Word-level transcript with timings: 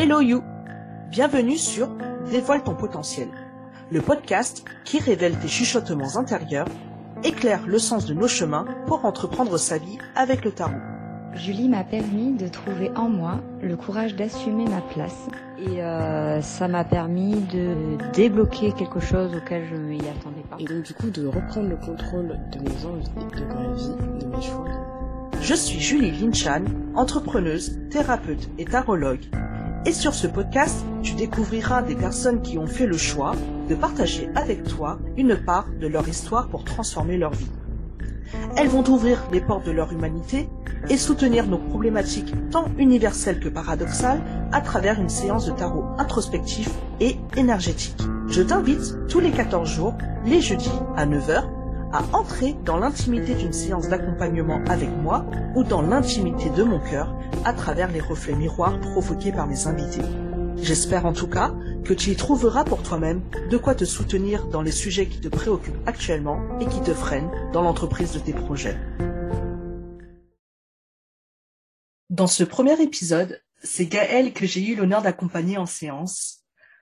Hello 0.00 0.20
You 0.20 0.44
Bienvenue 1.10 1.56
sur 1.56 1.88
Dévoile 2.30 2.62
ton 2.62 2.76
potentiel, 2.76 3.26
le 3.90 4.00
podcast 4.00 4.64
qui 4.84 5.00
révèle 5.00 5.36
tes 5.40 5.48
chuchotements 5.48 6.16
intérieurs, 6.16 6.68
éclaire 7.24 7.66
le 7.66 7.80
sens 7.80 8.06
de 8.06 8.14
nos 8.14 8.28
chemins 8.28 8.64
pour 8.86 9.04
entreprendre 9.04 9.58
sa 9.58 9.76
vie 9.76 9.98
avec 10.14 10.44
le 10.44 10.52
tarot. 10.52 10.78
Julie 11.34 11.68
m'a 11.68 11.82
permis 11.82 12.34
de 12.34 12.46
trouver 12.46 12.92
en 12.94 13.08
moi 13.08 13.40
le 13.60 13.76
courage 13.76 14.14
d'assumer 14.14 14.66
ma 14.66 14.82
place 14.82 15.26
et 15.58 15.82
euh, 15.82 16.40
ça 16.42 16.68
m'a 16.68 16.84
permis 16.84 17.40
de 17.52 17.98
débloquer 18.12 18.70
quelque 18.70 19.00
chose 19.00 19.34
auquel 19.34 19.66
je 19.68 19.74
ne 19.74 19.88
m'y 19.88 19.98
attendais 19.98 20.44
pas. 20.48 20.58
Et 20.60 20.64
donc 20.64 20.84
du 20.84 20.94
coup 20.94 21.10
de 21.10 21.26
reprendre 21.26 21.70
le 21.70 21.76
contrôle 21.76 22.38
de 22.52 22.60
mes 22.60 22.86
envies, 22.86 23.10
de 23.36 23.44
ma 23.46 23.74
vie, 23.74 24.20
de 24.20 24.26
mes 24.28 24.42
choix. 24.42 24.64
Je 25.40 25.54
suis 25.54 25.80
Julie 25.80 26.12
Linchan, 26.12 26.66
entrepreneuse, 26.94 27.80
thérapeute 27.90 28.48
et 28.58 28.64
tarologue. 28.64 29.26
Et 29.88 29.92
sur 29.94 30.12
ce 30.12 30.26
podcast, 30.26 30.84
tu 31.02 31.14
découvriras 31.14 31.80
des 31.80 31.94
personnes 31.94 32.42
qui 32.42 32.58
ont 32.58 32.66
fait 32.66 32.84
le 32.84 32.98
choix 32.98 33.32
de 33.70 33.74
partager 33.74 34.28
avec 34.34 34.64
toi 34.64 34.98
une 35.16 35.34
part 35.34 35.64
de 35.80 35.86
leur 35.86 36.06
histoire 36.06 36.48
pour 36.48 36.62
transformer 36.62 37.16
leur 37.16 37.32
vie. 37.32 37.48
Elles 38.58 38.68
vont 38.68 38.86
ouvrir 38.86 39.24
les 39.32 39.40
portes 39.40 39.64
de 39.64 39.70
leur 39.70 39.90
humanité 39.90 40.50
et 40.90 40.98
soutenir 40.98 41.46
nos 41.46 41.56
problématiques 41.56 42.34
tant 42.50 42.66
universelles 42.76 43.40
que 43.40 43.48
paradoxales 43.48 44.20
à 44.52 44.60
travers 44.60 45.00
une 45.00 45.08
séance 45.08 45.46
de 45.46 45.52
tarot 45.52 45.86
introspectif 45.96 46.68
et 47.00 47.16
énergétique. 47.38 48.02
Je 48.28 48.42
t'invite 48.42 48.94
tous 49.08 49.20
les 49.20 49.30
14 49.30 49.66
jours, 49.66 49.96
les 50.26 50.42
jeudis 50.42 50.68
à 50.98 51.06
9h, 51.06 51.44
à 51.92 52.02
entrer 52.12 52.54
dans 52.64 52.76
l'intimité 52.76 53.34
d'une 53.34 53.52
séance 53.52 53.88
d'accompagnement 53.88 54.62
avec 54.68 54.90
moi 54.90 55.24
ou 55.54 55.64
dans 55.64 55.82
l'intimité 55.82 56.50
de 56.50 56.62
mon 56.62 56.80
cœur 56.80 57.14
à 57.44 57.52
travers 57.52 57.90
les 57.90 58.00
reflets 58.00 58.34
miroirs 58.34 58.80
provoqués 58.80 59.32
par 59.32 59.46
mes 59.46 59.66
invités. 59.66 60.02
J'espère 60.56 61.06
en 61.06 61.12
tout 61.12 61.28
cas 61.28 61.54
que 61.84 61.94
tu 61.94 62.10
y 62.10 62.16
trouveras 62.16 62.64
pour 62.64 62.82
toi-même 62.82 63.22
de 63.50 63.56
quoi 63.56 63.74
te 63.74 63.84
soutenir 63.84 64.46
dans 64.48 64.62
les 64.62 64.72
sujets 64.72 65.06
qui 65.06 65.20
te 65.20 65.28
préoccupent 65.28 65.86
actuellement 65.86 66.40
et 66.60 66.66
qui 66.66 66.80
te 66.82 66.92
freinent 66.92 67.30
dans 67.52 67.62
l'entreprise 67.62 68.12
de 68.12 68.18
tes 68.18 68.32
projets. 68.32 68.76
Dans 72.10 72.26
ce 72.26 72.42
premier 72.42 72.80
épisode, 72.82 73.40
c'est 73.62 73.86
Gaël 73.86 74.32
que 74.32 74.46
j'ai 74.46 74.66
eu 74.66 74.76
l'honneur 74.76 75.02
d'accompagner 75.02 75.58
en 75.58 75.66
séance. 75.66 76.40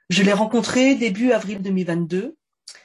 Je 0.09 0.23
l'ai 0.23 0.33
rencontré 0.33 0.95
début 0.95 1.33
avril 1.33 1.61
2022 1.63 2.37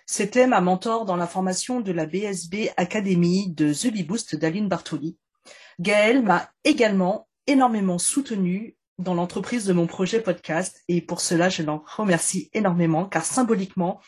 c'était 0.05 0.47
ma 0.47 0.61
mentor 0.61 1.05
dans 1.05 1.15
la 1.15 1.27
formation 1.27 1.79
de 1.79 1.91
la 1.91 2.05
BSB 2.05 2.71
Academy 2.77 3.51
de 3.51 3.73
The 3.73 3.93
Bee 3.93 4.03
Boost 4.03 4.35
d'Aline 4.35 4.67
Bartoli. 4.67 5.17
Gaëlle 5.79 6.21
m'a 6.21 6.49
également 6.63 7.27
énormément 7.47 7.97
soutenue 7.97 8.75
dans 8.99 9.13
l'entreprise 9.13 9.65
de 9.65 9.73
mon 9.73 9.87
projet 9.87 10.21
podcast 10.21 10.81
et 10.87 11.01
pour 11.01 11.21
cela 11.21 11.49
je 11.49 11.63
l'en 11.63 11.83
remercie 11.95 12.49
énormément 12.53 13.05
car 13.05 13.25
symboliquement 13.25 13.99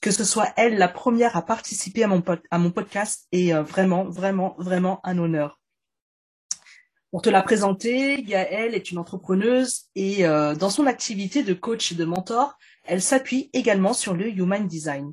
que 0.00 0.10
ce 0.10 0.24
soit 0.24 0.52
elle 0.56 0.76
la 0.76 0.88
première 0.88 1.34
à 1.36 1.42
participer 1.42 2.04
à 2.04 2.08
mon, 2.08 2.22
à 2.50 2.58
mon 2.58 2.70
podcast 2.70 3.26
est 3.32 3.54
euh, 3.54 3.62
vraiment, 3.62 4.04
vraiment, 4.04 4.54
vraiment 4.58 5.00
un 5.02 5.16
honneur. 5.18 5.60
Pour 7.10 7.22
te 7.22 7.30
la 7.30 7.42
présenter, 7.42 8.22
Gaëlle 8.22 8.74
est 8.74 8.90
une 8.90 8.98
entrepreneuse 8.98 9.84
et 9.94 10.26
euh, 10.26 10.54
dans 10.54 10.68
son 10.68 10.86
activité 10.86 11.42
de 11.42 11.54
coach 11.54 11.92
et 11.92 11.94
de 11.94 12.04
mentor, 12.04 12.58
elle 12.84 13.02
s'appuie 13.02 13.50
également 13.52 13.92
sur 13.92 14.14
le 14.14 14.28
Human 14.28 14.66
Design. 14.66 15.12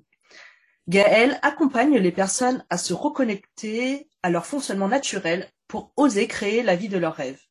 Gaëlle 0.87 1.39
accompagne 1.41 1.97
les 1.97 2.11
personnes 2.11 2.65
à 2.69 2.77
se 2.77 2.93
reconnecter 2.93 4.09
à 4.23 4.29
leur 4.29 4.45
fonctionnement 4.45 4.87
naturel 4.87 5.49
pour 5.67 5.93
oser 5.95 6.27
créer 6.27 6.63
la 6.63 6.75
vie 6.75 6.89
de 6.89 6.97
leurs 6.97 7.15
rêves. 7.15 7.41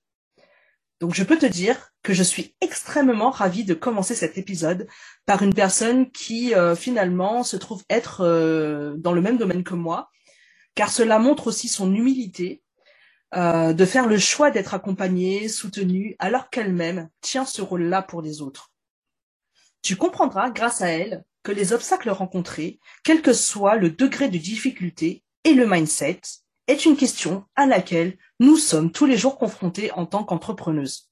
Donc 1.00 1.14
je 1.14 1.24
peux 1.24 1.38
te 1.38 1.46
dire 1.46 1.92
que 2.02 2.12
je 2.12 2.22
suis 2.22 2.54
extrêmement 2.60 3.30
ravie 3.30 3.64
de 3.64 3.72
commencer 3.72 4.14
cet 4.14 4.36
épisode 4.36 4.86
par 5.24 5.42
une 5.42 5.54
personne 5.54 6.10
qui 6.10 6.54
euh, 6.54 6.76
finalement 6.76 7.42
se 7.42 7.56
trouve 7.56 7.82
être 7.88 8.20
euh, 8.20 8.94
dans 8.98 9.12
le 9.12 9.22
même 9.22 9.38
domaine 9.38 9.64
que 9.64 9.74
moi, 9.74 10.10
car 10.74 10.90
cela 10.90 11.18
montre 11.18 11.46
aussi 11.46 11.68
son 11.68 11.94
humilité 11.94 12.62
euh, 13.34 13.72
de 13.72 13.84
faire 13.86 14.06
le 14.06 14.18
choix 14.18 14.50
d'être 14.50 14.74
accompagnée, 14.74 15.48
soutenue, 15.48 16.16
alors 16.18 16.50
qu'elle-même 16.50 17.08
tient 17.22 17.46
ce 17.46 17.62
rôle-là 17.62 18.02
pour 18.02 18.20
les 18.20 18.42
autres. 18.42 18.69
Tu 19.82 19.96
comprendras 19.96 20.50
grâce 20.50 20.82
à 20.82 20.88
elle 20.88 21.24
que 21.42 21.52
les 21.52 21.72
obstacles 21.72 22.10
rencontrés, 22.10 22.80
quel 23.02 23.22
que 23.22 23.32
soit 23.32 23.76
le 23.76 23.90
degré 23.90 24.28
de 24.28 24.38
difficulté 24.38 25.24
et 25.44 25.54
le 25.54 25.66
mindset, 25.66 26.20
est 26.66 26.84
une 26.84 26.96
question 26.96 27.44
à 27.56 27.66
laquelle 27.66 28.16
nous 28.38 28.56
sommes 28.56 28.92
tous 28.92 29.06
les 29.06 29.16
jours 29.16 29.38
confrontés 29.38 29.90
en 29.92 30.06
tant 30.06 30.22
qu'entrepreneuse. 30.24 31.10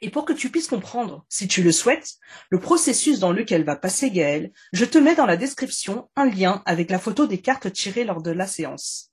Et 0.00 0.10
pour 0.10 0.24
que 0.24 0.32
tu 0.32 0.50
puisses 0.50 0.66
comprendre, 0.66 1.24
si 1.28 1.46
tu 1.46 1.62
le 1.62 1.70
souhaites, 1.70 2.16
le 2.50 2.58
processus 2.58 3.20
dans 3.20 3.32
lequel 3.32 3.64
va 3.64 3.76
passer 3.76 4.10
Gaëlle, 4.10 4.52
je 4.72 4.84
te 4.84 4.98
mets 4.98 5.14
dans 5.14 5.26
la 5.26 5.36
description 5.36 6.10
un 6.16 6.26
lien 6.26 6.62
avec 6.66 6.90
la 6.90 6.98
photo 6.98 7.26
des 7.26 7.40
cartes 7.40 7.72
tirées 7.72 8.04
lors 8.04 8.22
de 8.22 8.32
la 8.32 8.48
séance. 8.48 9.12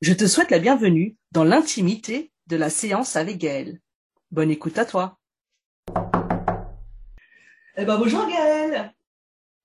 Je 0.00 0.14
te 0.14 0.26
souhaite 0.26 0.50
la 0.50 0.58
bienvenue 0.58 1.16
dans 1.32 1.44
l'intimité 1.44 2.32
de 2.46 2.56
la 2.56 2.70
séance 2.70 3.16
avec 3.16 3.38
Gaëlle. 3.38 3.80
Bonne 4.30 4.50
écoute 4.50 4.78
à 4.78 4.86
toi. 4.86 5.18
Eh 7.78 7.84
ben 7.84 7.98
bonjour 7.98 8.26
Gaëlle 8.26 8.90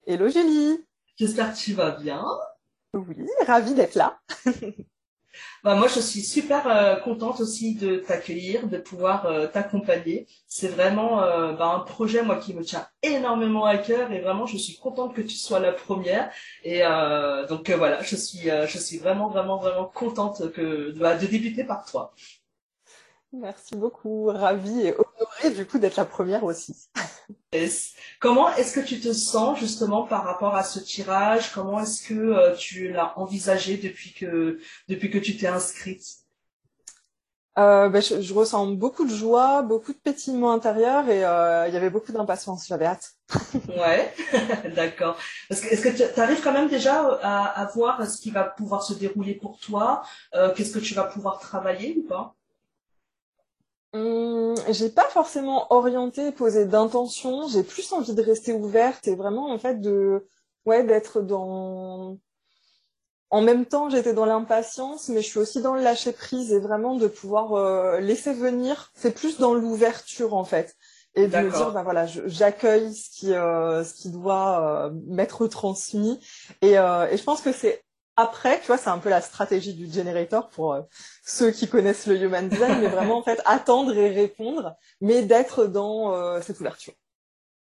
Hello 0.06 0.28
Julie. 0.28 0.84
J'espère 1.16 1.54
que 1.54 1.58
tu 1.58 1.72
vas 1.72 1.92
bien. 1.92 2.26
Oui, 2.94 3.16
ravie 3.48 3.74
d'être 3.74 3.96
là. 3.96 4.20
bah, 5.64 5.76
moi, 5.76 5.88
je 5.88 6.02
suis 6.02 6.20
super 6.20 6.68
euh, 6.68 6.98
contente 6.98 7.40
aussi 7.40 7.76
de 7.76 8.00
t'accueillir, 8.00 8.68
de 8.68 8.80
pouvoir 8.80 9.28
euh, 9.28 9.48
t'accompagner. 9.48 10.28
C'est 10.46 10.68
vraiment 10.68 11.24
euh, 11.24 11.54
bah, 11.54 11.68
un 11.68 11.80
projet 11.80 12.22
moi 12.22 12.36
qui 12.36 12.54
me 12.54 12.64
tient 12.66 12.86
énormément 13.02 13.64
à 13.64 13.78
cœur 13.78 14.12
et 14.12 14.20
vraiment 14.20 14.46
je 14.46 14.58
suis 14.58 14.76
contente 14.76 15.16
que 15.16 15.22
tu 15.22 15.38
sois 15.38 15.62
la 15.62 15.72
première. 15.72 16.30
Et 16.66 16.82
donc 17.48 17.70
voilà, 17.70 18.04
je 18.04 18.18
suis 18.18 18.50
je 18.50 18.78
suis 18.78 18.98
vraiment 18.98 19.30
vraiment 19.30 19.56
vraiment 19.56 19.86
contente 19.86 20.52
que 20.52 20.92
bah, 21.00 21.16
de 21.16 21.28
débuter 21.28 21.64
par 21.64 21.86
toi. 21.86 22.14
Merci 23.34 23.76
beaucoup, 23.76 24.26
ravie 24.26 24.88
et 24.88 24.94
honorée 24.94 25.56
du 25.56 25.66
coup 25.66 25.80
d'être 25.80 25.96
la 25.96 26.06
première 26.06 26.44
aussi. 26.44 26.90
Comment 28.20 28.54
est-ce 28.56 28.74
que 28.74 28.86
tu 28.86 29.00
te 29.00 29.14
sens 29.14 29.60
justement 29.60 30.04
par 30.04 30.24
rapport 30.24 30.56
à 30.56 30.64
ce 30.64 30.80
tirage? 30.80 31.52
Comment 31.54 31.80
est-ce 31.80 32.08
que 32.08 32.14
euh, 32.14 32.56
tu 32.56 32.90
l'as 32.90 33.18
envisagé 33.18 33.78
depuis 33.78 34.14
que 34.14 34.60
depuis 34.90 35.10
que 35.10 35.18
tu 35.18 35.38
t'es 35.38 35.48
inscrite? 35.48 36.18
Euh, 37.58 37.90
ben, 37.90 38.02
je, 38.02 38.34
ressens 38.34 38.68
beaucoup 38.68 39.06
de 39.06 39.14
joie, 39.14 39.62
beaucoup 39.62 39.92
de 39.92 39.98
pétillement 39.98 40.54
intérieur 40.54 41.10
et 41.10 41.26
euh, 41.26 41.68
il 41.68 41.74
y 41.74 41.78
avait 41.78 41.90
beaucoup 41.90 42.14
d'impatience. 42.14 42.68
J'avais 42.68 42.86
hâte. 42.86 43.12
ouais, 43.68 44.14
d'accord. 44.76 45.18
Est-ce 45.50 45.82
que 45.82 46.14
tu 46.14 46.20
arrives 46.20 46.42
quand 46.42 46.54
même 46.54 46.70
déjà 46.70 47.02
à, 47.22 47.62
à, 47.62 47.66
voir 47.66 48.06
ce 48.08 48.22
qui 48.22 48.32
va 48.32 48.44
pouvoir 48.46 48.84
se 48.84 48.94
dérouler 48.94 49.36
pour 49.36 49.60
toi? 49.60 50.04
Qu'est-ce 50.56 50.72
que 50.72 50.80
tu 50.80 50.94
vas 50.94 51.04
pouvoir 51.04 51.40
travailler 51.40 51.98
ou 51.98 52.08
pas? 52.08 52.36
Hum, 53.94 54.56
j'ai 54.70 54.90
pas 54.90 55.10
forcément 55.10 55.68
orienté, 55.74 56.32
posé 56.32 56.66
d'intention. 56.66 57.48
J'ai 57.50 57.64
plus 57.64 57.92
envie 57.92 58.14
de 58.14 58.22
rester 58.22 58.54
ouverte 58.54 59.08
et 59.08 59.16
vraiment 59.16 59.52
en 59.52 59.60
fait 59.60 59.82
de, 59.82 60.28
ouais, 60.66 60.84
d'être 60.84 61.22
dans. 61.22 62.18
En 63.30 63.42
même 63.42 63.66
temps, 63.66 63.90
j'étais 63.90 64.14
dans 64.14 64.26
l'impatience, 64.26 65.08
mais 65.10 65.22
je 65.22 65.28
suis 65.28 65.40
aussi 65.40 65.62
dans 65.62 65.74
le 65.74 65.82
lâcher 65.82 66.12
prise 66.12 66.52
et 66.52 66.60
vraiment 66.60 66.96
de 66.96 67.08
pouvoir 67.08 67.54
euh, 67.54 68.00
laisser 68.00 68.34
venir. 68.34 68.92
C'est 68.96 69.14
plus 69.14 69.38
dans 69.40 69.54
l'ouverture 69.54 70.34
en 70.34 70.44
fait 70.44 70.76
et 71.14 71.28
de 71.28 71.38
me 71.38 71.52
dire 71.52 71.72
bah 71.72 71.84
voilà, 71.84 72.06
j'accueille 72.06 72.94
ce 72.94 73.10
qui 73.10 73.34
euh, 73.34 73.84
ce 73.84 73.94
qui 73.94 74.10
doit 74.10 74.86
euh, 74.88 74.92
m'être 75.08 75.46
transmis 75.48 76.20
et, 76.62 76.72
et 76.72 77.18
je 77.18 77.24
pense 77.24 77.42
que 77.42 77.52
c'est 77.52 77.84
après, 78.18 78.60
tu 78.60 78.68
vois, 78.68 78.78
c'est 78.78 78.90
un 78.90 78.98
peu 78.98 79.10
la 79.10 79.22
stratégie 79.22 79.74
du 79.74 79.92
generator 79.92 80.50
pour 80.50 80.74
euh, 80.74 80.82
ceux 81.24 81.52
qui 81.52 81.68
connaissent 81.68 82.08
le 82.08 82.22
human 82.22 82.50
design, 82.50 82.80
mais 82.80 82.88
vraiment 82.88 83.18
en 83.18 83.24
fait 83.24 83.42
attendre 83.46 83.96
et 83.96 84.10
répondre, 84.10 84.76
mais 85.00 85.24
d'être 85.24 85.66
dans 85.66 86.14
euh, 86.14 86.42
cette 86.42 86.60
ouverture. 86.60 86.94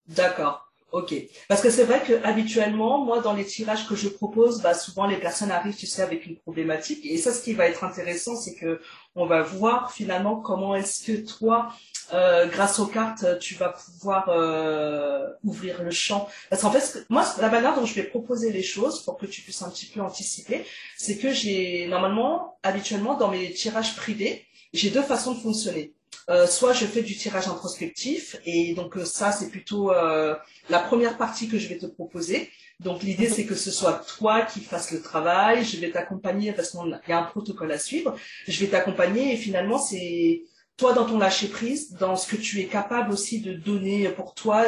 D'accord. 0.07 0.70
Ok. 0.91 1.15
Parce 1.47 1.61
que 1.61 1.69
c'est 1.69 1.85
vrai 1.85 2.03
que 2.05 2.21
habituellement, 2.25 3.05
moi, 3.05 3.21
dans 3.21 3.33
les 3.33 3.45
tirages 3.45 3.87
que 3.87 3.95
je 3.95 4.09
propose, 4.09 4.61
bah, 4.61 4.73
souvent 4.73 5.07
les 5.07 5.15
personnes 5.15 5.49
arrivent, 5.49 5.75
tu 5.75 5.87
sais, 5.87 6.01
avec 6.01 6.25
une 6.25 6.35
problématique. 6.35 7.05
Et 7.05 7.17
ça, 7.17 7.31
ce 7.33 7.41
qui 7.41 7.53
va 7.53 7.67
être 7.67 7.85
intéressant, 7.85 8.35
c'est 8.35 8.55
que 8.55 8.81
on 9.15 9.25
va 9.25 9.41
voir 9.41 9.93
finalement 9.93 10.41
comment 10.41 10.75
est-ce 10.75 11.05
que 11.05 11.25
toi, 11.25 11.69
euh, 12.13 12.45
grâce 12.47 12.79
aux 12.79 12.87
cartes, 12.87 13.39
tu 13.39 13.55
vas 13.55 13.69
pouvoir 13.69 14.27
euh, 14.29 15.29
ouvrir 15.45 15.81
le 15.81 15.91
champ. 15.91 16.27
Parce 16.49 16.61
qu'en 16.61 16.71
fait, 16.71 17.05
moi, 17.09 17.25
la 17.39 17.49
manière 17.49 17.73
dont 17.73 17.85
je 17.85 17.93
vais 17.93 18.03
proposer 18.03 18.51
les 18.51 18.63
choses, 18.63 19.01
pour 19.03 19.17
que 19.17 19.25
tu 19.25 19.41
puisses 19.41 19.61
un 19.61 19.69
petit 19.69 19.85
peu 19.85 20.01
anticiper, 20.01 20.65
c'est 20.97 21.17
que 21.17 21.31
j'ai 21.31 21.87
normalement, 21.87 22.57
habituellement, 22.63 23.15
dans 23.15 23.29
mes 23.29 23.51
tirages 23.53 23.95
privés, 23.95 24.45
j'ai 24.73 24.89
deux 24.89 25.03
façons 25.03 25.35
de 25.35 25.39
fonctionner. 25.39 25.93
Euh, 26.31 26.47
soit 26.47 26.71
je 26.71 26.85
fais 26.85 27.01
du 27.01 27.17
tirage 27.17 27.49
introspectif 27.49 28.37
et 28.45 28.73
donc 28.73 28.95
euh, 28.95 29.03
ça 29.03 29.33
c'est 29.33 29.49
plutôt 29.49 29.91
euh, 29.91 30.33
la 30.69 30.79
première 30.79 31.17
partie 31.17 31.49
que 31.49 31.59
je 31.59 31.67
vais 31.67 31.77
te 31.77 31.85
proposer. 31.85 32.49
Donc 32.79 33.03
l'idée 33.03 33.27
c'est 33.27 33.45
que 33.45 33.55
ce 33.55 33.69
soit 33.69 34.01
toi 34.17 34.43
qui 34.43 34.61
fasses 34.61 34.91
le 34.91 35.01
travail, 35.01 35.65
je 35.65 35.77
vais 35.77 35.91
t'accompagner 35.91 36.53
parce 36.53 36.71
qu'il 36.71 36.99
y 37.09 37.11
a 37.11 37.19
un 37.19 37.23
protocole 37.23 37.71
à 37.73 37.77
suivre, 37.77 38.15
je 38.47 38.59
vais 38.61 38.67
t'accompagner 38.71 39.33
et 39.33 39.37
finalement 39.37 39.77
c'est 39.77 40.43
toi 40.77 40.93
dans 40.93 41.05
ton 41.05 41.19
lâcher 41.19 41.49
prise, 41.49 41.91
dans 41.99 42.15
ce 42.15 42.27
que 42.27 42.37
tu 42.37 42.61
es 42.61 42.65
capable 42.65 43.11
aussi 43.11 43.41
de 43.41 43.53
donner 43.53 44.09
pour 44.09 44.33
toi, 44.33 44.65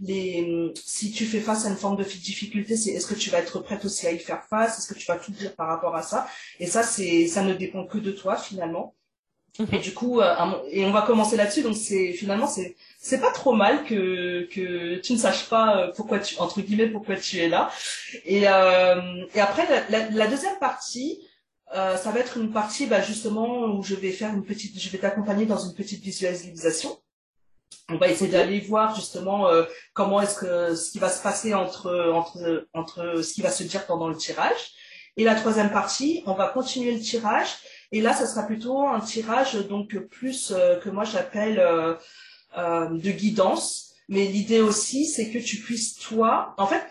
si 0.00 1.12
tu 1.12 1.26
fais 1.26 1.40
face 1.40 1.66
à 1.66 1.68
une 1.68 1.76
forme 1.76 1.96
de 1.96 2.04
difficulté, 2.04 2.76
c'est 2.76 2.90
est-ce 2.92 3.06
que 3.06 3.14
tu 3.14 3.30
vas 3.30 3.40
être 3.40 3.60
prête 3.60 3.84
aussi 3.84 4.06
à 4.06 4.12
y 4.12 4.18
faire 4.18 4.42
face, 4.48 4.78
est-ce 4.78 4.92
que 4.92 4.98
tu 4.98 5.06
vas 5.06 5.16
tout 5.18 5.32
dire 5.32 5.54
par 5.54 5.68
rapport 5.68 5.94
à 5.94 6.02
ça, 6.02 6.26
et 6.60 6.66
ça 6.66 6.82
c'est, 6.82 7.28
ça 7.28 7.42
ne 7.42 7.54
dépend 7.54 7.86
que 7.86 7.98
de 7.98 8.10
toi 8.10 8.36
finalement. 8.36 8.94
Et 9.72 9.78
du 9.78 9.94
coup, 9.94 10.20
euh, 10.20 10.34
et 10.68 10.84
on 10.84 10.90
va 10.90 11.02
commencer 11.02 11.36
là-dessus. 11.36 11.62
Donc 11.62 11.76
c'est 11.76 12.12
finalement 12.12 12.48
c'est 12.48 12.74
c'est 12.98 13.20
pas 13.20 13.30
trop 13.30 13.52
mal 13.52 13.84
que 13.84 14.48
que 14.50 14.96
tu 14.96 15.12
ne 15.12 15.18
saches 15.18 15.48
pas 15.48 15.76
euh, 15.76 15.92
pourquoi 15.94 16.18
tu 16.18 16.36
entre 16.38 16.60
guillemets 16.60 16.88
pourquoi 16.88 17.16
tu 17.16 17.38
es 17.38 17.48
là. 17.48 17.70
Et 18.24 18.48
euh, 18.48 19.24
et 19.32 19.40
après 19.40 19.64
la, 19.90 20.10
la, 20.10 20.26
deuxième 20.26 20.58
partie, 20.58 21.20
euh, 21.76 21.96
ça 21.96 22.10
va 22.10 22.18
être 22.18 22.36
une 22.36 22.52
partie 22.52 22.86
bah, 22.86 23.00
justement 23.00 23.66
où 23.66 23.82
je 23.84 23.94
vais 23.94 24.10
faire 24.10 24.34
une 24.34 24.44
petite, 24.44 24.78
je 24.80 24.88
vais 24.90 24.98
t'accompagner 24.98 25.46
dans 25.46 25.58
une 25.58 25.74
petite 25.74 26.02
visualisation. 26.02 26.98
On 27.88 27.96
va 27.96 28.08
essayer 28.08 28.30
d'aller 28.30 28.58
voir 28.60 28.96
justement 28.96 29.46
euh, 29.48 29.64
comment 29.92 30.20
est-ce 30.20 30.36
que 30.36 30.74
ce 30.74 30.90
qui 30.90 30.98
va 30.98 31.10
se 31.10 31.22
passer 31.22 31.54
entre 31.54 32.10
entre 32.12 32.66
entre 32.74 33.22
ce 33.22 33.34
qui 33.34 33.42
va 33.42 33.50
se 33.50 33.62
dire 33.62 33.86
pendant 33.86 34.08
le 34.08 34.16
tirage. 34.16 34.72
Et 35.16 35.22
la 35.22 35.36
troisième 35.36 35.70
partie, 35.70 36.24
on 36.26 36.34
va 36.34 36.48
continuer 36.48 36.92
le 36.92 37.00
tirage 37.00 37.50
et 37.94 38.00
là, 38.00 38.12
ça 38.12 38.26
sera 38.26 38.42
plutôt 38.42 38.82
un 38.88 38.98
tirage 38.98 39.54
donc 39.68 39.96
plus 39.96 40.50
euh, 40.50 40.80
que 40.80 40.90
moi 40.90 41.04
j'appelle 41.04 41.60
euh, 41.60 41.94
euh, 42.58 42.88
de 42.88 43.10
guidance. 43.12 43.92
Mais 44.08 44.26
l'idée 44.26 44.60
aussi, 44.60 45.06
c'est 45.06 45.30
que 45.30 45.38
tu 45.38 45.58
puisses 45.58 45.94
toi, 45.94 46.56
en 46.58 46.66
fait, 46.66 46.82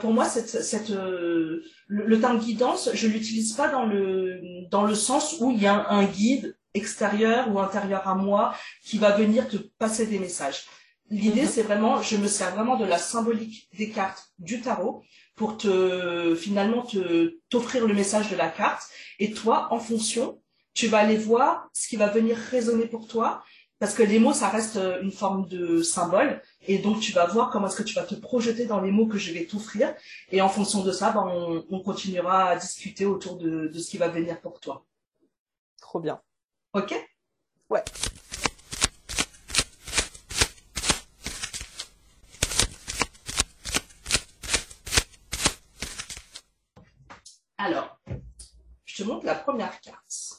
pour 0.00 0.12
moi, 0.12 0.24
cette, 0.24 0.62
cette 0.62 0.90
le, 0.90 1.64
le, 1.88 2.20
terme 2.20 2.38
guidance, 2.38 2.90
je 2.94 3.08
l'utilise 3.08 3.54
pas 3.54 3.68
dans 3.68 3.84
le 3.84 4.40
dans 4.70 4.84
le 4.84 4.94
sens 4.94 5.36
où 5.40 5.50
il 5.50 5.60
y 5.60 5.66
a 5.66 5.74
un, 5.74 5.98
un 5.98 6.04
guide 6.04 6.56
extérieur 6.74 7.52
ou 7.52 7.58
intérieur 7.58 8.06
à 8.06 8.14
moi 8.14 8.54
qui 8.84 8.98
va 8.98 9.10
venir 9.10 9.48
te 9.48 9.56
passer 9.56 10.06
des 10.06 10.20
messages. 10.20 10.66
L'idée, 11.10 11.42
mhm. 11.42 11.48
c'est 11.48 11.62
vraiment, 11.62 12.00
je 12.00 12.16
me 12.16 12.28
sers 12.28 12.54
vraiment 12.54 12.76
de 12.76 12.84
la 12.84 12.98
symbolique 12.98 13.68
des 13.76 13.90
cartes 13.90 14.32
du 14.38 14.60
tarot 14.60 15.02
pour 15.34 15.58
te 15.58 16.34
finalement 16.36 16.82
te 16.82 17.38
t'offrir 17.50 17.86
le 17.86 17.94
message 17.94 18.30
de 18.30 18.36
la 18.36 18.48
carte 18.48 18.84
et 19.18 19.32
toi, 19.32 19.68
en 19.72 19.80
fonction, 19.80 20.41
tu 20.74 20.88
vas 20.88 20.98
aller 20.98 21.16
voir 21.16 21.68
ce 21.72 21.88
qui 21.88 21.96
va 21.96 22.08
venir 22.08 22.36
résonner 22.36 22.86
pour 22.86 23.06
toi, 23.06 23.42
parce 23.78 23.94
que 23.94 24.02
les 24.02 24.20
mots, 24.20 24.32
ça 24.32 24.48
reste 24.48 24.76
euh, 24.76 25.02
une 25.02 25.10
forme 25.10 25.48
de 25.48 25.82
symbole, 25.82 26.40
et 26.68 26.78
donc 26.78 27.00
tu 27.00 27.12
vas 27.12 27.26
voir 27.26 27.50
comment 27.50 27.66
est-ce 27.66 27.76
que 27.76 27.82
tu 27.82 27.94
vas 27.94 28.04
te 28.04 28.14
projeter 28.14 28.66
dans 28.66 28.80
les 28.80 28.92
mots 28.92 29.08
que 29.08 29.18
je 29.18 29.32
vais 29.32 29.44
t'offrir, 29.44 29.94
et 30.30 30.40
en 30.40 30.48
fonction 30.48 30.82
de 30.82 30.92
ça, 30.92 31.10
ben, 31.10 31.24
on, 31.26 31.64
on, 31.68 31.80
continuera 31.80 32.50
à 32.50 32.56
discuter 32.56 33.06
autour 33.06 33.38
de, 33.38 33.66
de 33.66 33.78
ce 33.78 33.90
qui 33.90 33.98
va 33.98 34.08
venir 34.08 34.40
pour 34.40 34.60
toi. 34.60 34.86
Trop 35.80 36.00
bien. 36.00 36.20
Ok? 36.74 36.94
Ouais. 37.70 37.82
Alors, 47.58 47.98
je 48.84 49.02
te 49.02 49.08
montre 49.08 49.24
la 49.26 49.34
première 49.34 49.80
carte. 49.80 50.31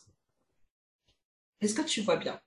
Est-ce 1.63 1.75
que 1.75 1.81
tu 1.81 2.01
vois 2.01 2.18
bien? 2.18 2.39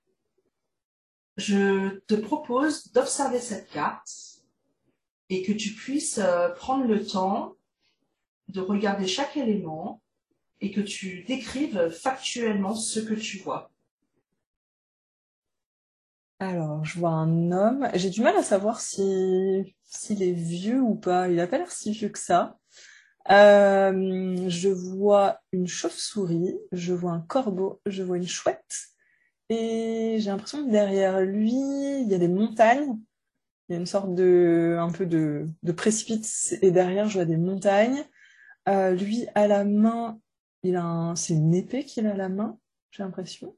Je 1.39 2.01
te 2.07 2.15
propose 2.15 2.93
d'observer 2.93 3.41
cette 3.41 3.71
carte 3.71 4.11
et 5.31 5.43
que 5.43 5.53
tu 5.53 5.71
puisses 5.71 6.19
euh, 6.19 6.51
prendre 6.51 6.85
le 6.85 7.05
temps 7.05 7.55
de 8.49 8.61
regarder 8.61 9.07
chaque 9.07 9.37
élément 9.37 10.03
et 10.61 10.71
que 10.71 10.81
tu 10.81 11.25
décrives 11.25 11.89
factuellement 11.91 12.75
ce 12.75 13.01
que 13.01 13.15
tu 13.15 13.39
vois. 13.39 13.71
Alors, 16.39 16.85
je 16.85 16.99
vois 16.99 17.11
un 17.11 17.51
homme. 17.51 17.89
J'ai 17.95 18.11
du 18.11 18.21
mal 18.21 18.37
à 18.37 18.43
savoir 18.43 18.81
si 18.81 19.75
s'il 19.85 20.23
est 20.23 20.33
vieux 20.33 20.81
ou 20.81 20.95
pas. 20.95 21.29
Il 21.29 21.37
n'a 21.37 21.47
pas 21.47 21.57
l'air 21.57 21.73
si 21.73 21.93
vieux 21.93 22.11
que 22.11 22.19
ça. 22.19 22.59
Euh, 23.31 24.49
je 24.49 24.69
vois 24.69 25.41
une 25.53 25.67
chauve-souris, 25.67 26.57
je 26.71 26.93
vois 26.93 27.13
un 27.13 27.21
corbeau, 27.21 27.81
je 27.87 28.03
vois 28.05 28.19
une 28.19 28.29
chouette 28.29 28.96
et 29.49 30.17
j'ai 30.21 30.31
l'impression 30.31 30.65
que 30.67 30.71
derrière 30.71 31.21
lui, 31.21 31.53
il 31.53 32.09
y 32.09 32.15
a 32.15 32.19
des 32.19 32.29
montagnes. 32.29 32.99
Il 33.69 33.75
y 33.75 33.77
a 33.77 33.81
une 33.81 33.87
sorte 33.87 34.15
de, 34.15 34.77
un 34.81 34.91
peu 34.93 35.07
de, 35.07 35.47
de 35.63 35.73
précipice. 35.73 36.57
Et 36.63 36.71
derrière, 36.73 37.09
je 37.09 37.15
vois 37.15 37.27
des 37.27 37.37
montagnes. 37.39 38.05
Euh, 38.69 38.93
lui, 38.95 39.27
à 39.35 39.49
la 39.49 39.65
main, 39.65 40.21
il 40.65 40.77
a 40.77 40.85
un, 40.85 41.17
c'est 41.17 41.35
une 41.35 41.55
épée 41.55 41.85
qu'il 41.85 42.07
a 42.09 42.13
à 42.13 42.17
la 42.17 42.29
main, 42.31 42.59
j'ai 42.93 43.03
l'impression. 43.05 43.57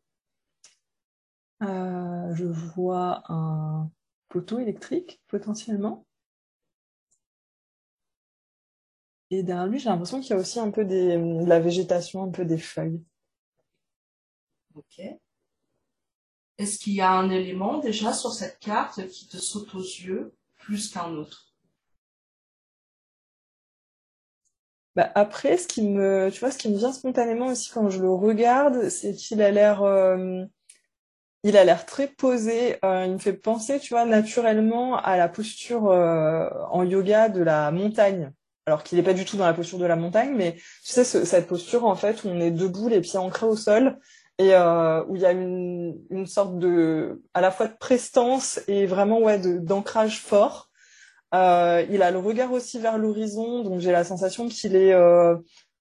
Euh, 1.63 2.35
je 2.35 2.45
vois 2.47 3.23
un 3.29 3.91
poteau 4.29 4.59
électrique, 4.59 5.21
potentiellement. 5.29 6.05
Et 9.31 9.43
derrière 9.43 9.67
lui, 9.67 9.79
j'ai 9.79 9.89
l'impression 9.89 10.21
qu'il 10.21 10.31
y 10.31 10.33
a 10.35 10.37
aussi 10.37 10.61
un 10.61 10.71
peu 10.71 10.85
des, 10.85 11.17
de 11.17 11.47
la 11.47 11.61
végétation, 11.61 12.23
un 12.25 12.31
peu 12.31 12.45
des 12.45 12.59
feuilles. 12.59 13.03
Ok. 14.75 15.19
Est-ce 16.59 16.81
qu'il 16.81 16.95
y 16.95 17.01
a 17.01 17.13
un 17.13 17.31
élément 17.31 17.79
déjà 17.79 18.13
sur 18.13 18.33
cette 18.33 18.59
carte 18.59 19.07
qui 19.09 19.29
te 19.29 19.37
saute 19.37 19.73
aux 19.75 19.81
yeux 19.81 20.35
plus 20.57 20.91
qu'un 20.91 21.15
autre? 21.15 21.49
Bah 24.97 25.13
après, 25.15 25.57
ce 25.57 25.69
qui 25.69 25.83
me, 25.83 26.29
vient 26.29 26.93
spontanément 26.93 27.47
aussi 27.47 27.71
quand 27.71 27.89
je 27.89 28.03
le 28.03 28.11
regarde, 28.11 28.89
c'est 28.89 29.15
qu'il 29.15 29.41
a 29.43 29.53
l'air, 29.53 29.85
euh, 29.85 30.43
il 31.45 31.57
a 31.57 31.65
l'air 31.65 31.87
très 31.87 32.09
posé. 32.09 32.85
Euh, 32.85 33.05
il 33.07 33.13
me 33.13 33.19
fait 33.19 33.35
penser, 33.35 33.79
tu 33.79 33.95
vois, 33.95 34.05
naturellement 34.05 34.97
à 34.97 35.17
la 35.17 35.29
posture 35.29 35.89
euh, 35.91 36.49
en 36.71 36.83
yoga 36.83 37.29
de 37.29 37.41
la 37.41 37.71
montagne. 37.71 38.33
Alors 38.67 38.83
qu'il 38.83 38.99
n'est 38.99 39.05
pas 39.05 39.15
du 39.15 39.25
tout 39.25 39.37
dans 39.37 39.47
la 39.47 39.55
posture 39.55 39.79
de 39.79 39.87
la 39.87 39.95
montagne, 39.95 40.35
mais 40.35 40.55
tu 40.85 40.93
sais, 40.93 41.05
cette 41.05 41.47
posture 41.47 41.85
en 41.87 41.95
fait 41.95 42.25
où 42.25 42.29
on 42.29 42.41
est 42.41 42.51
debout, 42.51 42.89
les 42.89 43.01
pieds 43.01 43.19
ancrés 43.19 43.47
au 43.47 43.57
sol, 43.57 43.99
et 44.39 44.55
euh, 44.55 45.05
où 45.07 45.17
il 45.17 45.23
y 45.23 45.27
a 45.27 45.33
une, 45.33 45.99
une 46.11 46.27
sorte 46.27 46.59
de 46.59 47.23
à 47.35 47.41
la 47.41 47.51
fois 47.51 47.67
de 47.67 47.77
prestance 47.77 48.61
et 48.69 48.87
vraiment 48.87 49.19
ouais 49.21 49.39
d'ancrage 49.39 50.21
fort. 50.21 50.71
Euh, 51.35 51.85
il 51.91 52.03
a 52.03 52.11
le 52.11 52.19
regard 52.19 52.53
aussi 52.53 52.79
vers 52.79 52.97
l'horizon, 52.97 53.63
donc 53.63 53.81
j'ai 53.81 53.93
la 53.93 54.05
sensation 54.05 54.49
qu'il 54.49 54.77
est 54.77 54.95
euh, 54.95 55.37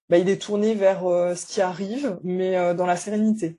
bah, 0.08 0.18
il 0.18 0.28
est 0.28 0.42
tourné 0.42 0.74
vers 0.74 1.00
ce 1.02 1.46
qui 1.46 1.60
arrive, 1.60 2.18
mais 2.22 2.74
dans 2.74 2.86
la 2.86 2.96
sérénité. 2.96 3.58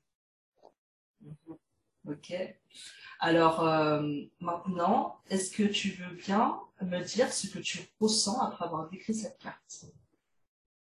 Ok. 2.07 2.33
Alors 3.19 3.63
maintenant, 4.39 5.19
est-ce 5.29 5.51
que 5.51 5.63
tu 5.63 5.89
veux 5.91 6.15
bien 6.15 6.59
me 6.81 7.03
dire 7.03 7.31
ce 7.31 7.47
que 7.47 7.59
tu 7.59 7.79
ressens 7.99 8.39
après 8.41 8.65
avoir 8.65 8.89
décrit 8.89 9.13
cette 9.13 9.37
carte? 9.37 9.85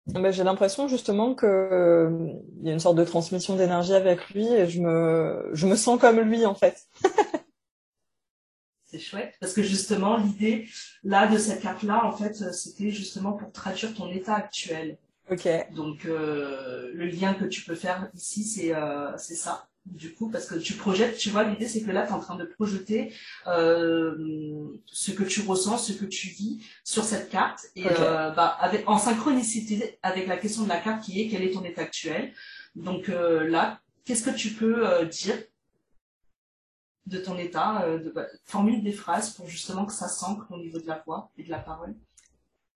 Ben, 0.07 0.31
j'ai 0.31 0.43
l'impression 0.43 0.87
justement 0.87 1.35
que 1.35 1.45
euh, 1.45 2.33
il 2.59 2.67
y 2.67 2.69
a 2.69 2.73
une 2.73 2.79
sorte 2.79 2.97
de 2.97 3.03
transmission 3.03 3.55
d'énergie 3.55 3.93
avec 3.93 4.29
lui 4.29 4.47
et 4.47 4.67
je 4.67 4.81
me 4.81 5.49
je 5.53 5.67
me 5.67 5.75
sens 5.75 5.99
comme 5.99 6.19
lui 6.19 6.45
en 6.45 6.55
fait. 6.55 6.87
C'est 8.85 8.99
chouette 8.99 9.35
parce 9.39 9.53
que 9.53 9.63
justement 9.63 10.17
l'idée 10.17 10.67
là 11.03 11.27
de 11.27 11.37
cette 11.37 11.61
carte 11.61 11.83
là 11.83 12.03
en 12.03 12.11
fait 12.11 12.33
c'était 12.51 12.89
justement 12.89 13.33
pour 13.33 13.51
traduire 13.51 13.93
ton 13.93 14.09
état 14.09 14.35
actuel. 14.35 14.97
Ok. 15.29 15.47
Donc 15.73 16.05
euh, 16.05 16.91
le 16.93 17.05
lien 17.05 17.33
que 17.33 17.45
tu 17.45 17.61
peux 17.63 17.75
faire 17.75 18.09
ici 18.13 18.43
c'est 18.43 18.75
euh, 18.75 19.15
c'est 19.17 19.35
ça 19.35 19.67
du 19.91 20.13
coup, 20.13 20.29
parce 20.29 20.47
que 20.47 20.55
tu 20.55 20.73
projettes, 20.73 21.17
tu 21.17 21.29
vois, 21.29 21.43
l'idée 21.43 21.67
c'est 21.67 21.81
que 21.81 21.91
là, 21.91 22.03
tu 22.03 22.09
es 22.09 22.15
en 22.15 22.19
train 22.19 22.35
de 22.35 22.45
projeter 22.45 23.13
euh, 23.47 24.65
ce 24.85 25.11
que 25.11 25.23
tu 25.23 25.41
ressens, 25.41 25.77
ce 25.77 25.93
que 25.93 26.05
tu 26.05 26.29
vis 26.29 26.65
sur 26.83 27.03
cette 27.03 27.29
carte, 27.29 27.65
et 27.75 27.85
euh, 27.87 28.31
bah, 28.31 28.47
avec, 28.47 28.87
en 28.87 28.97
synchronicité 28.97 29.99
avec 30.01 30.27
la 30.27 30.37
question 30.37 30.63
de 30.63 30.69
la 30.69 30.79
carte 30.79 31.03
qui 31.03 31.21
est 31.21 31.27
quel 31.27 31.43
est 31.43 31.51
ton 31.51 31.63
état 31.63 31.81
actuel? 31.81 32.33
Donc 32.75 33.09
euh, 33.09 33.47
là, 33.47 33.81
qu'est-ce 34.05 34.23
que 34.23 34.35
tu 34.35 34.51
peux 34.51 35.05
dire 35.05 35.35
de 37.07 37.17
ton 37.17 37.37
état, 37.37 37.85
de, 37.97 38.09
bah, 38.09 38.27
formule 38.45 38.81
des 38.83 38.93
phrases 38.93 39.31
pour 39.31 39.47
justement 39.47 39.85
que 39.85 39.93
ça 39.93 40.07
s'ancre 40.07 40.45
au 40.51 40.57
niveau 40.57 40.79
de 40.79 40.87
la 40.87 41.03
voix 41.05 41.31
et 41.37 41.43
de 41.43 41.49
la 41.49 41.59
parole? 41.59 41.95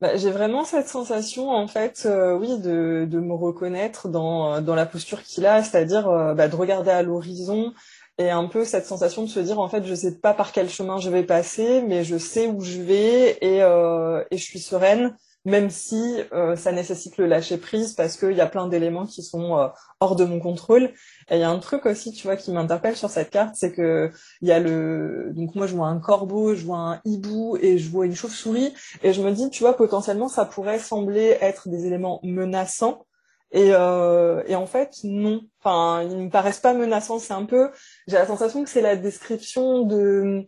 Bah, 0.02 0.18
j'ai 0.18 0.30
vraiment 0.30 0.66
cette 0.66 0.90
sensation, 0.90 1.50
en 1.52 1.68
fait, 1.68 2.04
euh, 2.06 2.38
oui, 2.38 2.60
de, 2.60 3.08
de 3.10 3.20
me 3.20 3.34
reconnaître 3.34 4.10
dans, 4.10 4.62
dans 4.62 4.76
la 4.76 4.86
posture 4.86 5.24
qu'il 5.24 5.46
a, 5.46 5.64
c'est-à-dire 5.64 6.10
euh, 6.10 6.34
bah, 6.34 6.50
de 6.50 6.56
regarder 6.56 6.92
à 6.92 7.02
l'horizon 7.02 7.74
et 8.18 8.30
un 8.30 8.46
peu 8.48 8.66
cette 8.66 8.86
sensation 8.86 9.24
de 9.24 9.30
se 9.30 9.40
dire, 9.40 9.60
en 9.60 9.70
fait, 9.70 9.86
je 9.86 9.96
sais 9.96 10.20
pas 10.20 10.34
par 10.34 10.52
quel 10.52 10.70
chemin 10.70 10.98
je 11.00 11.10
vais 11.10 11.24
passer, 11.24 11.82
mais 11.82 12.04
je 12.04 12.18
sais 12.18 12.48
où 12.48 12.60
je 12.62 12.82
vais 12.82 13.38
et, 13.42 13.62
euh, 13.64 14.22
et 14.32 14.38
je 14.38 14.44
suis 14.44 14.60
sereine 14.60 15.16
même 15.46 15.70
si 15.70 16.22
euh, 16.34 16.56
ça 16.56 16.72
nécessite 16.72 17.18
le 17.18 17.28
lâcher 17.28 17.58
prise 17.58 17.94
parce 17.94 18.18
qu'il 18.18 18.34
y 18.34 18.42
a 18.42 18.48
plein 18.48 18.68
d'éléments 18.68 19.06
qui 19.06 19.24
sont 19.24 19.58
euh, 19.58 19.68
hors 20.00 20.16
de 20.16 20.26
mon 20.26 20.40
contrôle. 20.40 20.92
Et 21.30 21.36
il 21.36 21.40
y 21.40 21.44
a 21.44 21.50
un 21.50 21.60
truc 21.60 21.86
aussi, 21.86 22.12
tu 22.12 22.28
vois, 22.28 22.36
qui 22.36 22.52
m'interpelle 22.52 22.96
sur 22.96 23.10
cette 23.10 23.30
carte, 23.30 23.56
c'est 23.56 23.72
que 23.72 24.12
il 24.42 24.48
y 24.48 24.52
a 24.52 24.60
le, 24.60 25.32
donc 25.34 25.56
moi 25.56 25.68
je 25.68 25.76
vois 25.76 25.88
un 25.88 26.00
corbeau, 26.00 26.56
je 26.56 26.66
vois 26.66 26.78
un 26.80 27.02
hibou 27.06 27.58
et 27.62 27.78
je 27.78 27.90
vois 27.90 28.06
une 28.06 28.16
chauve-souris, 28.16 28.74
et 29.04 29.14
je 29.14 29.22
me 29.22 29.32
dis, 29.32 29.50
tu 29.50 29.64
vois, 29.64 29.78
potentiellement 29.78 30.28
ça 30.28 30.46
pourrait 30.46 30.80
sembler 30.80 31.38
être 31.42 31.70
des 31.70 31.86
éléments 31.86 32.20
menaçants. 32.24 33.06
Et, 33.52 33.70
euh, 33.72 34.44
et 34.48 34.56
en 34.56 34.66
fait, 34.66 34.98
non. 35.04 35.42
Enfin, 35.64 36.04
ils 36.04 36.18
me 36.18 36.30
paraissent 36.30 36.60
pas 36.60 36.74
menaçants. 36.74 37.20
C'est 37.20 37.34
un 37.34 37.46
peu, 37.46 37.72
j'ai 38.08 38.18
la 38.18 38.26
sensation 38.26 38.64
que 38.64 38.70
c'est 38.70 38.82
la 38.82 38.96
description 38.98 39.84
de, 39.84 40.46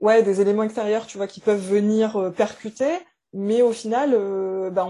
ouais, 0.00 0.22
des 0.22 0.40
éléments 0.40 0.62
extérieurs, 0.62 1.06
tu 1.06 1.16
vois, 1.18 1.26
qui 1.26 1.40
peuvent 1.40 1.64
venir 1.64 2.16
euh, 2.16 2.30
percuter. 2.30 2.98
Mais 3.34 3.62
au 3.62 3.72
final, 3.72 4.10
ben 4.70 4.86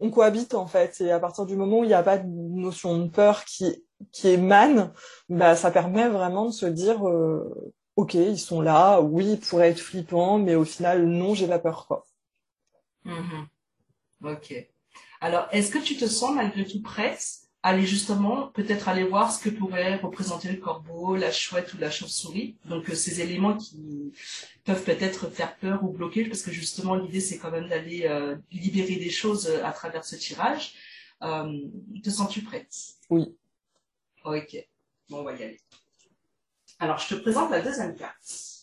on, 0.00 0.10
cohabite 0.10 0.54
en 0.54 0.66
fait. 0.66 1.00
Et 1.00 1.12
à 1.12 1.20
partir 1.20 1.46
du 1.46 1.56
moment 1.56 1.80
où 1.80 1.84
il 1.84 1.88
n'y 1.88 1.94
a 1.94 2.02
pas 2.02 2.18
de 2.18 2.26
notion 2.26 2.98
de 2.98 3.08
peur 3.08 3.44
qui, 3.44 3.84
qui 4.12 4.28
émane, 4.28 4.92
ben, 5.28 5.54
ça 5.54 5.70
permet 5.70 6.08
vraiment 6.08 6.46
de 6.46 6.52
se 6.52 6.66
dire, 6.66 7.06
euh, 7.08 7.74
ok, 7.96 8.14
ils 8.14 8.38
sont 8.38 8.60
là, 8.60 9.00
oui, 9.00 9.32
ils 9.32 9.40
pourraient 9.40 9.70
être 9.70 9.80
flippants, 9.80 10.38
mais 10.38 10.54
au 10.54 10.64
final, 10.64 11.06
non, 11.06 11.34
j'ai 11.34 11.48
pas 11.48 11.58
peur, 11.58 11.86
quoi. 11.86 12.06
Mm-hmm. 13.04 14.32
Ok. 14.32 14.68
Alors, 15.20 15.48
est-ce 15.52 15.70
que 15.70 15.78
tu 15.78 15.96
te 15.96 16.06
sens 16.06 16.34
malgré 16.34 16.64
tout 16.64 16.82
prête 16.82 17.40
aller 17.62 17.86
justement, 17.86 18.48
peut-être 18.48 18.88
aller 18.88 19.04
voir 19.04 19.32
ce 19.32 19.42
que 19.42 19.50
pourrait 19.50 19.96
représenter 19.96 20.50
le 20.50 20.56
corbeau, 20.56 21.16
la 21.16 21.30
chouette 21.30 21.74
ou 21.74 21.78
la 21.78 21.90
chauve-souris 21.90 22.56
Donc, 22.64 22.88
euh, 22.88 22.94
ces 22.94 23.20
éléments 23.20 23.56
qui 23.56 24.12
peuvent 24.64 24.82
peut-être 24.84 25.28
faire 25.30 25.56
peur 25.56 25.84
ou 25.84 25.90
bloquer, 25.92 26.24
parce 26.24 26.42
que 26.42 26.50
justement, 26.50 26.94
l'idée, 26.94 27.20
c'est 27.20 27.38
quand 27.38 27.50
même 27.50 27.68
d'aller 27.68 28.06
euh, 28.06 28.36
libérer 28.50 28.96
des 28.96 29.10
choses 29.10 29.46
euh, 29.46 29.64
à 29.64 29.72
travers 29.72 30.04
ce 30.04 30.16
tirage. 30.16 30.74
te 31.20 32.10
sens-tu 32.10 32.42
prête? 32.42 32.74
Oui. 33.10 33.36
Ok. 34.24 34.56
Bon, 35.10 35.20
on 35.20 35.24
va 35.24 35.32
y 35.32 35.42
aller. 35.42 35.60
Alors, 36.78 36.98
je 36.98 37.14
te 37.14 37.20
présente 37.20 37.50
la 37.50 37.60
deuxième 37.60 37.94
carte. 37.94 38.60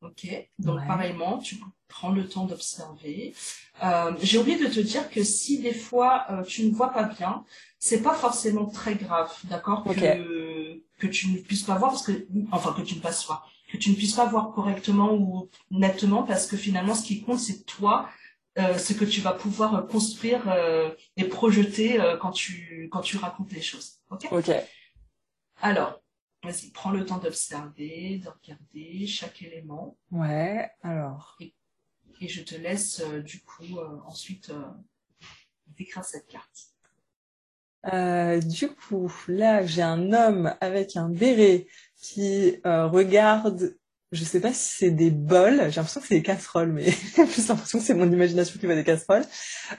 Ok, 0.00 0.28
donc 0.60 0.86
pareillement, 0.86 1.38
tu 1.38 1.56
prends 1.88 2.10
le 2.10 2.28
temps 2.28 2.44
d'observer. 2.44 3.34
Euh, 3.82 4.12
J'ai 4.20 4.38
oublié 4.38 4.58
de 4.58 4.72
te 4.72 4.80
dire 4.80 5.10
que 5.10 5.24
si 5.24 5.60
des 5.60 5.74
fois 5.74 6.26
euh, 6.30 6.42
tu 6.42 6.64
ne 6.64 6.72
vois 6.72 6.92
pas 6.92 7.04
bien, 7.04 7.44
c'est 7.78 8.02
pas 8.02 8.14
forcément 8.14 8.66
très 8.66 8.94
grave, 8.94 9.32
d'accord 9.44 9.84
que, 9.84 10.82
que 10.98 11.06
tu 11.06 11.28
ne 11.28 11.38
puisses 11.38 11.62
pas 11.62 11.76
voir 11.76 11.92
parce 11.92 12.02
que 12.02 12.26
enfin 12.52 12.72
que 12.72 12.82
tu 12.82 12.96
ne 12.96 13.00
passes 13.00 13.24
pas, 13.24 13.44
que 13.70 13.76
tu 13.76 13.90
ne 13.90 13.94
puisses 13.94 14.14
pas 14.14 14.26
voir 14.26 14.52
correctement 14.52 15.14
ou 15.14 15.48
nettement 15.70 16.22
parce 16.24 16.46
que 16.46 16.56
finalement 16.56 16.94
ce 16.94 17.04
qui 17.04 17.22
compte 17.22 17.38
c'est 17.38 17.64
toi, 17.64 18.08
euh, 18.58 18.76
ce 18.76 18.92
que 18.92 19.04
tu 19.04 19.20
vas 19.20 19.32
pouvoir 19.32 19.86
construire 19.86 20.42
et 21.16 21.24
projeter 21.24 21.98
quand 22.20 22.32
tu 22.32 22.88
quand 22.90 23.00
tu 23.00 23.16
racontes 23.16 23.52
les 23.52 23.62
choses. 23.62 23.98
Ok? 24.10 24.28
Ok. 24.32 24.50
Alors 25.60 26.00
Vas-y, 26.44 26.70
prends 26.70 26.92
le 26.92 27.04
temps 27.04 27.18
d'observer, 27.18 28.20
de 28.22 28.28
regarder 28.28 29.06
chaque 29.08 29.42
élément. 29.42 29.96
Ouais, 30.12 30.70
alors. 30.82 31.36
Et, 31.40 31.52
je 32.26 32.42
te 32.42 32.56
laisse 32.56 33.00
euh, 33.00 33.20
du 33.20 33.40
coup 33.40 33.78
euh, 33.78 33.98
ensuite 34.06 34.50
euh, 34.50 34.64
décrire 35.76 36.04
cette 36.04 36.26
carte. 36.26 36.74
du 38.44 38.68
coup, 38.68 39.12
là, 39.28 39.64
j'ai 39.64 39.82
un 39.82 40.12
homme 40.12 40.54
avec 40.60 40.96
un 40.96 41.08
béret 41.08 41.66
qui 42.00 42.60
regarde, 42.64 43.76
je 44.10 44.24
sais 44.24 44.40
pas 44.40 44.52
si 44.52 44.76
c'est 44.78 44.90
des 44.90 45.10
bols, 45.10 45.70
j'ai 45.70 45.76
l'impression 45.76 46.00
que 46.00 46.06
c'est 46.06 46.16
des 46.16 46.22
casseroles, 46.22 46.72
mais 46.72 46.90
j'ai 47.16 47.26
plus 47.26 47.46
l'impression 47.46 47.78
que 47.78 47.84
c'est 47.84 47.94
mon 47.94 48.10
imagination 48.10 48.58
qui 48.58 48.66
va 48.66 48.74
des 48.74 48.84
casseroles. 48.84 49.24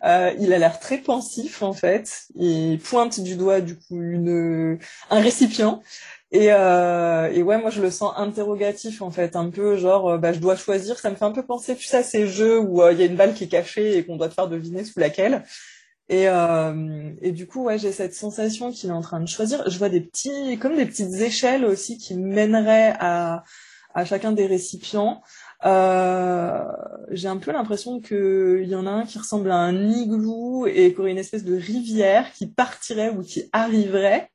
il 0.03 0.53
a 0.53 0.57
l'air 0.57 0.79
très 0.79 0.99
pensif 0.99 1.61
en 1.61 1.73
fait. 1.73 2.27
Il 2.35 2.79
pointe 2.79 3.19
du 3.19 3.35
doigt 3.35 3.59
du 3.59 3.77
coup 3.77 4.01
une 4.01 4.79
un 5.09 5.19
récipient 5.19 5.83
et, 6.31 6.51
euh, 6.51 7.31
et 7.31 7.41
ouais, 7.41 7.57
moi 7.59 7.71
je 7.71 7.81
le 7.81 7.89
sens 7.89 8.13
interrogatif 8.17 9.01
en 9.01 9.09
fait, 9.11 9.35
un 9.35 9.49
peu 9.49 9.77
genre, 9.77 10.09
euh, 10.11 10.17
bah, 10.17 10.31
je 10.33 10.39
dois 10.39 10.55
choisir. 10.55 10.99
Ça 10.99 11.09
me 11.09 11.15
fait 11.15 11.25
un 11.25 11.31
peu 11.31 11.43
penser, 11.43 11.75
tu 11.75 11.85
sais, 11.85 11.97
à 11.97 12.03
ces 12.03 12.27
jeux 12.27 12.59
où 12.59 12.83
euh, 12.83 12.93
il 12.93 12.99
y 12.99 13.03
a 13.03 13.05
une 13.05 13.15
balle 13.15 13.33
qui 13.33 13.45
est 13.45 13.47
cachée 13.47 13.97
et 13.97 14.05
qu'on 14.05 14.17
doit 14.17 14.29
te 14.29 14.35
faire 14.35 14.47
deviner 14.47 14.83
sous 14.83 14.99
laquelle. 14.99 15.43
Et, 16.09 16.27
euh, 16.27 17.11
et 17.21 17.31
du 17.31 17.47
coup, 17.47 17.65
ouais, 17.65 17.77
j'ai 17.79 17.91
cette 17.91 18.15
sensation 18.15 18.71
qu'il 18.71 18.89
est 18.89 18.93
en 18.93 19.01
train 19.01 19.19
de 19.21 19.27
choisir. 19.27 19.69
Je 19.69 19.77
vois 19.77 19.89
des 19.89 20.01
petits, 20.01 20.57
comme 20.59 20.75
des 20.75 20.85
petites 20.85 21.13
échelles 21.15 21.65
aussi 21.65 21.97
qui 21.97 22.15
mèneraient 22.15 22.95
à, 22.99 23.43
à 23.93 24.05
chacun 24.05 24.31
des 24.31 24.47
récipients. 24.47 25.21
Euh, 25.65 26.63
j'ai 27.11 27.27
un 27.27 27.37
peu 27.37 27.51
l'impression 27.51 27.99
qu'il 28.01 28.65
y 28.67 28.75
en 28.75 28.87
a 28.87 28.91
un 28.91 29.05
qui 29.05 29.19
ressemble 29.19 29.51
à 29.51 29.57
un 29.57 29.89
igloo 29.89 30.67
et 30.67 30.89
qu'il 30.89 30.97
y 30.97 30.99
aurait 30.99 31.11
une 31.11 31.17
espèce 31.17 31.43
de 31.43 31.55
rivière 31.55 32.31
qui 32.33 32.47
partirait 32.47 33.09
ou 33.09 33.21
qui 33.23 33.49
arriverait. 33.51 34.31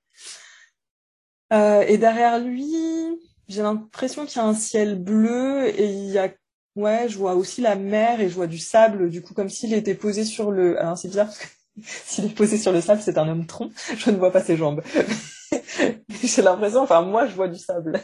Euh, 1.55 1.83
et 1.87 1.99
derrière 1.99 2.41
lui, 2.41 2.75
j'ai 3.49 3.63
l'impression 3.63 4.27
qu'il 4.27 4.39
y 4.39 4.45
a 4.45 4.47
un 4.47 4.55
ciel 4.55 5.01
bleu 5.01 5.69
et 5.69 5.87
il 5.89 6.11
y 6.11 6.19
a 6.19 6.31
ouais, 6.75 7.07
je 7.09 7.17
vois 7.17 7.35
aussi 7.35 7.61
la 7.61 7.77
mer 7.77 8.21
et 8.21 8.29
je 8.29 8.35
vois 8.35 8.49
du 8.49 8.59
sable 8.59 9.09
du 9.11 9.23
coup 9.23 9.35
comme 9.35 9.49
s'il 9.49 9.73
était 9.73 9.95
posé 9.95 10.25
sur 10.25 10.51
le 10.51 10.79
alors 10.81 10.99
c'est 10.99 11.09
bizarre 11.09 11.27
parce 11.27 11.39
que 11.39 11.47
s'il 11.85 12.25
est 12.25 12.35
posé 12.35 12.59
sur 12.59 12.73
le 12.73 12.81
sable, 12.81 13.01
c'est 13.03 13.19
un 13.19 13.29
homme 13.29 13.47
tronc, 13.47 13.71
je 13.97 14.11
ne 14.11 14.17
vois 14.17 14.33
pas 14.33 14.43
ses 14.43 14.57
jambes. 14.57 14.83
j'ai 16.25 16.43
l'impression 16.43 16.81
enfin 16.83 17.03
moi 17.03 17.27
je 17.27 17.35
vois 17.35 17.49
du 17.49 17.59
sable. 17.59 18.01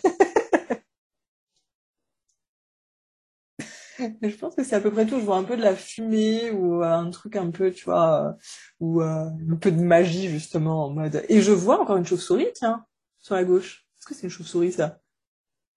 je 4.23 4.37
pense 4.37 4.55
que 4.55 4.65
c'est 4.65 4.77
à 4.77 4.81
peu 4.81 4.91
près 4.91 5.07
tout. 5.07 5.19
Je 5.19 5.25
vois 5.25 5.37
un 5.37 5.45
peu 5.45 5.57
de 5.57 5.63
la 5.63 5.75
fumée 5.77 6.51
ou 6.51 6.83
euh, 6.83 6.87
un 6.87 7.11
truc 7.11 7.37
un 7.37 7.51
peu, 7.51 7.71
tu 7.71 7.85
vois, 7.85 8.29
euh, 8.29 8.33
ou 8.81 9.03
un 9.03 9.57
peu 9.61 9.71
de 9.71 9.83
magie 9.83 10.29
justement 10.29 10.87
en 10.87 10.91
mode. 10.91 11.25
Et 11.29 11.43
je 11.43 11.53
vois 11.53 11.81
encore 11.81 11.97
une 11.99 12.07
chauve-souris, 12.07 12.49
tiens 12.55 12.85
sur 13.21 13.35
la 13.35 13.45
gauche. 13.45 13.87
Est-ce 13.99 14.07
que 14.07 14.15
c'est 14.15 14.25
une 14.25 14.31
chauve-souris, 14.31 14.73
ça? 14.73 15.01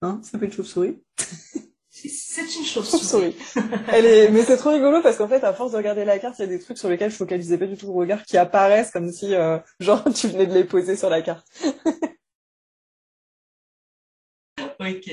Hein 0.01 0.19
Ça 0.23 0.31
s'appelle 0.31 0.50
une 0.50 0.55
chauve-souris 0.55 1.03
C'est 1.89 2.55
une 2.55 2.65
chauve-souris. 2.65 3.35
Elle 3.91 4.05
est... 4.05 4.29
Mais 4.29 4.43
c'est 4.43 4.57
trop 4.57 4.71
rigolo 4.71 5.01
parce 5.01 5.17
qu'en 5.17 5.27
fait, 5.27 5.43
à 5.43 5.53
force 5.53 5.73
de 5.73 5.77
regarder 5.77 6.05
la 6.05 6.19
carte, 6.19 6.39
il 6.39 6.41
y 6.41 6.45
a 6.45 6.47
des 6.47 6.59
trucs 6.59 6.77
sur 6.77 6.89
lesquels 6.89 7.12
je 7.12 7.15
focalisais 7.15 7.57
pas 7.57 7.67
du 7.67 7.77
tout 7.77 7.88
le 7.88 7.93
regard 7.93 8.23
qui 8.23 8.38
apparaissent 8.38 8.91
comme 8.91 9.12
si, 9.12 9.35
euh, 9.35 9.59
genre, 9.79 10.03
tu 10.13 10.27
venais 10.27 10.47
de 10.47 10.53
les 10.53 10.63
poser 10.63 10.95
sur 10.95 11.09
la 11.09 11.21
carte. 11.21 11.45
ok. 14.79 15.12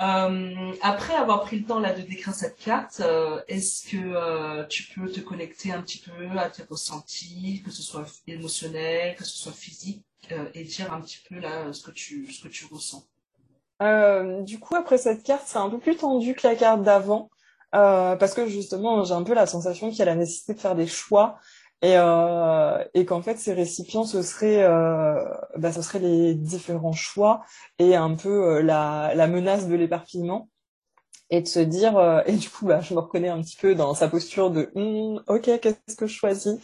Euh, 0.00 0.72
après 0.82 1.14
avoir 1.14 1.42
pris 1.42 1.60
le 1.60 1.64
temps 1.64 1.80
là 1.80 1.92
de 1.92 2.02
décrire 2.02 2.34
cette 2.34 2.56
carte, 2.58 3.00
euh, 3.00 3.40
est-ce 3.48 3.88
que 3.88 4.66
tu 4.68 4.84
peux 4.92 5.10
te 5.10 5.20
connecter 5.20 5.72
un 5.72 5.82
petit 5.82 5.98
peu 5.98 6.38
à 6.38 6.50
tes 6.50 6.62
ressentis, 6.64 7.62
que 7.64 7.70
ce 7.70 7.82
soit 7.82 8.04
émotionnel, 8.26 9.16
que 9.16 9.24
ce 9.24 9.36
soit 9.36 9.52
physique, 9.52 10.04
et 10.54 10.64
dire 10.64 10.92
un 10.92 11.00
petit 11.00 11.18
peu 11.28 11.38
là 11.38 11.72
ce 11.72 11.82
que 11.82 11.90
tu 11.90 12.30
ce 12.32 12.42
que 12.42 12.48
tu 12.48 12.66
ressens. 12.66 13.04
Euh, 13.82 14.42
du 14.42 14.58
coup, 14.58 14.74
après 14.74 14.98
cette 14.98 15.22
carte, 15.22 15.44
c'est 15.46 15.58
un 15.58 15.70
peu 15.70 15.78
plus 15.78 15.96
tendu 15.96 16.34
que 16.34 16.46
la 16.46 16.56
carte 16.56 16.82
d'avant, 16.82 17.30
euh, 17.74 18.16
parce 18.16 18.34
que 18.34 18.46
justement, 18.46 19.04
j'ai 19.04 19.14
un 19.14 19.22
peu 19.22 19.34
la 19.34 19.46
sensation 19.46 19.90
qu'il 19.90 20.00
y 20.00 20.02
a 20.02 20.06
la 20.06 20.16
nécessité 20.16 20.54
de 20.54 20.60
faire 20.60 20.74
des 20.74 20.86
choix 20.86 21.38
et, 21.82 21.96
euh, 21.96 22.84
et 22.94 23.04
qu'en 23.04 23.22
fait, 23.22 23.38
ces 23.38 23.52
récipients, 23.52 24.04
ce 24.04 24.22
serait, 24.22 24.64
euh, 24.64 25.22
bah, 25.56 25.72
ce 25.72 25.82
serait 25.82 26.00
les 26.00 26.34
différents 26.34 26.92
choix 26.92 27.42
et 27.78 27.94
un 27.94 28.14
peu 28.16 28.60
la, 28.62 29.12
la 29.14 29.28
menace 29.28 29.68
de 29.68 29.74
l'éparpillement 29.76 30.48
et 31.30 31.42
de 31.42 31.46
se 31.48 31.60
dire 31.60 31.96
euh, 31.98 32.20
et 32.26 32.32
du 32.32 32.48
coup 32.48 32.66
bah 32.66 32.80
je 32.80 32.94
me 32.94 33.00
reconnais 33.00 33.28
un 33.28 33.40
petit 33.42 33.56
peu 33.56 33.74
dans 33.74 33.94
sa 33.94 34.08
posture 34.08 34.50
de 34.50 34.70
hm, 34.74 35.22
ok 35.28 35.60
qu'est-ce 35.60 35.96
que 35.96 36.06
je 36.06 36.14
choisis? 36.14 36.56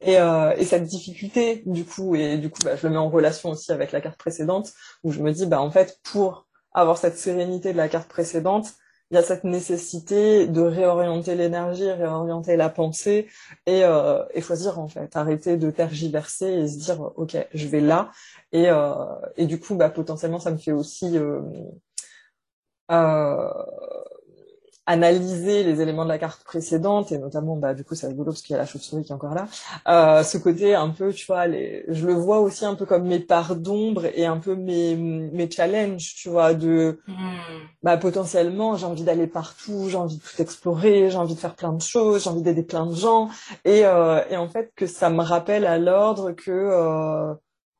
Et, 0.00 0.18
euh, 0.18 0.54
et 0.56 0.64
cette 0.64 0.84
difficulté 0.84 1.62
du 1.66 1.84
coup 1.84 2.14
et 2.14 2.38
du 2.38 2.50
coup 2.50 2.60
bah, 2.64 2.76
je 2.76 2.86
le 2.86 2.92
mets 2.92 2.98
en 2.98 3.10
relation 3.10 3.50
aussi 3.50 3.72
avec 3.72 3.92
la 3.92 4.00
carte 4.00 4.18
précédente 4.18 4.72
où 5.04 5.12
je 5.12 5.20
me 5.20 5.32
dis 5.32 5.46
bah 5.46 5.60
en 5.60 5.70
fait 5.70 5.98
pour 6.02 6.46
avoir 6.72 6.98
cette 6.98 7.18
sérénité 7.18 7.72
de 7.72 7.76
la 7.78 7.88
carte 7.88 8.08
précédente 8.08 8.72
il 9.10 9.16
y 9.16 9.18
a 9.18 9.22
cette 9.22 9.44
nécessité 9.44 10.46
de 10.46 10.62
réorienter 10.62 11.34
l'énergie, 11.34 11.90
réorienter 11.90 12.56
la 12.56 12.70
pensée 12.70 13.28
et, 13.66 13.84
euh, 13.84 14.24
et 14.32 14.40
choisir 14.40 14.78
en 14.80 14.88
fait, 14.88 15.14
arrêter 15.16 15.58
de 15.58 15.70
tergiverser 15.70 16.46
et 16.46 16.66
se 16.68 16.78
dire 16.78 17.12
ok 17.16 17.36
je 17.52 17.66
vais 17.68 17.80
là. 17.82 18.10
Et, 18.52 18.70
euh, 18.70 18.94
et 19.36 19.44
du 19.46 19.60
coup 19.60 19.74
bah 19.74 19.90
potentiellement 19.90 20.38
ça 20.38 20.50
me 20.50 20.56
fait 20.56 20.72
aussi 20.72 21.18
euh, 21.18 21.42
euh, 22.90 23.50
analyser 24.86 25.62
les 25.62 25.80
éléments 25.80 26.02
de 26.04 26.08
la 26.08 26.18
carte 26.18 26.42
précédente 26.42 27.12
et 27.12 27.18
notamment 27.18 27.56
bah 27.56 27.72
du 27.72 27.84
coup 27.84 27.94
c'est 27.94 28.08
rigolo 28.08 28.32
parce 28.32 28.42
qu'il 28.42 28.54
y 28.54 28.56
a 28.56 28.58
la 28.58 28.66
chauve-souris 28.66 29.04
qui 29.04 29.12
est 29.12 29.14
encore 29.14 29.34
là 29.34 29.46
euh, 29.86 30.24
ce 30.24 30.38
côté 30.38 30.74
un 30.74 30.88
peu 30.88 31.12
tu 31.12 31.24
vois 31.26 31.46
les 31.46 31.84
je 31.86 32.04
le 32.04 32.14
vois 32.14 32.40
aussi 32.40 32.64
un 32.64 32.74
peu 32.74 32.84
comme 32.84 33.06
mes 33.06 33.20
parts 33.20 33.54
d'ombre 33.54 34.06
et 34.06 34.26
un 34.26 34.38
peu 34.38 34.56
mes 34.56 34.96
mes 34.96 35.48
challenges 35.48 36.16
tu 36.16 36.28
vois 36.28 36.54
de 36.54 36.98
hmm. 37.06 37.14
bah 37.84 37.96
potentiellement 37.96 38.76
j'ai 38.76 38.86
envie 38.86 39.04
d'aller 39.04 39.28
partout 39.28 39.88
j'ai 39.88 39.96
envie 39.96 40.16
de 40.16 40.22
tout 40.22 40.42
explorer 40.42 41.10
j'ai 41.10 41.16
envie 41.16 41.36
de 41.36 41.40
faire 41.40 41.54
plein 41.54 41.72
de 41.72 41.82
choses 41.82 42.24
j'ai 42.24 42.30
envie 42.30 42.42
d'aider 42.42 42.64
plein 42.64 42.86
de 42.86 42.94
gens 42.94 43.28
et 43.64 43.84
euh, 43.84 44.20
et 44.30 44.36
en 44.36 44.48
fait 44.48 44.72
que 44.74 44.88
ça 44.88 45.10
me 45.10 45.22
rappelle 45.22 45.64
à 45.64 45.78
l'ordre 45.78 46.32
que 46.32 46.50
euh, 46.50 47.32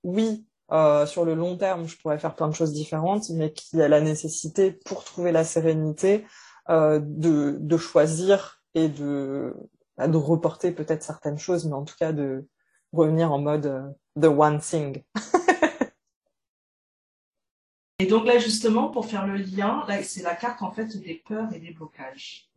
oui 0.05 0.47
euh, 0.73 1.05
sur 1.05 1.27
le 1.27 1.35
long 1.35 1.59
terme, 1.59 1.87
je 1.87 1.99
pourrais 1.99 2.19
faire 2.19 2.35
plein 2.35 2.49
de 2.49 2.55
choses 2.55 2.73
différentes, 2.73 3.29
mais 3.29 3.53
qu'il 3.53 3.79
y 3.79 3.83
a 3.83 3.89
la 3.89 4.01
nécessité 4.01 4.73
pour 4.73 5.05
trouver 5.05 5.31
la 5.31 5.45
sérénité 5.45 6.25
de, 6.69 7.57
de 7.59 7.77
choisir 7.77 8.63
et 8.75 8.89
de, 8.89 9.55
bah, 9.97 10.09
de 10.09 10.17
reporter 10.17 10.73
peut-être 10.73 11.03
certaines 11.03 11.39
choses, 11.39 11.67
mais 11.67 11.75
en 11.75 11.85
tout 11.85 11.97
cas 11.99 12.13
de 12.13 12.47
revenir 12.93 13.33
en 13.33 13.39
mode 13.39 13.67
euh, 13.67 13.89
the 14.21 14.27
one 14.27 14.61
thing. 14.61 15.03
et 17.99 18.07
donc 18.07 18.27
là 18.27 18.39
justement 18.39 18.89
pour 18.89 19.07
faire 19.07 19.27
le 19.27 19.37
lien, 19.37 19.85
là 19.89 20.03
c'est 20.03 20.23
la 20.23 20.35
carte 20.35 20.63
en 20.63 20.73
fait 20.73 20.97
des 20.97 21.23
peurs 21.27 21.53
et 21.53 21.59
des 21.59 21.73
blocages. 21.73 22.49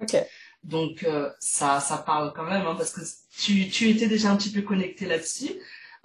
Ok. 0.00 0.16
Donc 0.64 1.04
euh, 1.04 1.30
ça, 1.40 1.80
ça 1.80 1.98
parle 1.98 2.32
quand 2.34 2.44
même, 2.44 2.66
hein, 2.66 2.74
parce 2.76 2.92
que 2.92 3.00
tu, 3.38 3.68
tu 3.68 3.88
étais 3.88 4.08
déjà 4.08 4.30
un 4.30 4.36
petit 4.36 4.52
peu 4.52 4.62
connecté 4.62 5.06
là-dessus. 5.06 5.52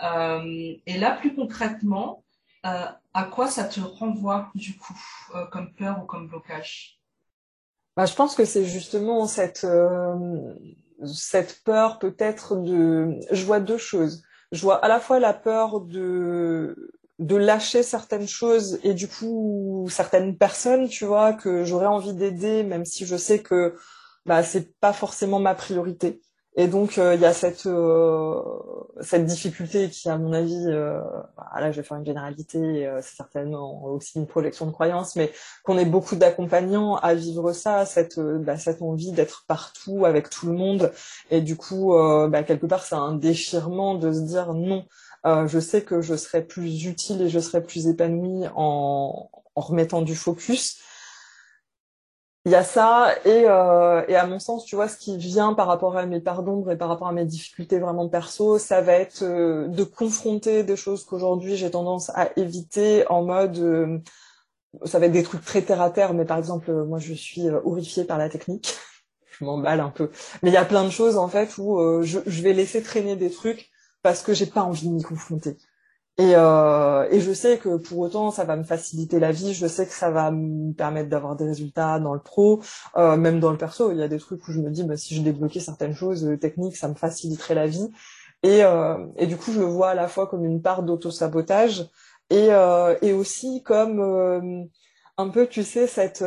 Euh, 0.04 0.76
et 0.86 0.98
là, 0.98 1.18
plus 1.18 1.36
concrètement, 1.36 2.24
euh, 2.66 2.86
à 3.14 3.24
quoi 3.26 3.48
ça 3.48 3.66
te 3.66 3.80
renvoie 3.80 4.52
du 4.56 4.78
coup, 4.78 4.98
euh, 5.36 5.46
comme 5.48 5.74
peur 5.74 6.02
ou 6.02 6.06
comme 6.06 6.28
blocage? 6.28 7.01
Bah, 7.96 8.06
Je 8.06 8.14
pense 8.16 8.36
que 8.36 8.46
c'est 8.46 8.66
justement 8.66 9.28
cette, 9.28 9.64
euh, 9.64 10.54
cette 11.06 11.64
peur 11.64 12.00
peut-être 12.00 12.56
de... 12.58 13.20
Je 13.32 13.46
vois 13.46 13.60
deux 13.60 13.78
choses. 13.78 14.24
Je 14.52 14.62
vois 14.62 14.84
à 14.84 14.88
la 14.88 15.00
fois 15.00 15.20
la 15.20 15.34
peur 15.34 15.82
de 15.82 16.76
de 17.22 17.36
lâcher 17.36 17.84
certaines 17.84 18.28
choses 18.28 18.80
et 18.84 18.94
du 18.96 19.08
coup 19.08 19.86
certaines 19.90 20.38
personnes, 20.38 20.90
tu 20.90 21.06
vois, 21.06 21.34
que 21.34 21.64
j'aurais 21.64 21.86
envie 21.86 22.14
d'aider, 22.14 22.64
même 22.64 22.84
si 22.84 23.06
je 23.06 23.16
sais 23.16 23.40
que 23.44 23.76
bah 24.26 24.44
c'est 24.44 24.76
pas 24.80 24.92
forcément 24.94 25.40
ma 25.40 25.54
priorité. 25.56 26.22
Et 26.56 26.68
donc 26.68 26.98
il 26.98 27.20
y 27.22 27.26
a 27.26 27.34
cette 27.34 27.68
cette 29.02 29.26
difficulté 29.26 29.90
qui, 29.90 30.10
à 30.10 30.18
mon 30.18 30.34
avis, 30.34 30.66
euh, 30.68 31.00
bah, 31.38 31.50
là 31.60 31.72
je 31.72 31.78
vais 31.78 31.84
faire 31.88 31.98
une 31.98 32.06
généralité, 32.06 32.88
euh, 32.88 33.00
c'est 33.02 33.16
certainement 33.16 33.86
aussi 33.86 34.18
une 34.20 34.28
projection 34.28 34.66
de 34.66 34.72
croyance, 34.72 35.16
mais 35.16 35.32
qu'on 35.64 35.78
ait 35.78 35.86
beaucoup 35.86 36.16
d'accompagnants 36.16 36.96
à 36.96 37.14
vivre 37.14 37.54
ça, 37.54 37.86
cette, 37.86 38.18
euh, 38.18 38.38
bah, 38.40 38.58
cette 38.58 38.82
envie 38.82 39.12
d'être 39.12 39.46
partout 39.48 40.06
avec 40.06 40.30
tout 40.30 40.48
le 40.48 40.54
monde, 40.54 40.92
et 41.30 41.42
du 41.42 41.56
coup, 41.56 41.96
euh, 41.96 42.28
bah, 42.28 42.44
quelque 42.44 42.66
part, 42.66 42.84
c'est 42.84 42.96
un 42.96 43.14
déchirement 43.16 43.96
de 43.96 44.12
se 44.12 44.22
dire 44.22 44.54
non. 44.54 44.86
Euh, 45.26 45.48
je 45.48 45.60
sais 45.60 45.84
que 45.84 46.02
je 46.02 46.16
serai 46.16 46.42
plus 46.44 46.86
utile 46.86 47.22
et 47.22 47.30
je 47.30 47.40
serai 47.40 47.62
plus 47.62 47.88
épanouie 47.88 48.48
en, 48.56 49.30
en 49.56 49.62
remettant 49.62 50.02
du 50.02 50.16
focus 50.16 50.80
il 52.46 52.52
y 52.52 52.56
a 52.56 52.64
ça 52.64 53.14
et, 53.24 53.44
euh, 53.46 54.04
et 54.08 54.16
à 54.16 54.26
mon 54.26 54.40
sens 54.40 54.66
tu 54.66 54.76
vois 54.76 54.88
ce 54.88 54.98
qui 54.98 55.18
vient 55.18 55.54
par 55.54 55.68
rapport 55.68 55.96
à 55.96 56.06
mes 56.08 56.20
parts 56.20 56.44
d'ombre 56.44 56.72
et 56.72 56.78
par 56.78 56.90
rapport 56.90 57.08
à 57.08 57.12
mes 57.12 57.26
difficultés 57.26 57.78
vraiment 57.78 58.10
perso 58.10 58.58
ça 58.58 58.82
va 58.82 58.94
être 58.94 59.24
euh, 59.24 59.68
de 59.68 59.84
confronter 59.84 60.64
des 60.64 60.76
choses 60.76 61.06
qu'aujourd'hui 61.06 61.56
j'ai 61.56 61.70
tendance 61.70 62.10
à 62.16 62.30
éviter 62.38 63.08
en 63.10 63.24
mode 63.24 63.58
euh, 63.60 64.00
ça 64.86 64.98
va 64.98 65.06
être 65.06 65.12
des 65.12 65.24
trucs 65.24 65.46
très 65.46 65.62
terre 65.62 65.82
à 65.82 65.92
terre 65.92 66.14
mais 66.16 66.26
par 66.26 66.40
exemple 66.40 66.72
moi 66.86 66.98
je 66.98 67.14
suis 67.14 67.48
horrifiée 67.50 68.06
par 68.06 68.18
la 68.18 68.30
technique. 68.30 68.76
Je 69.40 69.46
m'emballe 69.46 69.80
un 69.80 69.90
peu. 69.90 70.12
Mais 70.44 70.50
il 70.50 70.54
y 70.54 70.58
a 70.58 70.66
plein 70.66 70.84
de 70.84 70.92
choses 70.92 71.18
en 71.18 71.28
fait 71.28 71.58
où 71.58 71.80
je, 72.04 72.20
je 72.28 72.42
vais 72.44 72.54
laisser 72.54 72.84
traîner 72.84 73.16
des 73.16 73.32
trucs 73.32 73.72
parce 74.04 74.22
que 74.22 74.34
j'ai 74.34 74.46
pas 74.46 74.62
envie 74.62 74.88
de 74.88 74.94
m'y 74.94 75.02
confronter 75.02 75.58
et, 76.22 76.36
euh, 76.36 77.08
et, 77.10 77.20
je 77.20 77.34
sais 77.34 77.58
que 77.58 77.78
pour 77.78 77.98
autant, 77.98 78.30
ça 78.30 78.44
va 78.44 78.56
me 78.56 78.64
faciliter 78.64 79.20
la 79.20 79.32
vie. 79.32 79.56
Je 79.56 79.66
sais 79.66 79.88
que 79.88 79.94
ça 79.94 80.12
va 80.12 80.30
me 80.30 80.72
permettre 80.72 81.10
d'avoir 81.10 81.36
des 81.36 81.46
résultats 81.46 82.00
dans 82.00 82.14
le 82.14 82.20
pro, 82.20 82.62
euh, 82.96 83.18
même 83.18 83.40
dans 83.40 83.50
le 83.50 83.58
perso. 83.58 83.92
Il 83.92 83.98
y 83.98 84.04
a 84.04 84.08
des 84.08 84.20
trucs 84.20 84.48
où 84.48 84.52
je 84.52 84.60
me 84.60 84.70
dis, 84.70 84.84
bah, 84.84 84.98
si 84.98 85.16
je 85.16 85.22
débloquais 85.24 85.60
certaines 85.60 85.96
choses 85.96 86.24
euh, 86.28 86.38
techniques, 86.38 86.78
ça 86.78 86.88
me 86.90 86.94
faciliterait 86.94 87.56
la 87.56 87.66
vie. 87.66 87.90
Et, 88.44 88.64
euh, 88.64 89.08
et, 89.18 89.26
du 89.26 89.36
coup, 89.36 89.52
je 89.52 89.60
le 89.60 89.66
vois 89.66 89.90
à 89.90 89.96
la 89.96 90.08
fois 90.08 90.28
comme 90.28 90.46
une 90.46 90.62
part 90.62 90.84
d'auto-sabotage 90.84 91.90
et, 92.30 92.50
euh, 92.54 92.96
et 93.02 93.14
aussi 93.14 93.64
comme 93.64 94.70
un 95.18 95.30
peu, 95.30 95.48
tu 95.48 95.64
sais, 95.64 95.88
cette 95.88 96.24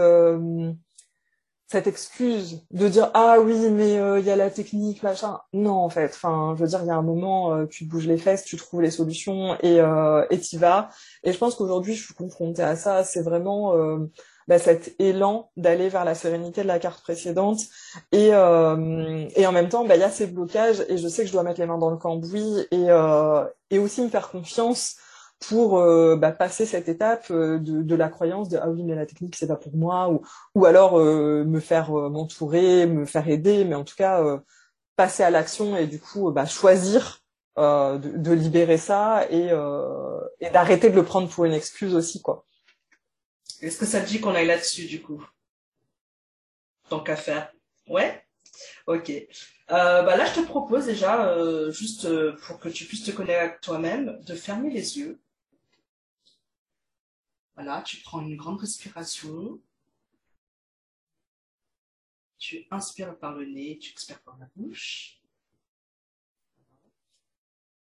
cette 1.74 1.88
excuse 1.88 2.64
de 2.70 2.86
dire 2.86 3.10
ah 3.14 3.38
oui 3.40 3.68
mais 3.68 3.98
euh, 3.98 4.20
il 4.20 4.24
y 4.24 4.30
a 4.30 4.36
la 4.36 4.48
technique 4.48 5.02
machin 5.02 5.40
non 5.52 5.72
en 5.72 5.88
fait. 5.88 6.12
Enfin 6.14 6.54
je 6.56 6.62
veux 6.62 6.68
dire 6.68 6.78
il 6.82 6.86
y 6.86 6.90
a 6.90 6.94
un 6.94 7.02
moment 7.02 7.52
euh, 7.52 7.66
tu 7.66 7.84
bouges 7.84 8.06
les 8.06 8.16
fesses 8.16 8.44
tu 8.44 8.56
trouves 8.56 8.80
les 8.80 8.92
solutions 8.92 9.56
et 9.60 9.80
euh, 9.80 10.24
et 10.30 10.38
t'y 10.38 10.56
vas. 10.56 10.90
Et 11.24 11.32
je 11.32 11.38
pense 11.38 11.56
qu'aujourd'hui 11.56 11.94
je 11.96 12.04
suis 12.04 12.14
confrontée 12.14 12.62
à 12.62 12.76
ça. 12.76 13.02
C'est 13.02 13.22
vraiment 13.22 13.74
bah, 14.46 14.60
cet 14.60 14.94
élan 15.00 15.50
d'aller 15.56 15.88
vers 15.88 16.04
la 16.04 16.14
sérénité 16.14 16.62
de 16.62 16.68
la 16.68 16.78
carte 16.78 17.02
précédente. 17.02 17.58
Et 18.12 18.28
et 18.28 19.46
en 19.46 19.52
même 19.52 19.68
temps 19.68 19.84
bah 19.84 19.96
il 19.96 20.00
y 20.00 20.04
a 20.04 20.10
ces 20.10 20.28
blocages 20.28 20.84
et 20.88 20.96
je 20.96 21.08
sais 21.08 21.22
que 21.22 21.28
je 21.28 21.32
dois 21.32 21.42
mettre 21.42 21.60
les 21.60 21.66
mains 21.66 21.78
dans 21.78 21.90
le 21.90 21.96
cambouis 21.96 22.68
et 22.70 22.86
et 23.70 23.78
aussi 23.80 24.00
me 24.00 24.08
faire 24.10 24.30
confiance 24.30 24.94
pour 25.48 25.78
euh, 25.78 26.16
bah, 26.16 26.32
passer 26.32 26.66
cette 26.66 26.88
étape 26.88 27.26
euh, 27.30 27.58
de, 27.58 27.94
la 27.94 28.08
croyance 28.08 28.48
de 28.48 28.58
ah 28.58 28.68
oui 28.68 28.82
mais 28.82 28.94
la 28.94 29.06
technique 29.06 29.36
c'est 29.36 29.46
pas 29.46 29.56
pour 29.56 29.76
moi 29.76 30.10
ou 30.10 30.22
ou 30.54 30.64
alors 30.64 30.98
euh, 30.98 31.44
me 31.44 31.60
faire 31.60 31.90
m'entourer 31.90 32.86
me 32.86 33.04
faire 33.04 33.28
aider 33.28 33.64
mais 33.64 33.74
en 33.74 33.84
tout 33.84 33.96
cas 33.96 34.22
passer 34.96 35.22
à 35.22 35.30
l'action 35.30 35.76
et 35.76 35.86
du 35.86 36.00
coup 36.00 36.30
bah, 36.30 36.46
choisir 36.46 37.20
de, 37.56 37.98
de, 37.98 38.32
libérer 38.32 38.78
ça 38.78 39.26
et, 39.30 39.50
et 40.40 40.50
d'arrêter 40.50 40.90
de 40.90 40.96
le 40.96 41.04
prendre 41.04 41.28
pour 41.28 41.44
une 41.44 41.52
excuse 41.52 41.94
aussi 41.94 42.20
quoi. 42.20 42.44
Est-ce 43.60 43.78
que 43.78 43.86
ça 43.86 44.00
te 44.00 44.08
dit 44.08 44.20
qu'on 44.20 44.34
aille 44.34 44.48
là-dessus 44.48 44.86
du 44.86 45.00
coup? 45.00 45.24
Tant 46.88 47.00
qu'à 47.00 47.16
faire. 47.16 47.52
Ouais? 47.88 48.24
Ok. 48.88 49.10
Euh, 49.10 50.02
bah 50.02 50.16
là, 50.16 50.26
je 50.26 50.40
te 50.40 50.44
propose 50.44 50.86
déjà, 50.86 51.28
euh, 51.28 51.70
juste 51.70 52.08
pour 52.40 52.58
que 52.58 52.68
tu 52.68 52.84
puisses 52.84 53.04
te 53.04 53.12
connaître 53.12 53.60
toi-même, 53.60 54.18
de 54.26 54.34
fermer 54.34 54.70
les 54.70 54.98
yeux 54.98 55.20
voilà, 57.54 57.82
tu 57.82 57.98
prends 57.98 58.20
une 58.20 58.36
grande 58.36 58.60
respiration. 58.60 59.60
Tu 62.38 62.66
inspires 62.70 63.18
par 63.18 63.34
le 63.34 63.46
nez, 63.46 63.78
tu 63.78 63.92
expires 63.92 64.20
par 64.22 64.36
la 64.38 64.48
bouche. 64.56 65.20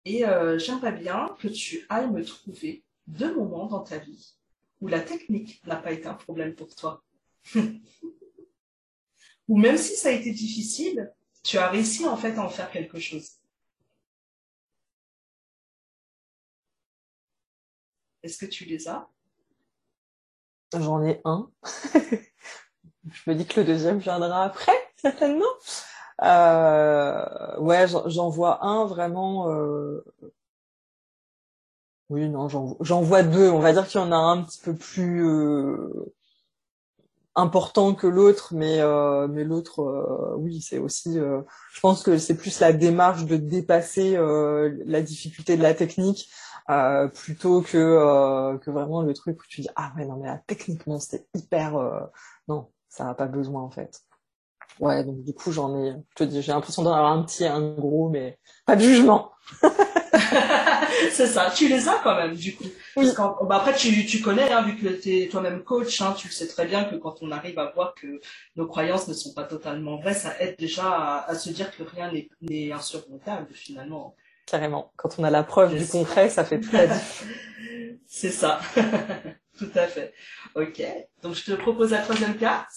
Et 0.05 0.25
euh, 0.25 0.59
j'aimerais 0.59 0.93
bien 0.93 1.35
que 1.41 1.49
tu 1.49 1.85
ailles 1.89 2.11
me 2.11 2.25
trouver 2.25 2.85
deux 3.07 3.35
moments 3.35 3.67
dans 3.67 3.83
ta 3.83 3.99
vie 3.99 4.37
où 4.81 4.89
la 4.89 5.01
technique 5.01 5.65
n'a 5.67 5.77
pas 5.77 5.93
été 5.93 6.07
un 6.07 6.15
problème 6.15 6.55
pour 6.55 6.75
toi. 6.75 7.03
Ou 9.49 9.59
même 9.59 9.77
si 9.79 9.97
ça 9.97 10.09
a 10.11 10.13
été 10.13 10.33
difficile, 10.33 11.13
tu 11.43 11.59
as 11.59 11.71
réussi 11.71 12.07
en 12.07 12.17
fait 12.17 12.37
à 12.37 12.45
en 12.45 12.49
faire 12.49 12.71
quelque 12.71 12.99
chose. 12.99 13.31
Est-ce 18.23 18.39
que 18.39 18.47
tu 18.47 18.65
les 18.65 18.89
as? 18.89 19.09
J'en 20.81 21.03
ai 21.03 21.21
un. 21.25 21.49
je 21.95 23.31
me 23.31 23.35
dis 23.35 23.47
que 23.47 23.61
le 23.61 23.67
deuxième 23.67 23.99
viendra 23.99 24.45
après, 24.45 24.73
certainement. 24.97 25.45
Euh, 26.23 27.59
ouais, 27.59 27.87
j'en 27.89 28.29
vois 28.29 28.65
un 28.65 28.87
vraiment. 28.87 29.51
Euh... 29.51 30.05
Oui, 32.09 32.29
non, 32.29 32.49
j'en 32.49 33.03
vois 33.03 33.23
deux. 33.23 33.51
On 33.51 33.59
va 33.59 33.73
dire 33.73 33.87
qu'il 33.87 34.01
y 34.01 34.05
en 34.05 34.13
a 34.13 34.17
un 34.17 34.43
petit 34.43 34.61
peu 34.61 34.75
plus 34.75 35.27
euh... 35.27 36.15
important 37.35 37.95
que 37.95 38.07
l'autre, 38.07 38.55
mais 38.55 38.79
mais 39.29 39.45
l'autre, 39.45 40.37
oui, 40.39 40.61
c'est 40.63 40.79
aussi. 40.79 41.15
Je 41.15 41.81
pense 41.81 42.03
que 42.03 42.19
c'est 42.19 42.37
plus 42.37 42.61
la 42.61 42.73
démarche 42.73 43.25
de 43.25 43.37
dépasser 43.37 44.17
la 44.87 45.03
difficulté 45.03 45.57
de 45.57 45.63
la 45.63 45.75
technique 45.75 46.31
euh, 46.71 47.07
plutôt 47.09 47.63
que 47.63 47.77
euh, 47.79 48.59
que 48.59 48.71
vraiment 48.71 49.03
le 49.03 49.15
truc 49.15 49.41
où 49.41 49.45
tu 49.49 49.61
dis 49.61 49.69
ah 49.77 49.93
ouais 49.97 50.05
non 50.05 50.17
mais 50.17 50.27
là 50.27 50.43
techniquement 50.47 50.99
c'était 50.99 51.27
hyper 51.35 51.77
euh, 51.77 52.01
non 52.49 52.71
ça 52.89 53.09
a 53.09 53.15
pas 53.15 53.27
besoin 53.27 53.63
en 53.63 53.71
fait. 53.71 54.03
Ouais 54.81 55.05
donc 55.05 55.23
du 55.23 55.33
coup 55.33 55.53
j'en 55.53 55.79
ai 55.81 55.93
je 56.11 56.15
te 56.17 56.25
dis 56.25 56.43
j'ai 56.43 56.53
l'impression 56.53 56.83
d'en 56.83 56.93
avoir 56.93 57.13
un 57.13 57.23
petit 57.23 57.47
un 57.47 57.75
gros 57.75 58.09
mais 58.11 58.39
pas 58.67 58.75
de 58.75 58.81
jugement. 58.83 59.33
C'est 61.13 61.27
ça. 61.27 61.51
Tu 61.55 61.69
les 61.69 61.89
as 61.89 62.01
quand 62.03 62.17
même 62.17 62.35
du 62.35 62.57
coup. 62.57 62.65
Oui. 62.97 63.09
bah 63.17 63.57
après 63.57 63.75
tu, 63.75 64.05
tu 64.07 64.21
connais 64.21 64.51
hein, 64.51 64.63
vu 64.63 64.77
que 64.77 64.89
tu 64.89 65.19
es 65.23 65.29
toi-même 65.29 65.63
coach 65.63 66.01
hein, 66.01 66.15
tu 66.17 66.31
sais 66.31 66.49
très 66.49 66.67
bien 66.67 66.85
que 66.85 66.97
quand 66.97 67.17
on 67.23 67.31
arrive 67.31 67.59
à 67.59 67.71
voir 67.71 67.95
que 67.95 68.21
nos 68.57 68.67
croyances 68.67 69.07
ne 69.07 69.15
sont 69.15 69.35
pas 69.35 69.45
totalement 69.45 69.99
vraies 69.99 70.15
ça 70.15 70.35
aide 70.41 70.57
déjà 70.59 70.89
à, 70.89 71.31
à 71.31 71.35
se 71.37 71.51
dire 71.51 71.71
que 71.77 71.83
rien 71.85 72.11
n'est 72.41 72.73
insurmontable 72.73 73.49
finalement 73.53 74.17
Carrément. 74.47 74.93
Quand 74.97 75.19
on 75.19 75.25
a 75.25 75.31
la 75.31 75.43
preuve 75.43 75.77
du 75.77 75.87
concret, 75.87 76.31
ça 76.31 76.45
fait 76.45 76.59
différence. 76.59 77.25
C'est 78.07 78.31
ça. 78.31 78.61
Tout 79.59 79.71
à 79.75 79.89
fait. 79.89 80.15
Ok. 80.55 80.83
Donc, 81.23 81.35
je 81.35 81.45
te 81.45 81.53
propose 81.53 81.91
la 81.91 82.03
troisième 82.03 82.37
carte. 82.37 82.73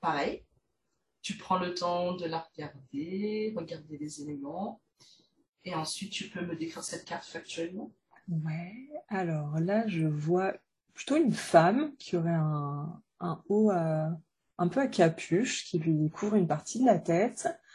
Pareil. 0.00 0.44
Tu 1.22 1.36
prends 1.36 1.58
le 1.58 1.74
temps 1.74 2.14
de 2.14 2.26
la 2.26 2.38
regarder, 2.38 3.52
regarder 3.56 3.98
les 3.98 4.22
éléments. 4.22 4.80
Et 5.64 5.74
ensuite, 5.74 6.12
tu 6.12 6.28
peux 6.28 6.46
me 6.46 6.54
décrire 6.54 6.84
cette 6.84 7.04
carte 7.04 7.24
factuellement. 7.24 7.92
Ouais. 8.28 8.88
Alors 9.08 9.58
là, 9.58 9.86
je 9.88 10.06
vois 10.06 10.54
plutôt 10.94 11.16
une 11.16 11.32
femme 11.32 11.96
qui 11.96 12.16
aurait 12.16 12.30
un, 12.30 13.02
un 13.18 13.42
haut 13.48 13.72
un 14.58 14.68
peu 14.68 14.80
à 14.80 14.86
capuche 14.86 15.64
qui 15.64 15.78
lui 15.78 16.10
couvre 16.10 16.36
une 16.36 16.46
partie 16.46 16.80
de 16.80 16.86
la 16.86 16.98
tête 16.98 17.48
euh, 17.48 17.65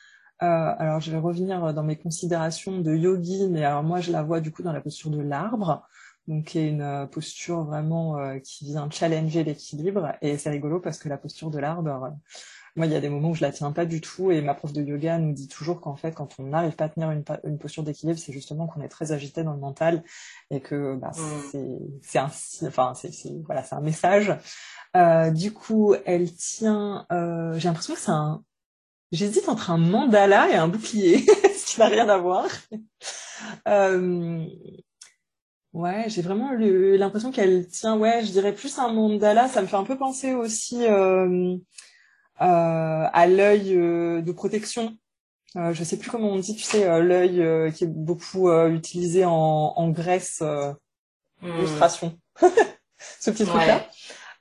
alors, 0.42 1.00
je 1.00 1.12
vais 1.12 1.18
revenir 1.18 1.74
dans 1.74 1.84
mes 1.84 1.96
considérations 1.96 2.80
de 2.80 2.96
yogi, 2.96 3.48
mais 3.50 3.64
alors 3.64 3.84
moi, 3.84 4.00
je 4.02 4.12
la 4.12 4.24
vois 4.24 4.42
du 4.42 4.52
coup 4.52 4.64
dans 4.64 4.74
la 4.74 4.82
posture 4.82 5.10
de 5.12 5.22
l'arbre, 5.22 5.84
donc 6.28 6.46
qui 6.46 6.60
est 6.60 6.70
une 6.70 6.82
euh, 6.82 7.06
posture 7.06 7.64
vraiment 7.64 8.18
euh, 8.18 8.40
qui 8.40 8.66
vient 8.66 8.90
challenger 8.90 9.44
l'équilibre. 9.44 10.14
Et 10.22 10.38
c'est 10.38 10.50
rigolo 10.50 10.80
parce 10.80 10.98
que 10.98 11.10
la 11.10 11.18
posture 11.18 11.52
de 11.52 11.60
l'arbre, 11.60 12.16
Moi, 12.76 12.86
il 12.86 12.92
y 12.92 12.96
a 12.96 13.02
des 13.02 13.10
moments 13.10 13.32
où 13.32 13.36
je 13.36 13.42
la 13.42 13.52
tiens 13.52 13.72
pas 13.72 13.86
du 13.86 14.02
tout 14.02 14.32
et 14.32 14.42
ma 14.42 14.54
prof 14.54 14.72
de 14.72 14.82
yoga 14.82 15.20
nous 15.20 15.34
dit 15.34 15.48
toujours 15.48 15.82
qu'en 15.82 15.96
fait, 15.96 16.14
quand 16.14 16.40
on 16.40 16.44
n'arrive 16.44 16.76
pas 16.76 16.86
à 16.86 16.90
tenir 16.90 17.12
une, 17.12 17.24
une 17.44 17.58
posture 17.58 17.84
d'équilibre, 17.84 18.20
c'est 18.20 18.34
justement 18.34 18.68
qu'on 18.68 18.82
est 18.82 18.88
très 18.88 19.12
agité 19.12 19.44
dans 19.44 19.54
le 19.54 19.60
mental 19.60 20.04
et 20.52 20.62
que 20.62 20.96
bah, 20.96 21.12
mm. 21.12 21.22
c'est 21.52 21.80
c'est 22.02 22.20
un 22.20 22.32
enfin 22.68 22.94
c'est 22.96 23.12
voilà 23.46 23.64
c'est 23.64 23.76
un 23.76 23.82
message. 23.82 24.34
Euh, 24.96 25.32
du 25.32 25.54
coup, 25.54 25.96
elle 26.06 26.34
tient. 26.34 27.06
Euh, 27.12 27.54
j'ai 27.58 27.68
l'impression 27.68 27.94
que 27.94 28.00
c'est 28.00 28.12
un. 28.12 28.44
J'hésite 29.12 29.50
entre 29.50 29.72
un 29.72 29.78
mandala 29.78 30.50
et 30.50 30.56
un 30.56 30.68
bouclier, 30.68 31.20
ce 31.58 31.74
qui 31.74 31.80
n'a 31.80 31.88
rien 31.88 32.08
à 32.10 32.18
voir. 32.18 32.48
Euh, 33.68 34.46
Ouais, 35.74 36.06
j'ai 36.10 36.22
vraiment 36.22 36.52
l'impression 36.52 37.32
qu'elle 37.32 37.66
tient, 37.68 37.98
ouais, 37.98 38.26
je 38.26 38.32
dirais 38.32 38.54
plus 38.54 38.78
un 38.78 38.92
mandala. 38.92 39.48
Ça 39.48 39.62
me 39.62 39.68
fait 39.68 39.78
un 39.78 39.86
peu 39.86 39.98
penser 39.98 40.34
aussi 40.34 40.86
euh, 40.86 41.56
euh, 42.42 43.08
à 43.14 43.28
l'œil 43.28 43.74
euh, 43.78 44.22
de 44.22 44.32
protection. 44.34 44.98
Euh, 45.56 45.74
je 45.74 45.84
sais 45.86 45.98
plus 45.98 46.10
comment 46.10 46.30
on 46.30 46.40
dit, 46.40 46.56
tu 46.56 46.64
sais, 46.64 47.02
l'œil 47.02 47.72
qui 47.74 47.86
est 47.86 47.88
beaucoup 47.88 48.52
utilisé 48.52 49.24
en, 49.24 49.32
en 49.32 49.90
Grèce, 49.92 50.42
hmm. 50.42 51.48
illustration. 51.48 52.20
Ce 53.20 53.32
petit 53.32 53.46
truc-là. 53.46 53.88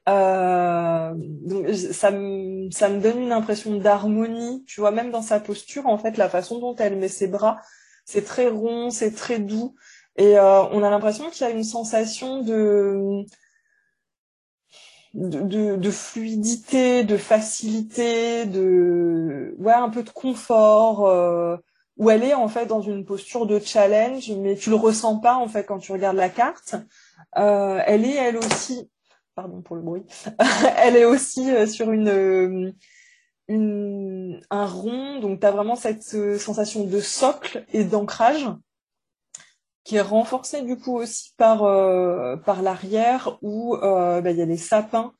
Donc 0.07 1.69
ça 1.93 2.11
me 2.11 2.71
ça 2.71 2.89
me 2.89 3.01
donne 3.01 3.21
une 3.21 3.33
impression 3.33 3.77
d'harmonie, 3.77 4.65
tu 4.67 4.81
vois, 4.81 4.91
même 4.91 5.11
dans 5.11 5.23
sa 5.23 5.41
posture, 5.41 5.87
en 5.87 5.99
fait, 5.99 6.17
la 6.17 6.29
façon 6.29 6.59
dont 6.59 6.77
elle 6.77 6.97
met 6.97 7.09
ses 7.09 7.29
bras, 7.29 7.61
c'est 8.05 8.25
très 8.25 8.49
rond, 8.49 8.91
c'est 8.91 9.13
très 9.15 9.39
doux. 9.39 9.75
Et 10.17 10.39
euh, 10.39 10.63
on 10.73 10.83
a 10.83 10.91
l'impression 10.91 11.31
qu'il 11.31 11.47
y 11.47 11.51
a 11.51 11.53
une 11.53 11.65
sensation 11.65 12.43
de, 12.43 13.25
de, 15.15 15.77
de, 15.77 15.91
fluidité, 15.91 17.05
de 17.05 17.17
facilité, 17.17 18.47
de 18.47 19.55
ouais 19.59 19.73
un 19.73 19.91
peu 19.91 20.03
de 20.03 20.11
confort. 20.11 21.07
Euh, 21.07 21.57
où 22.01 22.09
elle 22.09 22.25
est 22.25 22.35
en 22.35 22.49
fait 22.49 22.65
dans 22.65 22.81
une 22.81 23.05
posture 23.05 23.47
de 23.47 23.59
challenge, 23.59 24.33
mais 24.39 24.57
tu 24.57 24.71
le 24.71 24.77
ressens 24.77 25.19
pas 25.19 25.35
en 25.35 25.49
fait 25.49 25.65
quand 25.65 25.79
tu 25.79 25.93
regardes 25.93 26.17
la 26.17 26.31
carte. 26.31 26.75
Euh, 27.37 27.81
elle 27.87 28.07
est 28.07 28.15
elle 28.15 28.39
aussi, 28.39 28.91
pardon 29.41 29.63
pour 29.63 29.77
le 29.77 29.83
bruit, 29.83 30.05
elle 30.79 30.97
est 30.97 31.07
aussi 31.07 31.51
euh, 31.51 31.67
sur 31.67 31.91
une, 31.91 32.75
une 33.49 34.41
un 34.51 34.67
rond, 34.67 35.19
donc 35.21 35.41
tu 35.41 35.47
as 35.47 35.51
vraiment 35.51 35.77
cette 35.77 36.03
sensation 36.39 36.85
de 36.85 37.01
socle 37.01 37.65
et 37.73 37.85
d'ancrage 37.85 38.47
qui 39.85 39.97
est 39.97 40.03
renforcé 40.03 40.63
du 40.63 40.77
coup 40.77 40.99
aussi 40.99 41.33
par 41.39 41.65
euh, 41.65 42.37
par 42.37 42.61
l'arrière 42.61 43.39
où 43.41 43.77
euh, 43.77 44.21
bah, 44.21 44.31
il 44.31 44.37
y 44.37 44.43
a 44.43 44.45
les 44.45 44.59
sapins, 44.59 45.15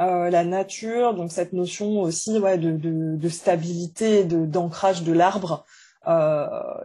euh, 0.00 0.30
la 0.30 0.44
nature, 0.44 1.14
donc 1.14 1.30
cette 1.30 1.52
notion 1.52 2.00
aussi 2.00 2.32
de, 2.32 2.56
de, 2.56 3.16
de 3.16 3.28
stabilité, 3.28 4.24
d'ancrage 4.24 5.02
de 5.02 5.12
l'arbre 5.12 5.64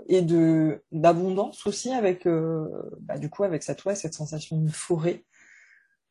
et 0.08 0.24
de 0.24 0.84
d'abondance 0.92 1.66
aussi 1.68 1.94
avec 1.94 2.28
bah, 2.28 3.20
du 3.20 3.30
coup 3.30 3.44
avec 3.44 3.62
cette 3.62 3.86
ouais 3.86 3.96
cette 3.96 4.16
sensation 4.16 4.58
de 4.58 4.72
forêt. 4.72 5.24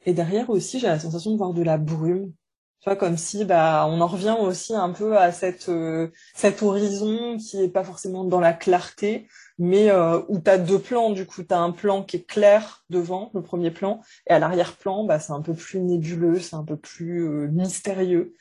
Et 0.07 0.15
derrière 0.15 0.51
aussi 0.51 0.79
j'ai 0.81 0.87
la 0.87 0.99
sensation 0.99 1.33
de 1.33 1.37
voir 1.37 1.53
de 1.53 1.63
la 1.63 1.79
brume 1.79 2.33
tu 2.81 2.89
vois 2.89 2.97
comme 2.97 3.19
si 3.19 3.45
bah 3.45 3.87
on 3.91 4.01
en 4.01 4.07
revient 4.07 4.37
aussi 4.41 4.75
un 4.75 4.91
peu 4.91 5.19
à 5.19 5.33
cette 5.33 5.71
cet 6.35 6.63
horizon 6.63 7.37
qui 7.37 7.63
est 7.63 7.69
pas 7.69 7.85
forcément 7.85 8.25
dans 8.25 8.41
la 8.41 8.55
clarté 8.55 9.29
mais 9.61 9.91
euh, 9.91 10.23
où 10.29 10.41
tu 10.41 10.51
as 10.51 10.57
deux 10.57 10.79
plans, 10.79 11.11
du 11.11 11.27
coup, 11.27 11.43
tu 11.45 11.53
as 11.53 11.61
un 11.61 11.71
plan 11.71 12.03
qui 12.03 12.17
est 12.17 12.27
clair 12.27 12.83
devant, 12.89 13.31
le 13.35 13.43
premier 13.43 13.71
plan, 13.71 14.01
et 14.27 14.33
à 14.33 14.39
l'arrière-plan, 14.39 15.05
bah, 15.05 15.21
c'est 15.21 15.35
un 15.35 15.43
peu 15.43 15.53
plus 15.53 15.81
nébuleux, 15.81 16.41
c'est 16.41 16.57
un 16.57 16.65
peu 16.65 16.79
plus 16.79 17.29
euh, 17.29 17.47
mystérieux. 17.49 18.35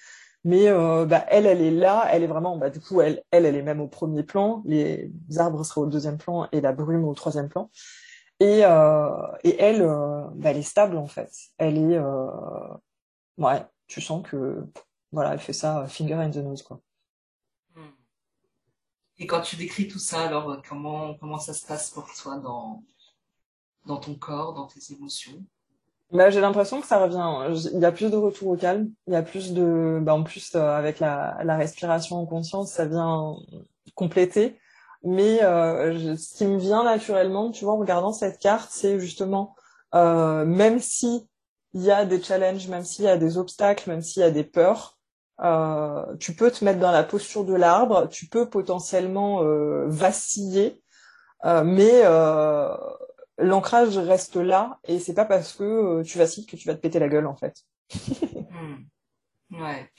Mais 0.45 0.69
euh, 0.69 1.06
bah, 1.06 1.26
elle, 1.28 1.45
elle 1.45 1.62
est 1.62 1.72
là, 1.72 2.08
elle 2.13 2.24
est 2.24 2.28
vraiment, 2.28 2.58
bah, 2.58 2.69
du 2.69 2.80
coup, 2.80 3.02
elle, 3.02 3.22
elle, 3.32 3.45
elle 3.45 3.58
est 3.58 3.62
même 3.62 3.82
au 3.82 3.88
premier 3.89 4.24
plan, 4.24 4.63
les 4.65 5.12
arbres 5.38 5.65
seraient 5.65 5.82
au 5.82 5.88
deuxième 5.88 6.17
plan 6.17 6.48
et 6.54 6.62
la 6.62 6.72
brume 6.72 7.04
au 7.04 7.13
troisième 7.13 7.50
plan. 7.50 7.69
Et, 8.39 8.63
euh, 8.63 9.28
et 9.43 9.60
elle, 9.62 9.82
euh, 9.82 10.23
bah, 10.34 10.52
elle 10.52 10.58
est 10.58 10.62
stable 10.62 10.97
en 10.97 11.08
fait. 11.08 11.32
Elle 11.58 11.78
est, 11.78 11.97
euh, 11.97 12.28
ouais, 13.38 13.65
tu 13.88 14.02
sens 14.02 14.25
que, 14.28 14.65
voilà, 15.12 15.34
elle 15.34 15.39
fait 15.39 15.54
ça 15.54 15.86
finger 15.88 16.13
in 16.13 16.30
the 16.32 16.38
nose 16.38 16.63
quoi. 16.63 16.80
Et 19.21 19.28
quand 19.28 19.41
tu 19.41 19.58
décris 19.58 19.89
tout 19.89 19.99
ça, 19.99 20.28
alors 20.28 20.62
comment 20.67 21.13
comment 21.15 21.39
ça 21.39 21.54
se 21.54 21.65
passe 21.65 21.89
pour 21.91 22.08
toi 22.13 22.38
dans 22.38 22.84
dans 23.86 23.97
ton 23.97 24.15
corps, 24.15 24.54
dans 24.54 24.67
tes 24.67 24.80
émotions? 24.93 25.43
Bah, 26.12 26.30
j'ai 26.30 26.39
l'impression 26.39 26.80
que 26.80 26.88
ça 26.88 27.04
revient. 27.04 27.69
Il 27.73 27.80
y 27.80 27.86
a 27.86 27.91
plus 27.91 28.10
de 28.10 28.15
retour 28.15 28.47
au 28.47 28.56
calme. 28.56 28.91
Il 29.08 29.13
y 29.13 29.15
a 29.15 29.21
plus 29.21 29.54
de, 29.54 29.99
bah, 30.02 30.15
en 30.15 30.23
plus 30.23 30.56
euh, 30.56 30.75
avec 30.75 30.99
la, 30.99 31.38
la 31.43 31.58
respiration 31.58 32.15
en 32.15 32.25
conscience, 32.25 32.71
ça 32.71 32.86
vient 32.86 33.36
compléter. 33.93 34.58
Mais 35.04 35.42
euh, 35.44 36.18
ce 36.18 36.36
qui 36.36 36.46
me 36.46 36.58
vient 36.58 36.84
naturellement, 36.84 37.52
tu 37.52 37.64
vois, 37.64 37.74
en 37.74 37.80
regardant 37.80 38.12
cette 38.12 38.40
carte, 38.40 38.70
c'est 38.72 39.00
justement 39.00 39.56
euh, 39.96 40.46
même 40.46 40.80
si 40.80 41.28
il 41.74 41.82
y 41.82 41.92
a 41.92 42.06
des 42.06 42.22
challenges, 42.22 42.68
même 42.68 42.84
s'il 42.84 43.06
y 43.06 43.08
a 43.08 43.18
des 43.18 43.38
obstacles, 43.38 43.90
même 43.90 44.02
s'il 44.02 44.22
y 44.22 44.26
a 44.26 44.32
des 44.32 44.44
peurs, 44.44 44.98
euh, 45.42 46.16
tu 46.18 46.36
peux 46.36 46.52
te 46.52 46.66
mettre 46.66 46.80
dans 46.80 46.92
la 46.92 47.04
posture 47.04 47.46
de 47.46 47.54
l'arbre, 47.54 48.08
tu 48.10 48.28
peux 48.28 48.50
potentiellement 48.50 49.44
euh, 49.44 49.86
vaciller, 49.88 50.82
mais 51.44 52.04
l'ancrage 53.38 53.98
reste 53.98 54.36
là 54.36 54.80
et 54.84 55.00
c'est 55.00 55.14
pas 55.14 55.24
parce 55.24 55.54
que 55.54 56.04
tu 56.04 56.18
vacilles 56.18 56.46
que 56.46 56.58
tu 56.58 56.68
vas 56.68 56.76
te 56.76 56.82
péter 56.82 57.00
la 57.00 57.08
gueule 57.08 57.28
en 57.28 57.36
fait. 57.36 57.64
Hmm. 58.52 59.62
Ouais. 59.62 59.90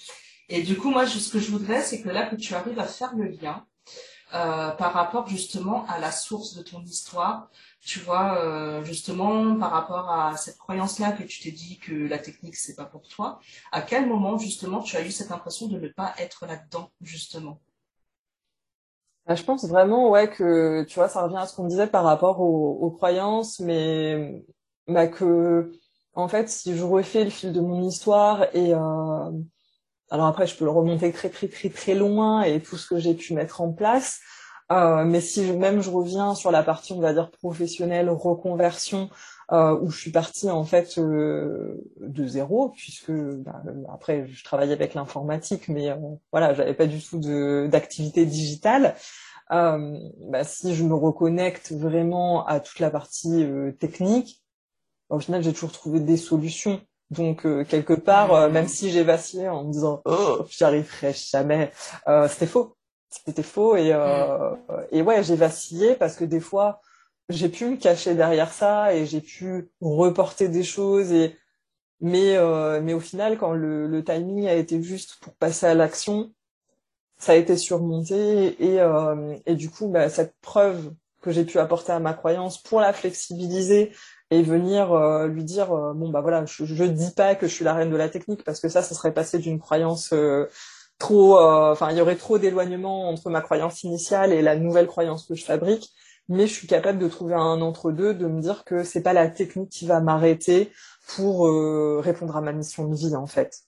Et 0.50 0.62
du 0.62 0.76
coup, 0.76 0.90
moi, 0.90 1.06
ce 1.06 1.32
que 1.32 1.38
je 1.38 1.50
voudrais, 1.50 1.80
c'est 1.80 2.02
que 2.02 2.10
là, 2.10 2.26
que 2.26 2.36
tu 2.36 2.54
arrives 2.54 2.78
à 2.78 2.84
faire 2.84 3.14
le 3.16 3.28
lien 3.28 3.64
par 4.30 4.92
rapport 4.92 5.28
justement 5.28 5.84
à 5.86 5.98
la 5.98 6.12
source 6.12 6.54
de 6.54 6.62
ton 6.62 6.80
histoire, 6.82 7.50
tu 7.80 7.98
vois, 8.00 8.38
euh, 8.44 8.84
justement, 8.84 9.56
par 9.56 9.70
rapport 9.70 10.10
à 10.10 10.36
cette 10.36 10.58
croyance-là 10.58 11.12
que 11.12 11.22
tu 11.22 11.42
t'es 11.42 11.50
dit 11.50 11.78
que 11.78 11.94
la 11.94 12.18
technique, 12.18 12.56
c'est 12.56 12.74
pas 12.74 12.84
pour 12.84 13.08
toi, 13.08 13.40
à 13.72 13.80
quel 13.82 14.06
moment, 14.06 14.38
justement, 14.38 14.80
tu 14.80 14.96
as 14.96 15.04
eu 15.04 15.10
cette 15.10 15.32
impression 15.32 15.66
de 15.66 15.78
ne 15.78 15.88
pas 15.88 16.14
être 16.18 16.46
là-dedans, 16.46 16.90
justement? 17.00 17.58
Bah, 19.26 19.34
Je 19.34 19.42
pense 19.44 19.64
vraiment, 19.64 20.10
ouais, 20.10 20.28
que, 20.28 20.84
tu 20.84 20.96
vois, 20.96 21.08
ça 21.08 21.22
revient 21.22 21.38
à 21.38 21.46
ce 21.46 21.56
qu'on 21.56 21.66
disait 21.66 21.86
par 21.86 22.04
rapport 22.04 22.40
aux, 22.40 22.90
croyances, 22.90 23.60
mais 23.60 24.44
bah, 24.86 25.08
que, 25.08 25.72
en 26.14 26.28
fait, 26.28 26.50
si 26.50 26.76
je 26.76 26.84
refais 26.84 27.24
le 27.24 27.30
fil 27.30 27.52
de 27.52 27.60
mon 27.60 27.82
histoire 27.82 28.44
et... 28.54 28.74
Euh, 28.74 29.30
alors 30.10 30.26
après, 30.26 30.46
je 30.46 30.56
peux 30.56 30.64
le 30.64 30.70
remonter 30.70 31.12
très, 31.12 31.28
très, 31.28 31.46
très, 31.46 31.68
très 31.68 31.94
loin 31.94 32.42
et 32.42 32.60
tout 32.60 32.76
ce 32.76 32.88
que 32.88 32.98
j'ai 32.98 33.14
pu 33.14 33.32
mettre 33.32 33.60
en 33.60 33.72
place, 33.72 34.20
euh, 34.72 35.04
mais 35.04 35.20
si 35.20 35.52
même 35.52 35.80
je 35.80 35.90
reviens 35.90 36.34
sur 36.34 36.50
la 36.50 36.62
partie, 36.62 36.92
on 36.92 37.00
va 37.00 37.12
dire 37.12 37.30
professionnelle, 37.30 38.08
reconversion, 38.08 39.08
euh, 39.52 39.76
où 39.80 39.90
je 39.90 39.98
suis 39.98 40.12
partie 40.12 40.48
en 40.48 40.64
fait 40.64 40.98
euh, 40.98 41.80
de 42.00 42.26
zéro, 42.26 42.70
puisque 42.70 43.10
bah, 43.10 43.62
après 43.92 44.26
je 44.28 44.44
travaillais 44.44 44.72
avec 44.72 44.94
l'informatique, 44.94 45.68
mais 45.68 45.88
voilà, 46.32 46.54
j'avais 46.54 46.74
pas 46.74 46.86
du 46.86 47.00
tout 47.00 47.18
d'activité 47.68 48.26
digitale. 48.26 48.94
Bah, 49.48 50.44
si 50.44 50.74
je 50.74 50.84
me 50.84 50.94
reconnecte 50.94 51.72
vraiment 51.72 52.46
à 52.46 52.60
toute 52.60 52.78
la 52.78 52.90
partie 52.90 53.44
technique, 53.80 54.40
au 55.08 55.18
final 55.18 55.42
j'ai 55.42 55.52
toujours 55.52 55.72
trouvé 55.72 55.98
des 56.00 56.16
solutions. 56.16 56.80
Donc 57.10 57.42
quelque 57.66 57.94
part, 57.94 58.50
même 58.50 58.68
si 58.68 58.90
j'ai 58.90 59.02
vacillé 59.02 59.48
en 59.48 59.64
me 59.64 59.72
disant 59.72 60.00
oh 60.04 60.46
j'y 60.48 60.64
arriverai 60.64 61.12
jamais, 61.12 61.72
c'était 62.28 62.46
faux. 62.46 62.76
C'était 63.10 63.42
faux 63.42 63.76
et 63.76 63.92
euh, 63.92 64.54
et 64.92 65.02
ouais 65.02 65.24
j'ai 65.24 65.34
vacillé 65.34 65.96
parce 65.96 66.14
que 66.14 66.24
des 66.24 66.38
fois 66.38 66.80
j'ai 67.28 67.48
pu 67.48 67.66
me 67.66 67.76
cacher 67.76 68.14
derrière 68.14 68.52
ça 68.52 68.94
et 68.94 69.04
j'ai 69.04 69.20
pu 69.20 69.68
reporter 69.80 70.48
des 70.48 70.62
choses 70.62 71.10
et 71.12 71.36
mais 72.00 72.36
euh, 72.36 72.80
mais 72.80 72.94
au 72.94 73.00
final 73.00 73.36
quand 73.36 73.52
le, 73.52 73.88
le 73.88 74.04
timing 74.04 74.46
a 74.46 74.54
été 74.54 74.80
juste 74.82 75.16
pour 75.20 75.34
passer 75.34 75.66
à 75.66 75.74
l'action 75.74 76.32
ça 77.18 77.32
a 77.32 77.34
été 77.34 77.56
surmonté 77.56 78.62
et 78.64 78.80
euh, 78.80 79.36
et 79.44 79.56
du 79.56 79.70
coup 79.70 79.88
bah, 79.88 80.08
cette 80.08 80.36
preuve 80.40 80.92
que 81.20 81.32
j'ai 81.32 81.44
pu 81.44 81.58
apporter 81.58 81.92
à 81.92 81.98
ma 81.98 82.14
croyance 82.14 82.62
pour 82.62 82.80
la 82.80 82.92
flexibiliser 82.92 83.92
et 84.30 84.42
venir 84.42 84.92
euh, 84.92 85.26
lui 85.26 85.44
dire 85.44 85.72
euh, 85.72 85.92
bon 85.92 86.08
bah 86.08 86.20
voilà 86.20 86.44
je, 86.46 86.64
je 86.64 86.84
dis 86.84 87.10
pas 87.10 87.34
que 87.34 87.46
je 87.46 87.52
suis 87.52 87.64
la 87.64 87.74
reine 87.74 87.90
de 87.90 87.96
la 87.96 88.08
technique 88.08 88.44
parce 88.44 88.60
que 88.60 88.68
ça 88.68 88.82
ça 88.82 88.94
serait 88.94 89.12
passé 89.12 89.38
d'une 89.38 89.58
croyance 89.58 90.12
euh, 90.12 90.46
trop, 90.98 91.40
enfin, 91.40 91.90
il 91.92 91.96
y 91.96 92.00
aurait 92.02 92.16
trop 92.16 92.38
d'éloignement 92.38 93.08
entre 93.08 93.30
ma 93.30 93.40
croyance 93.40 93.84
initiale 93.84 94.34
et 94.34 94.42
la 94.42 94.56
nouvelle 94.56 94.86
croyance 94.86 95.26
que 95.26 95.34
je 95.34 95.44
fabrique. 95.46 95.88
Mais 96.28 96.46
je 96.46 96.52
suis 96.52 96.66
capable 96.66 96.98
de 96.98 97.08
trouver 97.08 97.32
un 97.32 97.62
entre-deux, 97.62 98.12
de 98.12 98.26
me 98.26 98.42
dire 98.42 98.64
que 98.64 98.84
c'est 98.84 99.02
pas 99.02 99.14
la 99.14 99.28
technique 99.28 99.70
qui 99.70 99.86
va 99.86 100.00
m'arrêter 100.00 100.70
pour 101.16 101.48
répondre 102.04 102.36
à 102.36 102.42
ma 102.42 102.52
mission 102.52 102.86
de 102.86 102.94
vie, 102.94 103.16
en 103.16 103.26
fait. 103.26 103.62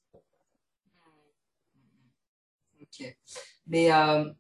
Ok. 2.83 3.17
Mais 3.67 3.87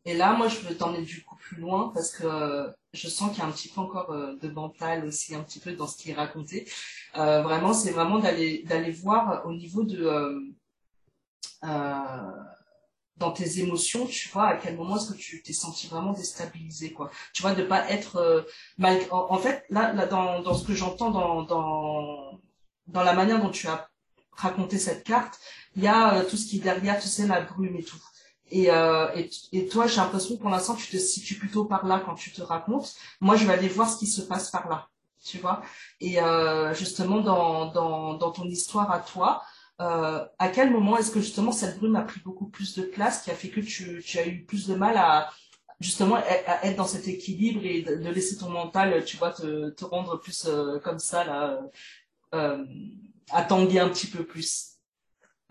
et 0.05 0.15
là, 0.15 0.35
moi, 0.35 0.49
je 0.49 0.61
veux 0.61 0.77
t'emmener 0.77 1.01
du 1.01 1.25
coup 1.25 1.32
plus 1.53 1.61
loin 1.61 1.91
parce 1.95 2.11
que 2.11 2.73
je 2.93 3.09
sens 3.09 3.31
qu'il 3.31 3.41
y 3.41 3.43
a 3.43 3.49
un 3.49 3.53
petit 3.53 3.69
peu 3.69 3.81
encore 3.81 4.12
de 4.12 4.49
mental 4.51 5.05
aussi, 5.07 5.35
un 5.35 5.43
petit 5.43 5.61
peu 5.61 5.73
dans 5.73 5.87
ce 5.87 5.97
qui 5.97 6.11
est 6.11 6.15
raconté. 6.15 6.69
vraiment, 7.15 7.73
c'est 7.75 7.93
vraiment 7.93 8.19
d'aller 8.19 8.65
d'aller 8.65 8.93
voir 8.93 9.47
au 9.47 9.53
niveau 9.53 9.85
de 9.85 10.53
dans 13.23 13.33
tes 13.33 13.61
émotions, 13.61 14.07
tu 14.07 14.29
vois, 14.31 14.49
à 14.49 14.57
quel 14.57 14.77
moment 14.77 14.97
est-ce 14.97 15.12
que 15.12 15.19
tu 15.19 15.43
t'es 15.43 15.53
senti 15.53 15.87
vraiment 15.87 16.12
déstabilisé, 16.12 16.93
quoi. 16.93 17.11
Tu 17.33 17.43
vois, 17.43 17.55
de 17.55 17.62
pas 17.62 17.88
être 17.88 18.17
euh, 18.17 18.43
mal... 18.79 18.99
en, 19.11 19.38
fait, 19.38 19.65
là, 19.71 19.93
là 19.93 20.07
dans, 20.07 20.43
dans 20.43 20.55
ce 20.55 20.67
que 20.67 20.75
j'entends 20.75 21.11
dans, 21.11 21.43
dans, 21.43 22.41
dans 22.88 23.03
la 23.03 23.15
manière 23.15 23.41
dont 23.41 23.51
tu 23.51 23.69
as 23.69 23.88
raconté 24.33 24.79
cette 24.79 25.05
carte, 25.05 25.38
il 25.77 25.83
y 25.83 25.87
a 25.87 26.15
euh, 26.17 26.29
tout 26.29 26.37
ce 26.37 26.47
qui 26.47 26.57
est 26.59 26.61
derrière, 26.61 27.01
tu 27.01 27.09
sais, 27.09 27.27
la 27.27 27.43
brume 27.43 27.77
et 27.77 27.85
tout. 27.85 28.03
Et, 28.53 28.71
euh, 28.71 29.09
et, 29.17 29.31
et, 29.53 29.67
toi, 29.67 29.87
j'ai 29.87 29.97
l'impression 29.97 30.37
que 30.37 30.43
pour 30.43 30.51
l'instant, 30.51 30.75
tu 30.75 30.87
te 30.87 30.99
situes 30.99 31.38
plutôt 31.38 31.65
par 31.65 31.87
là 31.87 32.03
quand 32.05 32.15
tu 32.15 32.31
te 32.33 32.43
racontes. 32.43 32.95
Moi, 33.19 33.35
je 33.37 33.47
vais 33.47 33.55
aller 33.55 33.69
voir 33.69 33.88
ce 33.88 33.97
qui 33.97 34.07
se 34.07 34.21
passe 34.21 34.51
par 34.51 34.69
là, 34.69 34.88
tu 35.25 35.38
vois. 35.38 35.62
Et 36.01 36.21
euh, 36.21 36.75
justement, 36.75 37.21
dans, 37.21 37.73
dans, 37.73 38.12
dans 38.12 38.31
ton 38.31 38.45
histoire 38.45 38.93
à 38.93 39.01
toi, 39.01 39.43
euh, 39.81 40.23
à 40.38 40.49
quel 40.51 40.71
moment 40.71 40.99
est-ce 40.99 41.11
que 41.11 41.21
justement 41.21 41.51
cette 41.51 41.79
brume 41.79 41.97
a 41.97 42.03
pris 42.03 42.21
beaucoup 42.21 42.47
plus 42.47 42.77
de 42.77 42.83
place, 42.83 43.23
qui 43.23 43.31
a 43.31 43.35
fait 43.35 43.49
que 43.49 43.61
tu, 43.61 44.03
as 44.19 44.27
eu 44.27 44.45
plus 44.45 44.67
de 44.69 44.75
mal 44.75 44.99
à 44.99 45.31
justement 45.81 46.19
être 46.19 46.77
dans 46.77 46.87
cet 46.87 47.09
équilibre 47.09 47.62
et 47.65 47.81
de, 47.83 48.09
laisser 48.11 48.37
ton 48.37 48.51
mental, 48.51 49.03
tu 49.07 49.17
vois, 49.17 49.33
te, 49.33 49.71
te 49.71 49.85
rendre 49.87 50.21
plus 50.21 50.47
comme 50.85 50.99
ça 50.99 51.25
là, 51.25 51.59
à 53.31 53.45
tanguer 53.45 53.81
un 53.81 53.88
petit 53.88 54.09
peu 54.09 54.25
plus? 54.27 54.72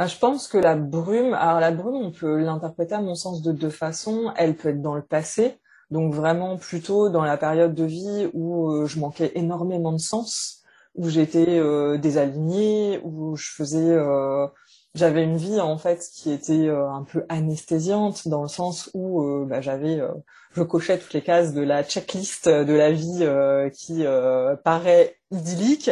Ah, 0.04 0.08
je 0.08 0.18
pense 0.18 0.48
que 0.48 0.58
la 0.58 0.76
brume, 0.76 1.36
alors 1.36 1.60
la 1.60 1.70
brume, 1.72 1.94
on 1.94 2.12
peut 2.12 2.38
l'interpréter 2.40 2.96
à 2.96 3.02
mon 3.02 3.14
sens 3.14 3.44
de 3.44 3.52
deux 3.52 3.70
façons. 3.70 4.34
Elle 4.36 4.56
peut 4.56 4.70
être 4.70 4.82
dans 4.82 4.96
le 4.96 5.04
passé, 5.04 5.60
donc 5.92 6.12
vraiment 6.16 6.58
plutôt 6.58 7.10
dans 7.10 7.24
la 7.24 7.38
période 7.38 7.76
de 7.76 7.84
vie 7.84 8.28
où 8.34 8.72
euh, 8.72 8.88
je 8.88 9.00
manquais 9.00 9.32
énormément 9.36 9.92
de 9.92 10.00
sens, 10.00 10.64
où 10.96 11.08
j'étais 11.08 11.60
euh, 11.60 12.00
désalignée, 12.00 13.00
où 13.04 13.36
je 13.36 13.52
faisais, 13.52 13.92
euh, 13.92 14.48
j'avais 14.96 15.24
une 15.24 15.38
vie 15.38 15.60
en 15.60 15.78
fait 15.78 16.08
qui 16.14 16.32
était 16.32 16.68
euh, 16.68 16.90
un 16.90 17.04
peu 17.04 17.26
anesthésiante 17.30 18.28
dans 18.28 18.42
le 18.42 18.48
sens 18.48 18.90
où 18.94 19.46
bah, 19.46 19.62
j'avais, 19.62 20.02
je 20.54 20.64
cochais 20.64 20.98
toutes 20.98 21.14
les 21.14 21.22
cases 21.22 21.54
de 21.54 21.62
la 21.62 21.84
checklist 21.84 22.50
de 22.50 22.74
la 22.74 22.92
vie 22.92 23.26
qui 23.74 24.04
paraît 24.64 25.18
idyllique. 25.32 25.90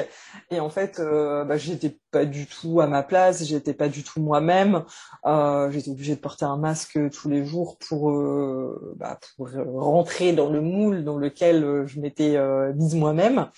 Et 0.52 0.60
en 0.60 0.70
fait 0.70 1.00
euh, 1.00 1.46
bah, 1.46 1.58
j'étais 1.58 1.98
pas 2.12 2.26
du 2.26 2.46
tout 2.46 2.82
à 2.82 2.88
ma 2.88 3.04
place 3.04 3.44
j'étais 3.46 3.74
pas 3.74 3.88
du 3.88 4.04
tout 4.04 4.22
moi-même. 4.22 4.84
Euh, 5.26 5.72
j'étais 5.72 5.92
obligée 5.92 6.16
de 6.16 6.22
porter 6.22 6.46
un 6.46 6.58
masque 6.58 7.00
tous 7.12 7.30
les 7.30 7.46
jours 7.46 7.78
pour 7.78 8.12
euh, 8.12 8.94
bah, 8.98 9.20
pour 9.38 9.50
rentrer 9.50 10.34
dans 10.34 10.50
le 10.50 10.62
moule 10.62 11.04
dans 11.04 11.18
lequel 11.18 11.64
euh, 11.64 11.88
je 11.88 12.00
m'étais 12.00 12.36
euh, 12.36 12.74
mise 12.74 12.96
moi-même 12.96 13.50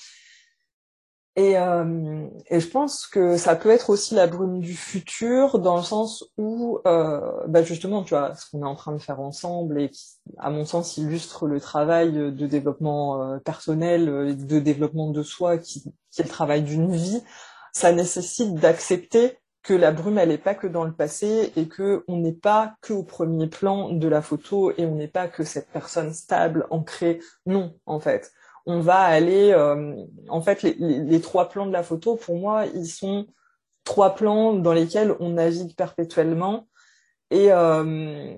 et, 1.38 1.58
euh, 1.58 2.28
et, 2.50 2.60
je 2.60 2.68
pense 2.68 3.08
que 3.08 3.38
ça 3.38 3.56
peut 3.56 3.70
être 3.70 3.90
aussi 3.90 4.16
la 4.16 4.28
brume 4.28 4.60
du 4.60 4.74
futur 4.74 5.60
dans 5.60 5.78
le 5.78 5.84
sens 5.84 6.26
où, 6.38 6.80
euh, 6.86 7.22
bah 7.48 7.64
justement, 7.64 8.04
tu 8.04 8.10
vois, 8.10 8.36
ce 8.36 8.50
qu'on 8.50 8.64
est 8.64 8.68
en 8.68 8.76
train 8.76 8.92
de 8.92 8.98
faire 8.98 9.22
ensemble 9.22 9.80
et 9.80 9.90
qui, 9.90 10.20
à 10.38 10.50
mon 10.50 10.66
sens, 10.66 10.98
illustre 10.98 11.48
le 11.48 11.62
travail 11.62 12.12
de 12.12 12.48
développement 12.48 13.24
euh, 13.24 13.38
personnel, 13.40 14.10
euh, 14.10 14.34
de 14.34 14.60
développement 14.60 15.10
de 15.10 15.24
soi, 15.24 15.58
qui, 15.58 15.84
qui 16.12 16.22
est 16.22 16.26
le 16.26 16.30
travail 16.30 16.64
d'une 16.64 16.92
vie, 16.92 17.24
ça 17.72 17.94
nécessite 17.94 18.56
d'accepter 18.56 19.38
que 19.64 19.74
la 19.74 19.92
brume, 19.92 20.18
elle 20.18 20.30
n'est 20.30 20.38
pas 20.38 20.56
que 20.56 20.68
dans 20.68 20.84
le 20.84 20.94
passé 20.94 21.54
et 21.56 21.68
que 21.70 22.04
on 22.10 22.18
n'est 22.18 22.34
pas 22.34 22.76
que 22.82 22.92
au 22.92 23.04
premier 23.04 23.48
plan 23.48 23.90
de 23.90 24.08
la 24.10 24.22
photo 24.22 24.72
et 24.78 24.86
on 24.86 24.96
n'est 24.96 25.08
pas 25.08 25.28
que 25.30 25.46
cette 25.46 25.70
personne 25.70 26.14
stable, 26.14 26.68
ancrée. 26.72 27.22
Non, 27.46 27.74
en 27.86 28.02
fait 28.02 28.34
on 28.66 28.80
va 28.80 29.00
aller, 29.00 29.52
euh, 29.52 29.96
en 30.30 30.42
fait, 30.42 30.64
les, 30.64 31.22
trois 31.22 31.50
plans 31.50 31.66
de 31.66 31.72
la 31.72 31.84
photo, 31.84 32.16
pour 32.16 32.38
moi, 32.38 32.66
ils 32.68 32.88
sont 32.88 33.26
trois 33.84 34.16
plans 34.16 34.54
dans 34.54 34.74
lesquels 34.74 35.16
on 35.20 35.32
navigue 35.32 35.76
perpétuellement. 35.76 36.68
Et, 37.32 37.52
euh, 37.52 38.38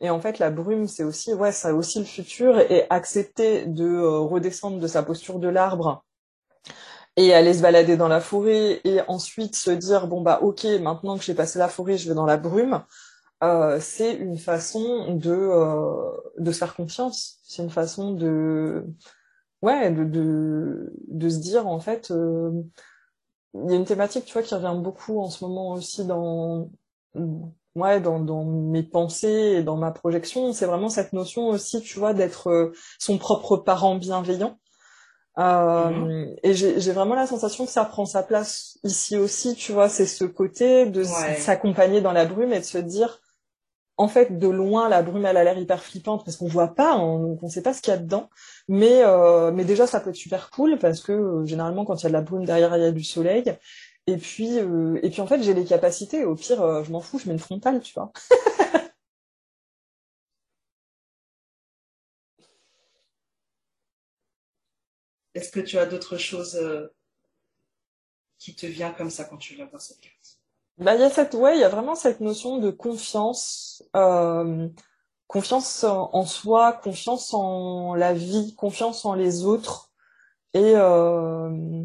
et 0.00 0.10
en 0.10 0.20
fait, 0.20 0.38
la 0.38 0.50
brume, 0.50 0.86
c'est 0.86 1.04
aussi, 1.04 1.32
ouais, 1.34 1.52
ça 1.52 1.74
aussi 1.74 1.98
le 1.98 2.04
futur 2.04 2.58
et 2.60 2.86
accepter 2.90 3.66
de 3.66 3.84
euh, 3.86 4.18
redescendre 4.20 4.78
de 4.78 4.86
sa 4.86 5.02
posture 5.02 5.38
de 5.38 5.48
l'arbre 5.48 6.04
et 7.16 7.32
aller 7.32 7.54
se 7.54 7.62
balader 7.62 7.96
dans 7.96 8.08
la 8.08 8.20
forêt 8.20 8.80
et 8.84 9.00
ensuite 9.08 9.56
se 9.56 9.70
dire 9.70 10.06
bon 10.06 10.20
bah 10.20 10.38
ok 10.42 10.64
maintenant 10.82 11.16
que 11.16 11.24
j'ai 11.24 11.32
passé 11.32 11.58
la 11.58 11.68
forêt 11.68 11.96
je 11.96 12.08
vais 12.10 12.14
dans 12.14 12.26
la 12.26 12.36
brume 12.36 12.82
c'est 13.80 14.12
une 14.12 14.36
façon 14.36 15.14
de 15.14 15.50
de 16.38 16.52
se 16.52 16.58
faire 16.58 16.74
confiance 16.74 17.38
c'est 17.42 17.62
une 17.62 17.70
façon 17.70 18.12
de 18.12 18.84
ouais, 19.62 19.90
de, 19.90 20.04
de, 20.04 20.92
de, 21.08 21.28
se 21.28 21.38
dire, 21.38 21.66
en 21.66 21.80
fait, 21.80 22.10
euh, 22.10 22.50
il 23.54 23.70
y 23.70 23.74
a 23.74 23.76
une 23.76 23.84
thématique, 23.84 24.24
tu 24.24 24.32
vois, 24.32 24.42
qui 24.42 24.54
revient 24.54 24.78
beaucoup 24.80 25.20
en 25.20 25.30
ce 25.30 25.44
moment 25.44 25.72
aussi 25.72 26.04
dans, 26.04 26.70
ouais, 27.74 28.00
dans, 28.00 28.20
dans 28.20 28.44
mes 28.44 28.82
pensées 28.82 29.56
et 29.58 29.62
dans 29.62 29.76
ma 29.76 29.90
projection. 29.90 30.52
C'est 30.52 30.66
vraiment 30.66 30.88
cette 30.88 31.12
notion 31.12 31.48
aussi, 31.48 31.80
tu 31.80 31.98
vois, 31.98 32.14
d'être 32.14 32.48
euh, 32.48 32.72
son 32.98 33.18
propre 33.18 33.56
parent 33.56 33.96
bienveillant. 33.96 34.58
Euh, 35.38 35.90
mmh. 35.90 36.36
Et 36.44 36.54
j'ai 36.54 36.92
vraiment 36.92 37.14
la 37.14 37.26
sensation 37.26 37.66
que 37.66 37.70
ça 37.70 37.84
prend 37.84 38.06
sa 38.06 38.22
place 38.22 38.78
ici 38.84 39.18
aussi, 39.18 39.54
tu 39.54 39.72
vois, 39.72 39.90
c'est 39.90 40.06
ce 40.06 40.24
côté 40.24 40.86
de 40.86 41.04
s'accompagner 41.04 42.00
dans 42.00 42.12
la 42.12 42.24
brume 42.24 42.54
et 42.54 42.60
de 42.60 42.64
se 42.64 42.78
dire, 42.78 43.20
en 43.98 44.08
fait, 44.08 44.38
de 44.38 44.48
loin, 44.48 44.88
la 44.88 45.02
brume, 45.02 45.24
elle 45.26 45.36
a 45.38 45.44
l'air 45.44 45.58
hyper 45.58 45.82
flippante 45.82 46.24
parce 46.24 46.36
qu'on 46.36 46.48
voit 46.48 46.74
pas, 46.74 46.96
on 46.98 47.38
ne 47.42 47.48
sait 47.48 47.62
pas 47.62 47.72
ce 47.72 47.80
qu'il 47.82 47.92
y 47.92 47.96
a 47.96 47.98
dedans. 47.98 48.28
Mais, 48.68 49.02
euh, 49.04 49.50
mais 49.52 49.64
déjà, 49.64 49.86
ça 49.86 50.00
peut 50.00 50.10
être 50.10 50.16
super 50.16 50.50
cool 50.50 50.78
parce 50.78 51.00
que 51.00 51.12
euh, 51.12 51.46
généralement, 51.46 51.84
quand 51.84 51.96
il 52.00 52.04
y 52.04 52.06
a 52.06 52.08
de 52.10 52.14
la 52.14 52.20
brume 52.22 52.44
derrière, 52.44 52.76
il 52.76 52.82
y 52.82 52.86
a 52.86 52.92
du 52.92 53.04
soleil. 53.04 53.44
Et 54.06 54.16
puis, 54.18 54.58
euh, 54.58 54.98
et 55.02 55.10
puis 55.10 55.20
en 55.20 55.26
fait, 55.26 55.42
j'ai 55.42 55.54
les 55.54 55.64
capacités. 55.64 56.24
Au 56.24 56.34
pire, 56.34 56.84
je 56.84 56.92
m'en 56.92 57.00
fous, 57.00 57.18
je 57.18 57.26
mets 57.26 57.32
une 57.34 57.38
frontale, 57.40 57.80
tu 57.80 57.94
vois. 57.94 58.12
Est-ce 65.34 65.52
que 65.52 65.60
tu 65.60 65.78
as 65.78 65.86
d'autres 65.86 66.16
choses 66.18 66.58
qui 68.38 68.54
te 68.54 68.64
viennent 68.64 68.94
comme 68.94 69.10
ça 69.10 69.24
quand 69.24 69.36
tu 69.36 69.54
viens 69.54 69.66
voir 69.66 69.82
cette 69.82 70.00
carte? 70.00 70.35
Bah, 70.78 70.94
il 70.94 71.00
y 71.00 71.04
a 71.04 71.10
cette, 71.10 71.34
ouais, 71.34 71.56
il 71.56 71.60
y 71.60 71.64
a 71.64 71.68
vraiment 71.68 71.94
cette 71.94 72.20
notion 72.20 72.58
de 72.58 72.70
confiance, 72.70 73.82
euh, 73.96 74.68
confiance 75.26 75.84
en, 75.84 76.24
soi, 76.26 76.74
confiance 76.74 77.32
en 77.34 77.94
la 77.94 78.12
vie, 78.14 78.54
confiance 78.56 79.04
en 79.04 79.14
les 79.14 79.44
autres 79.44 79.90
et 80.54 80.74
euh, 80.76 81.84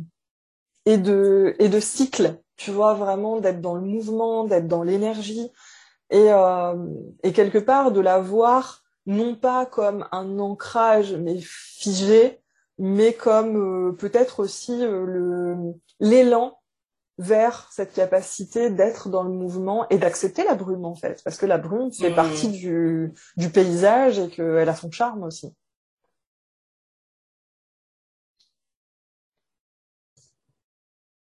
et 0.86 0.98
de 0.98 1.56
et 1.60 1.70
de 1.70 1.80
cycle. 1.80 2.42
Tu 2.58 2.72
vois 2.72 2.94
vraiment 2.94 3.40
d'être 3.40 3.62
dans 3.62 3.76
le 3.76 3.82
mouvement, 3.82 4.44
d'être 4.46 4.68
dans 4.68 4.84
l'énergie 4.84 5.52
et 6.10 6.32
euh, 6.32 6.76
et 7.24 7.34
quelque 7.34 7.58
part 7.60 7.92
de 7.92 8.02
la 8.02 8.20
voir 8.20 8.84
non 9.06 9.36
pas 9.36 9.66
comme 9.66 10.08
un 10.12 10.40
ancrage 10.40 11.14
mais 11.16 11.40
figé, 11.42 12.42
mais 12.78 13.14
comme 13.14 13.90
euh, 13.90 13.94
peut-être 13.94 14.40
aussi 14.42 14.74
euh, 14.84 15.06
le 15.06 15.74
l'élan 16.00 16.61
vers 17.22 17.72
cette 17.72 17.94
capacité 17.94 18.72
d'être 18.72 19.08
dans 19.10 19.22
le 19.22 19.30
mouvement 19.30 19.88
et 19.90 20.00
d'accepter 20.00 20.44
la 20.44 20.56
brume 20.56 20.86
en 20.86 20.96
fait, 20.96 21.22
parce 21.24 21.38
que 21.38 21.46
la 21.46 21.60
brume 21.60 21.94
fait 21.94 22.10
mmh. 22.10 22.16
partie 22.16 22.50
du, 22.50 23.14
du 23.38 23.50
paysage 23.52 24.18
et 24.18 24.30
qu'elle 24.30 24.68
a 24.68 24.76
son 24.76 24.90
charme 24.90 25.24
aussi. 25.24 25.54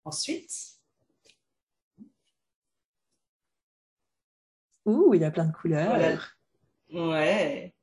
Ensuite. 0.04 0.52
Ouh, 4.84 5.14
il 5.14 5.22
y 5.22 5.24
a 5.24 5.30
plein 5.30 5.46
de 5.46 5.52
couleurs. 5.52 6.36
Ouais. 6.92 7.74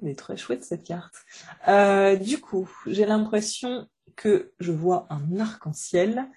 Elle 0.00 0.08
est 0.08 0.18
très 0.18 0.36
chouette 0.36 0.64
cette 0.64 0.82
carte. 0.82 1.14
Euh, 1.68 2.16
du 2.16 2.40
coup, 2.40 2.68
j'ai 2.86 3.06
l'impression 3.06 3.88
que 4.16 4.52
je 4.58 4.72
vois 4.72 5.06
un 5.10 5.38
arc-en-ciel 5.38 6.28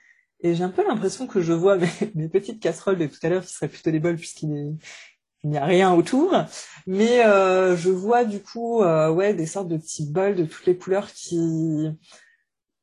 et 0.45 0.53
j'ai 0.53 0.63
un 0.63 0.69
peu 0.69 0.87
l'impression 0.87 1.25
que 1.25 1.41
je 1.41 1.53
vois 1.53 1.77
mes, 2.15 2.29
petites 2.29 2.61
casseroles 2.61 2.99
de 2.99 3.07
tout 3.07 3.17
à 3.23 3.29
l'heure, 3.29 3.43
qui 3.43 3.51
seraient 3.51 3.67
plutôt 3.67 3.89
des 3.89 3.99
bols 3.99 4.15
puisqu'il 4.15 4.77
n'y 5.43 5.57
a 5.57 5.65
rien 5.65 5.91
autour. 5.91 6.35
Mais 6.85 7.25
euh, 7.25 7.75
je 7.75 7.89
vois 7.89 8.25
du 8.25 8.39
coup 8.41 8.83
euh, 8.83 9.09
ouais, 9.09 9.33
des 9.33 9.47
sortes 9.47 9.69
de 9.69 9.77
petits 9.77 10.05
bols 10.05 10.35
de 10.35 10.45
toutes 10.45 10.67
les 10.67 10.77
couleurs 10.77 11.11
qui, 11.11 11.89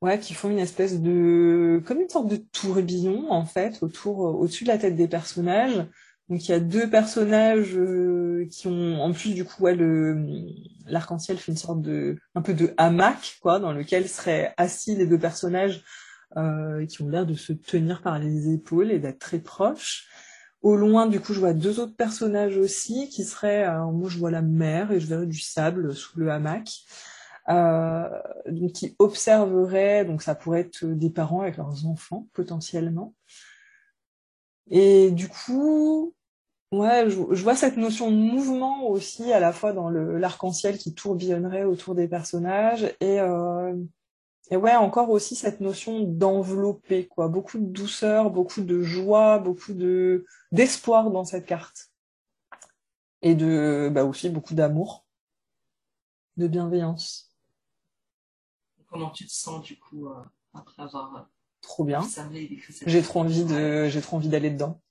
ouais, 0.00 0.18
qui 0.18 0.34
font 0.34 0.50
une 0.50 0.58
espèce 0.58 1.00
de... 1.00 1.80
comme 1.86 2.00
une 2.00 2.08
sorte 2.08 2.26
de 2.26 2.36
tourbillon 2.36 3.30
en 3.30 3.44
fait, 3.44 3.80
autour, 3.80 4.26
euh, 4.26 4.32
au-dessus 4.32 4.64
de 4.64 4.68
la 4.68 4.78
tête 4.78 4.96
des 4.96 5.08
personnages. 5.08 5.86
Donc 6.28 6.48
il 6.48 6.50
y 6.50 6.54
a 6.54 6.60
deux 6.60 6.90
personnages 6.90 7.78
qui 8.50 8.66
ont, 8.66 9.00
en 9.02 9.12
plus 9.12 9.34
du 9.34 9.44
coup, 9.44 9.62
ouais, 9.64 9.74
le 9.74 10.16
l'arc-en-ciel 10.86 11.36
fait 11.38 11.52
une 11.52 11.58
sorte 11.58 11.80
de, 11.80 12.18
un 12.34 12.42
peu 12.42 12.54
de 12.54 12.74
hamac, 12.76 13.38
quoi, 13.40 13.60
dans 13.60 13.72
lequel 13.72 14.08
seraient 14.08 14.52
assis 14.56 14.96
les 14.96 15.06
deux 15.06 15.18
personnages 15.18 15.84
euh, 16.36 16.86
qui 16.86 17.02
ont 17.02 17.08
l'air 17.08 17.26
de 17.26 17.34
se 17.34 17.52
tenir 17.52 18.02
par 18.02 18.18
les 18.18 18.52
épaules 18.52 18.90
et 18.90 18.98
d'être 18.98 19.18
très 19.18 19.38
proches. 19.38 20.08
Au 20.62 20.76
loin, 20.76 21.06
du 21.06 21.20
coup, 21.20 21.34
je 21.34 21.40
vois 21.40 21.52
deux 21.52 21.80
autres 21.80 21.96
personnages 21.96 22.56
aussi 22.56 23.08
qui 23.08 23.24
seraient, 23.24 23.64
alors 23.64 23.92
moi 23.92 24.08
je 24.08 24.18
vois 24.18 24.30
la 24.30 24.42
mer 24.42 24.92
et 24.92 25.00
je 25.00 25.06
verrais 25.06 25.26
du 25.26 25.40
sable 25.40 25.94
sous 25.94 26.20
le 26.20 26.30
hamac, 26.30 26.70
euh, 27.48 28.08
donc 28.48 28.72
qui 28.72 28.94
observeraient, 28.98 30.04
donc 30.04 30.22
ça 30.22 30.34
pourrait 30.34 30.60
être 30.60 30.84
des 30.84 31.10
parents 31.10 31.40
avec 31.40 31.56
leurs 31.56 31.86
enfants 31.86 32.28
potentiellement. 32.32 33.14
Et 34.70 35.10
du 35.10 35.28
coup, 35.28 36.14
Ouais, 36.72 37.10
je, 37.10 37.42
vois 37.42 37.54
cette 37.54 37.76
notion 37.76 38.10
de 38.10 38.16
mouvement 38.16 38.88
aussi, 38.88 39.30
à 39.30 39.40
la 39.40 39.52
fois 39.52 39.74
dans 39.74 39.90
l'arc-en-ciel 39.90 40.78
qui 40.78 40.94
tourbillonnerait 40.94 41.64
autour 41.64 41.94
des 41.94 42.08
personnages, 42.08 42.84
et, 43.00 43.20
euh, 43.20 43.74
et 44.52 44.56
ouais, 44.56 44.76
encore 44.76 45.08
aussi 45.08 45.34
cette 45.34 45.62
notion 45.62 46.00
d'envelopper, 46.02 47.06
quoi. 47.06 47.28
Beaucoup 47.28 47.56
de 47.56 47.64
douceur, 47.64 48.28
beaucoup 48.28 48.60
de 48.60 48.82
joie, 48.82 49.38
beaucoup 49.38 49.72
de 49.72 50.26
d'espoir 50.52 51.10
dans 51.10 51.24
cette 51.24 51.46
carte. 51.46 51.90
Et 53.22 53.34
de 53.34 53.90
bah 53.90 54.04
aussi 54.04 54.28
beaucoup 54.28 54.52
d'amour, 54.52 55.06
de 56.36 56.48
bienveillance. 56.48 57.32
Comment 58.90 59.08
tu 59.08 59.24
te 59.24 59.32
sens 59.32 59.62
du 59.62 59.78
coup 59.78 60.08
euh, 60.08 60.22
après 60.52 60.82
avoir 60.82 61.16
euh, 61.16 61.20
trop 61.62 61.84
bien 61.84 62.06
J'ai 62.84 63.00
trop 63.00 63.20
envie 63.20 63.46
de 63.46 63.88
j'ai 63.88 64.02
trop 64.02 64.18
envie 64.18 64.28
d'aller 64.28 64.50
dedans. 64.50 64.82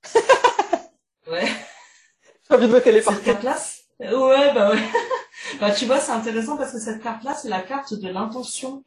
ouais. 1.27 1.47
J'ai 2.49 2.55
envie 2.55 2.67
de 2.67 2.73
me 2.73 2.81
téléporter. 2.81 3.23
Cette 3.25 3.41
carte-là, 3.41 3.57
ouais 3.99 4.53
bah 4.55 4.71
ouais. 4.71 4.89
bah 5.59 5.69
tu 5.71 5.85
vois 5.85 5.99
c'est 5.99 6.13
intéressant 6.13 6.57
parce 6.57 6.71
que 6.71 6.79
cette 6.79 7.03
carte-là 7.03 7.35
c'est 7.35 7.47
la 7.47 7.61
carte 7.61 7.93
de 7.93 8.09
l'intention 8.09 8.83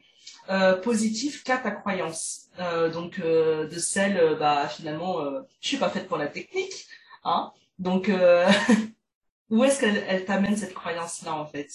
euh, 0.50 0.76
positive 0.76 1.42
qu'à 1.42 1.58
ta 1.58 1.70
croyance. 1.70 2.50
Euh, 2.60 2.90
donc 2.90 3.18
euh, 3.18 3.66
de 3.66 3.78
celle, 3.78 4.18
euh, 4.18 4.36
bah 4.36 4.68
finalement, 4.68 5.20
euh, 5.20 5.40
je 5.60 5.68
suis 5.68 5.76
pas 5.76 5.88
faite 5.88 6.06
pour 6.06 6.18
la 6.18 6.28
technique, 6.28 6.86
hein. 7.24 7.52
Donc 7.78 8.08
où 9.50 9.64
est-ce 9.64 9.80
qu'elle 9.80 10.04
elle, 10.08 10.24
t'amène 10.24 10.56
cette 10.56 10.74
croyance-là 10.74 11.34
en 11.34 11.46
fait? 11.46 11.68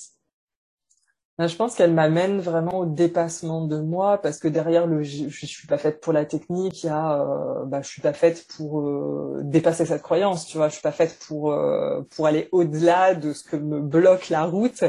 Bah, 1.38 1.48
je 1.48 1.56
pense 1.56 1.76
qu'elle 1.76 1.94
m'amène 1.94 2.40
vraiment 2.42 2.80
au 2.80 2.86
dépassement 2.86 3.66
de 3.66 3.80
moi 3.80 4.18
parce 4.22 4.40
que 4.40 4.48
derrière 4.48 4.88
le 4.88 5.04
je, 5.04 5.30
je 5.30 5.46
suis 5.46 5.68
pas 5.68 5.78
faite 5.78 6.00
pour 6.00 6.14
la 6.14 6.26
technique, 6.26 6.84
il 6.84 6.88
y 6.88 6.90
a 6.90 7.22
euh, 7.22 7.66
bah 7.66 7.82
je 7.82 7.88
suis 7.88 8.02
pas 8.02 8.14
faite 8.14 8.46
pour 8.56 8.88
dépasser 9.42 9.86
cette 9.86 10.02
croyance, 10.02 10.46
tu 10.46 10.58
vois, 10.58 10.68
je 10.70 10.74
suis 10.74 10.82
pas 10.82 10.92
faite 10.92 11.18
pour 11.28 11.54
pour 12.12 12.28
aller 12.28 12.48
au-delà 12.52 13.16
de 13.16 13.34
ce 13.34 13.44
que 13.44 13.56
me 13.56 13.82
bloque 13.82 14.30
la 14.30 14.46
route 14.46 14.84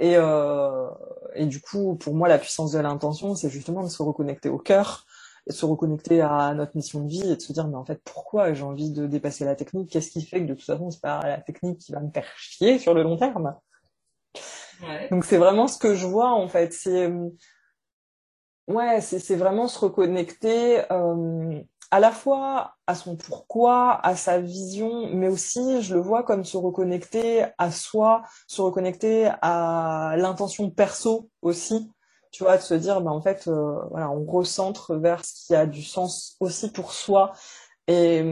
et, 0.00 0.16
euh, 0.16 0.88
et 1.34 1.46
du 1.46 1.60
coup, 1.60 1.94
pour 1.96 2.14
moi, 2.14 2.26
la 2.26 2.38
puissance 2.38 2.72
de 2.72 2.78
l'intention, 2.80 3.34
c'est 3.34 3.50
justement 3.50 3.82
de 3.82 3.88
se 3.88 4.02
reconnecter 4.02 4.48
au 4.48 4.58
cœur, 4.58 5.06
et 5.46 5.50
de 5.50 5.54
se 5.54 5.66
reconnecter 5.66 6.22
à 6.22 6.54
notre 6.54 6.74
mission 6.74 7.00
de 7.00 7.08
vie 7.08 7.30
et 7.30 7.36
de 7.36 7.40
se 7.40 7.52
dire, 7.52 7.68
mais 7.68 7.76
en 7.76 7.84
fait, 7.84 8.00
pourquoi 8.02 8.54
j'ai 8.54 8.64
envie 8.64 8.90
de 8.90 9.06
dépasser 9.06 9.44
la 9.44 9.54
technique? 9.56 9.90
Qu'est-ce 9.90 10.10
qui 10.10 10.24
fait 10.24 10.40
que 10.40 10.46
de 10.46 10.54
toute 10.54 10.64
façon, 10.64 10.90
c'est 10.90 11.02
pas 11.02 11.20
la 11.22 11.38
technique 11.38 11.78
qui 11.78 11.92
va 11.92 12.00
me 12.00 12.10
faire 12.10 12.26
chier 12.36 12.78
sur 12.78 12.94
le 12.94 13.02
long 13.02 13.18
terme? 13.18 13.54
Ouais. 14.82 15.08
Donc 15.10 15.26
c'est 15.26 15.36
vraiment 15.36 15.68
ce 15.68 15.78
que 15.78 15.94
je 15.94 16.06
vois 16.06 16.30
en 16.30 16.48
fait. 16.48 16.72
C'est 16.72 17.12
ouais, 18.68 19.00
c'est 19.02 19.36
vraiment 19.36 19.68
se 19.68 19.78
reconnecter 19.78 20.90
euh, 20.90 21.60
à 21.90 22.00
la 22.00 22.12
fois 22.12 22.76
à 22.86 22.94
son 22.94 23.16
pourquoi, 23.16 24.04
à 24.06 24.16
sa 24.16 24.40
vision, 24.40 25.08
mais 25.12 25.28
aussi 25.28 25.82
je 25.82 25.94
le 25.94 26.00
vois 26.00 26.22
comme 26.22 26.44
se 26.44 26.56
reconnecter 26.56 27.46
à 27.58 27.70
soi, 27.70 28.22
se 28.46 28.60
reconnecter 28.62 29.30
à 29.42 30.14
l'intention 30.16 30.70
perso 30.70 31.28
aussi. 31.42 31.90
Tu 32.32 32.44
vois, 32.44 32.56
de 32.56 32.62
se 32.62 32.74
dire, 32.74 33.00
ben 33.00 33.10
en 33.10 33.20
fait, 33.20 33.48
euh, 33.48 33.74
voilà, 33.90 34.08
on 34.10 34.24
recentre 34.24 34.94
vers 34.94 35.24
ce 35.24 35.46
qui 35.46 35.54
a 35.54 35.66
du 35.66 35.82
sens 35.82 36.36
aussi 36.38 36.70
pour 36.70 36.92
soi. 36.92 37.32
Et, 37.88 38.24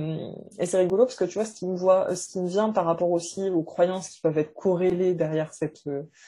c'est 0.65 0.79
rigolo 0.79 1.05
parce 1.05 1.17
que 1.17 1.25
tu 1.25 1.35
vois, 1.35 1.45
ce 1.45 1.53
qui 1.55 1.67
me 1.67 1.77
voit, 1.77 2.15
ce 2.15 2.29
qui 2.29 2.41
me 2.41 2.47
vient 2.47 2.71
par 2.71 2.85
rapport 2.85 3.11
aussi 3.11 3.51
aux 3.51 3.65
croyances 3.65 4.09
qui 4.09 4.21
peuvent 4.21 4.39
être 4.39 4.55
corrélées 4.55 5.15
derrière 5.15 5.53
cette 5.53 5.83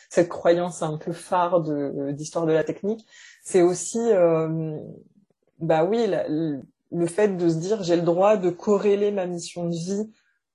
cette 0.09 0.29
croyance 0.29 0.83
un 0.83 0.97
peu 0.99 1.13
phare 1.13 1.61
de 1.61 2.11
d'histoire 2.11 2.47
de 2.47 2.53
la 2.53 2.65
technique, 2.65 3.07
c'est 3.45 3.63
aussi, 3.63 4.01
euh, 4.01 4.77
bah 5.61 5.85
oui, 5.85 6.09
le 6.93 7.07
fait 7.07 7.37
de 7.37 7.49
se 7.49 7.57
dire 7.57 7.83
j'ai 7.83 7.97
le 7.97 8.03
droit 8.03 8.37
de 8.37 8.51
corréler 8.51 9.11
ma 9.11 9.27
mission 9.27 9.69
de 9.69 9.75
vie 9.75 10.11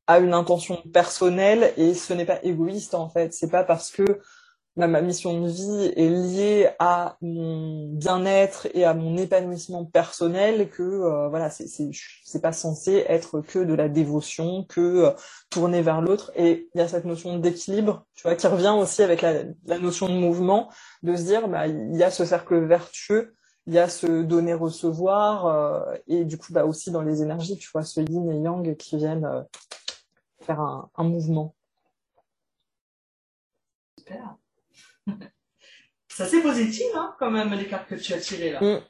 à 0.08 0.20
une 0.20 0.34
intention 0.34 0.82
personnelle 0.94 1.74
et 1.78 1.94
ce 1.94 2.14
n'est 2.14 2.26
pas 2.26 2.44
égoïste 2.44 2.94
en 2.94 3.10
fait. 3.10 3.34
C'est 3.34 3.50
pas 3.50 3.64
parce 3.64 3.92
que 3.92 4.22
ma 4.78 5.02
mission 5.02 5.42
de 5.42 5.48
vie 5.48 5.94
est 5.96 6.10
liée 6.10 6.70
à 6.80 7.18
mon 7.22 7.88
bien-être 7.94 8.68
et 8.74 8.84
à 8.84 8.94
mon 8.94 9.16
épanouissement 9.16 9.86
personnel 9.86 10.70
que 10.70 10.84
euh, 10.84 11.30
voilà 11.30 11.50
c'est 11.50 11.68
c'est 11.68 12.42
pas 12.42 12.52
censé 12.52 13.06
être 13.08 13.40
que 13.40 13.60
de 13.60 13.74
la 13.74 13.88
dévotion 13.88 14.66
que 14.68 14.82
euh, 14.82 15.12
tourner 15.50 15.82
vers 15.82 16.02
l'autre 16.02 16.32
et 16.36 16.68
il 16.76 16.78
y 16.80 16.82
a 16.82 16.90
cette 16.90 17.06
notion 17.06 17.40
d'équilibre 17.40 18.06
tu 18.16 18.24
vois 18.24 18.36
qui 18.36 18.48
revient 18.48 18.76
aussi 18.78 19.02
avec 19.02 19.22
la, 19.22 19.44
la 19.66 19.80
notion 19.80 20.10
de 20.10 20.14
mouvement 20.14 20.70
de 21.04 21.16
se 21.16 21.24
dire 21.24 21.48
bah 21.48 21.68
il 21.68 21.96
y 21.96 22.04
a 22.04 22.12
ce 22.12 22.26
cercle 22.26 22.60
vertueux 22.66 23.34
il 23.68 23.74
y 23.74 23.80
a 23.80 23.90
ce 23.90 24.22
donner 24.22 24.54
recevoir 24.54 25.48
euh, 25.48 25.98
et 26.08 26.24
du 26.24 26.38
coup 26.38 26.54
bah 26.54 26.66
aussi 26.66 26.92
dans 26.92 27.02
les 27.02 27.22
énergies 27.22 27.58
tu 27.58 27.70
vois 27.72 27.84
ce 27.84 28.00
yin 28.00 28.30
et 28.32 28.40
yang 28.40 28.76
qui 28.78 28.98
viennent 28.98 29.26
euh, 29.26 29.42
faire 30.42 30.60
un, 30.60 30.90
un, 30.96 31.04
mouvement. 31.04 31.56
Super. 33.98 34.36
Ça 36.08 36.26
c'est 36.26 36.42
positif 36.42 36.86
hein, 36.96 37.16
quand 37.18 37.32
même 37.32 37.54
les 37.54 37.68
cartes 37.68 37.88
que 37.88 37.96
tu 37.96 38.14
as 38.14 38.20
tirées 38.20 38.52
là. 38.52 38.62
Mm. 38.62 38.82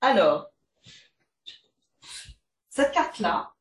alors 0.00 0.50
cette 2.70 2.92
carte 2.92 3.18
là 3.20 3.52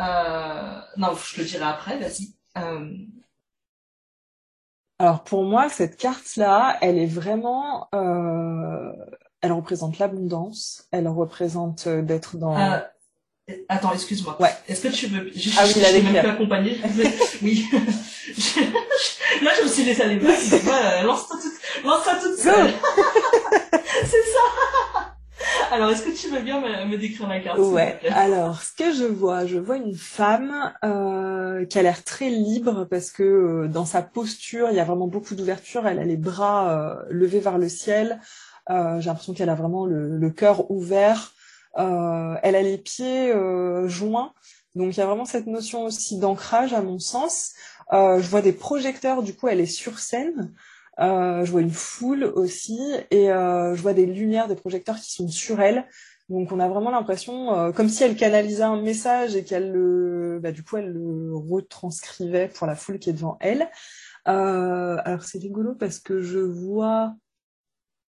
euh... 0.00 0.80
non 0.98 1.14
je 1.14 1.34
te 1.34 1.40
le 1.40 1.46
dirai 1.46 1.64
après 1.64 1.98
vas-y 1.98 2.34
alors 5.00 5.24
pour 5.24 5.44
moi, 5.44 5.70
cette 5.70 5.96
carte-là, 5.96 6.76
elle 6.82 6.98
est 6.98 7.06
vraiment, 7.06 7.88
euh, 7.94 8.92
elle 9.40 9.52
représente 9.52 9.98
l'abondance, 9.98 10.84
elle 10.92 11.08
représente 11.08 11.86
euh, 11.86 12.02
d'être 12.02 12.36
dans. 12.36 12.54
Euh, 12.54 12.80
attends, 13.70 13.94
excuse-moi. 13.94 14.36
Ouais. 14.38 14.50
Est-ce 14.68 14.82
que 14.82 14.88
tu 14.88 15.06
veux 15.06 15.30
je, 15.34 15.52
Ah 15.58 15.62
oui, 15.64 15.72
je, 15.74 15.80
la 15.80 15.88
je 15.88 16.02
même 16.02 16.20
plus 16.20 16.28
accompagner. 16.28 16.78
oui. 17.42 17.64
Là, 19.42 19.50
je 19.58 19.62
me 19.62 19.68
suis 19.68 19.84
laissé 19.84 20.02
aller. 20.02 20.20
Ouais, 20.22 21.02
lance-toi 21.02 21.38
toute, 21.40 21.82
lance-toi 21.82 22.14
toute 22.22 22.38
seule. 22.38 22.70
C'est 24.04 24.22
ça. 24.22 24.44
Alors, 25.70 25.90
est-ce 25.90 26.02
que 26.02 26.10
tu 26.10 26.28
veux 26.28 26.40
bien 26.40 26.60
me, 26.60 26.96
décrire 26.96 27.28
la 27.28 27.40
carte 27.40 27.58
Ouais. 27.58 27.98
Alors, 28.10 28.60
ce 28.62 28.72
que 28.72 28.92
je 28.92 29.04
vois, 29.04 29.46
je 29.46 29.58
vois 29.58 29.76
une 29.76 29.94
femme 29.94 30.72
euh, 30.84 31.64
qui 31.64 31.78
a 31.78 31.82
l'air 31.82 32.02
très 32.02 32.28
libre 32.28 32.86
parce 32.90 33.10
que 33.10 33.22
euh, 33.22 33.68
dans 33.68 33.84
sa 33.84 34.02
posture, 34.02 34.68
il 34.70 34.76
y 34.76 34.80
a 34.80 34.84
vraiment 34.84 35.06
beaucoup 35.06 35.34
d'ouverture. 35.34 35.86
Elle 35.86 36.00
a 36.00 36.04
les 36.04 36.16
bras 36.16 36.70
euh, 36.70 36.94
levés 37.10 37.40
vers 37.40 37.58
le 37.58 37.68
ciel. 37.68 38.20
J'ai 38.68 39.06
l'impression 39.06 39.34
qu'elle 39.34 39.48
a 39.48 39.56
vraiment 39.56 39.84
le, 39.84 40.16
le 40.16 40.30
cœur 40.30 40.70
ouvert. 40.70 41.32
Elle 41.76 42.54
a 42.54 42.62
les 42.62 42.78
pieds 42.78 43.34
joints. 43.86 44.32
Donc, 44.76 44.96
il 44.96 44.98
y 44.98 45.02
a 45.02 45.06
vraiment 45.06 45.24
cette 45.24 45.48
notion 45.48 45.86
aussi 45.86 46.18
d'ancrage, 46.18 46.72
à 46.72 46.80
mon 46.80 47.00
sens. 47.00 47.54
je 47.90 48.28
vois 48.28 48.42
des 48.42 48.52
projecteurs. 48.52 49.24
Du 49.24 49.34
coup, 49.34 49.48
elle 49.48 49.58
est 49.58 49.66
sur 49.66 49.98
scène. 49.98 50.52
Euh, 51.00 51.44
je 51.44 51.50
vois 51.50 51.62
une 51.62 51.70
foule 51.70 52.24
aussi 52.24 52.78
et 53.10 53.32
euh, 53.32 53.74
je 53.74 53.80
vois 53.80 53.94
des 53.94 54.06
lumières, 54.06 54.48
des 54.48 54.56
projecteurs 54.56 54.96
qui 54.96 55.12
sont 55.12 55.28
sur 55.28 55.60
elle. 55.60 55.86
Donc 56.30 56.52
on 56.52 56.60
a 56.60 56.68
vraiment 56.68 56.90
l'impression 56.90 57.54
euh, 57.54 57.72
comme 57.72 57.88
si 57.88 58.04
elle 58.04 58.16
canalisait 58.16 58.62
un 58.62 58.80
message 58.80 59.34
et 59.34 59.42
qu'elle 59.42 59.72
le, 59.72 60.38
bah, 60.40 60.52
du 60.52 60.62
coup 60.62 60.76
elle 60.76 60.92
le 60.92 61.34
retranscrivait 61.34 62.48
pour 62.48 62.68
la 62.68 62.76
foule 62.76 62.98
qui 62.98 63.10
est 63.10 63.14
devant 63.14 63.36
elle. 63.40 63.68
Euh, 64.28 64.96
alors 65.04 65.24
c'est 65.24 65.38
rigolo 65.38 65.74
parce 65.74 65.98
que 65.98 66.20
je 66.20 66.38
vois 66.38 67.14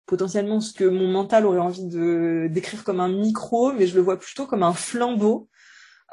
potentiellement 0.07 0.61
ce 0.61 0.73
que 0.73 0.85
mon 0.85 1.07
mental 1.07 1.47
aurait 1.47 1.59
envie 1.59 1.87
de 1.87 2.49
décrire 2.51 2.83
comme 2.83 2.99
un 2.99 3.09
micro, 3.09 3.73
mais 3.73 3.87
je 3.87 3.95
le 3.95 4.01
vois 4.01 4.19
plutôt 4.19 4.47
comme 4.47 4.63
un 4.65 4.73
flambeau 4.73 5.49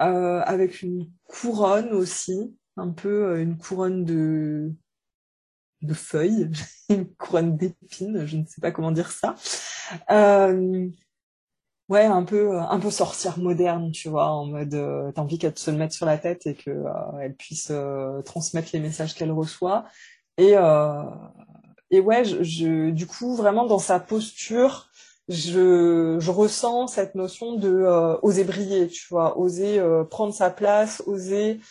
euh, 0.01 0.41
avec 0.41 0.81
une 0.83 1.09
couronne 1.23 1.93
aussi, 1.93 2.55
un 2.77 2.89
peu 2.91 3.39
une 3.39 3.57
couronne 3.57 4.03
de 4.05 4.71
de 5.85 5.93
feuilles, 5.93 6.51
une 6.89 7.07
couronne 7.15 7.57
d'épines, 7.57 8.25
je 8.25 8.37
ne 8.37 8.45
sais 8.45 8.61
pas 8.61 8.71
comment 8.71 8.91
dire 8.91 9.11
ça. 9.11 9.35
Euh, 10.11 10.87
ouais, 11.89 12.05
un 12.05 12.23
peu, 12.23 12.57
un 12.57 12.79
peu 12.79 12.91
sorcière 12.91 13.37
moderne, 13.39 13.91
tu 13.91 14.09
vois, 14.09 14.27
en 14.29 14.45
mode, 14.45 14.73
euh, 14.73 15.11
t'as 15.11 15.21
envie 15.21 15.37
qu'elle 15.37 15.57
se 15.57 15.71
le 15.71 15.77
mette 15.77 15.93
sur 15.93 16.05
la 16.05 16.17
tête 16.17 16.47
et 16.47 16.55
que 16.55 16.71
euh, 16.71 17.19
elle 17.21 17.35
puisse 17.35 17.71
transmettre 18.25 18.69
les 18.73 18.79
messages 18.79 19.13
qu'elle 19.15 19.31
reçoit. 19.31 19.85
Et 20.37 20.55
et 21.91 21.99
ouais, 21.99 22.23
du 22.23 23.07
coup, 23.07 23.35
vraiment 23.35 23.65
dans 23.65 23.79
sa 23.79 23.99
posture, 23.99 24.89
je, 25.29 26.17
je 26.19 26.31
ressens 26.31 26.87
cette 26.87 27.15
notion 27.15 27.55
de 27.55 27.85
oser 28.21 28.43
briller, 28.43 28.87
tu 28.87 29.07
vois, 29.09 29.37
oser 29.37 29.79
prendre 30.09 30.33
sa 30.33 30.49
place, 30.49 31.03
oser 31.05 31.61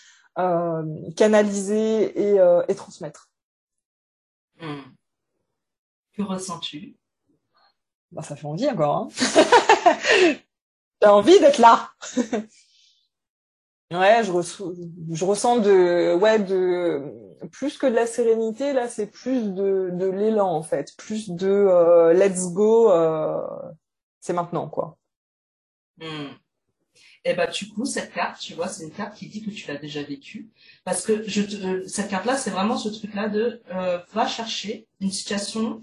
canaliser 1.16 2.32
et, 2.32 2.39
et 2.68 2.74
transmettre. 2.74 3.28
Que 6.12 6.23
ressens-tu? 6.23 6.97
Bah, 8.12 8.23
Ça 8.23 8.37
fait 8.37 8.47
envie 8.47 8.69
encore. 8.69 8.97
Hein 8.97 9.09
J'ai 11.03 11.09
envie 11.09 11.39
d'être 11.41 11.59
là. 11.59 11.91
ouais, 13.91 14.23
je, 14.25 14.33
je 15.12 15.25
ressens 15.25 15.59
de, 15.59 16.15
ouais, 16.15 16.39
de 16.39 17.03
plus 17.53 17.77
que 17.79 17.87
de 17.87 17.95
la 17.95 18.07
sérénité. 18.07 18.73
Là, 18.73 18.89
c'est 18.89 19.07
plus 19.07 19.53
de, 19.53 19.91
de 19.93 20.07
l'élan 20.07 20.49
en 20.51 20.62
fait, 20.62 20.95
plus 20.97 21.31
de 21.31 21.49
euh, 21.49 22.12
let's 22.15 22.53
go. 22.53 22.91
Euh, 22.91 23.43
c'est 24.21 24.33
maintenant 24.33 24.69
quoi. 24.69 24.97
Hmm. 25.99 26.33
Et 27.27 27.31
eh 27.31 27.35
ben 27.35 27.51
du 27.51 27.68
coup 27.70 27.87
cette 27.87 28.12
carte, 28.12 28.39
tu 28.39 28.53
vois, 28.53 28.68
c'est 28.68 28.85
une 28.85 28.91
carte 28.91 29.16
qui 29.16 29.29
dit 29.29 29.43
que 29.43 29.51
tu 29.51 29.66
l'as 29.66 29.79
déjà 29.79 30.03
vécue, 30.03 30.51
parce 30.85 31.07
que 31.07 31.12
te, 31.12 31.89
cette 31.89 32.11
carte-là, 32.11 32.37
c'est 32.37 32.51
vraiment 32.51 32.77
ce 32.77 32.91
truc-là 32.91 33.29
de 33.29 33.62
euh, 33.72 33.99
va 34.12 34.27
chercher 34.27 34.87
une 35.01 35.11
situation 35.11 35.81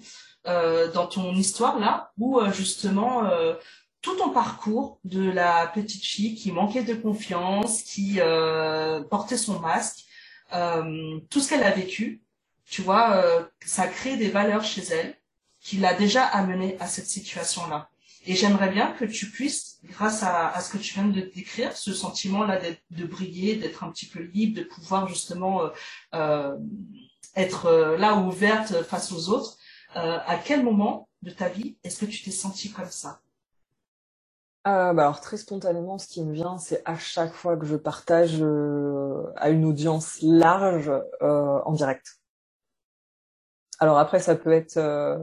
euh, 0.48 0.92
dans 0.92 1.08
ton 1.08 1.34
histoire 1.34 1.80
là 1.80 2.12
où 2.20 2.40
euh, 2.40 2.52
justement 2.52 3.26
euh, 3.26 3.56
tout 4.02 4.16
ton 4.18 4.30
parcours 4.30 5.00
de 5.04 5.30
la 5.30 5.68
petite 5.68 6.04
fille 6.04 6.36
qui 6.36 6.52
manquait 6.52 6.84
de 6.84 6.96
confiance, 6.96 7.84
qui 7.84 8.16
euh, 8.20 9.02
portait 9.04 9.38
son 9.38 9.60
masque, 9.60 10.06
euh, 10.54 11.20
tout 11.30 11.40
ce 11.40 11.50
qu'elle 11.50 11.64
a 11.64 11.72
vécu, 11.72 12.22
tu 12.66 12.82
vois, 12.82 13.16
euh, 13.18 13.44
ça 13.66 13.88
crée 13.88 14.18
des 14.18 14.30
valeurs 14.30 14.64
chez 14.64 14.82
elle 14.84 15.16
qui 15.60 15.78
l'a 15.78 15.94
déjà 15.94 16.24
amenée 16.26 16.78
à 16.80 16.88
cette 16.88 17.06
situation-là. 17.06 17.91
Et 18.26 18.36
j'aimerais 18.36 18.70
bien 18.70 18.92
que 18.92 19.06
tu 19.06 19.30
puisses, 19.30 19.80
grâce 19.86 20.24
à, 20.24 20.60
ce 20.62 20.72
que 20.72 20.78
tu 20.78 20.94
viens 20.94 21.08
de 21.08 21.22
décrire, 21.22 21.76
ce 21.76 21.92
sentiment-là 21.94 22.60
de 22.92 23.06
briller, 23.06 23.56
d'être 23.56 23.84
un 23.84 23.92
petit 23.92 24.06
peu 24.06 24.20
libre, 24.20 24.60
de 24.60 24.64
pouvoir 24.64 25.08
justement 25.08 25.62
euh, 26.14 26.56
être 27.36 27.96
là 27.98 28.18
ouverte 28.18 28.84
face 28.84 29.12
aux 29.12 29.30
autres, 29.30 29.58
à 29.96 30.38
quel 30.44 30.64
moment 30.64 31.10
de 31.24 31.32
ta 31.32 31.50
vie 31.50 31.78
est-ce 31.84 32.00
que 32.00 32.06
tu 32.06 32.24
t'es 32.24 32.32
sentie 32.32 32.72
comme 32.72 32.90
ça? 32.90 33.22
Euh, 34.68 34.94
bah 34.94 35.04
alors 35.04 35.22
très 35.22 35.38
spontanément, 35.38 35.98
ce 35.98 36.08
qui 36.08 36.24
me 36.24 36.34
vient, 36.34 36.60
c'est 36.60 36.84
à 36.86 36.96
chaque 36.96 37.34
fois 37.34 37.58
que 37.58 37.66
je 37.66 37.76
partage 37.76 38.38
euh, 38.42 39.34
à 39.36 39.50
une 39.50 39.66
audience 39.66 40.20
large 40.22 40.92
euh, 41.24 41.60
en 41.66 41.72
direct. 41.72 42.21
Alors 43.82 43.98
après, 43.98 44.20
ça 44.20 44.36
peut 44.36 44.52
être 44.52 44.78
euh, 44.78 45.18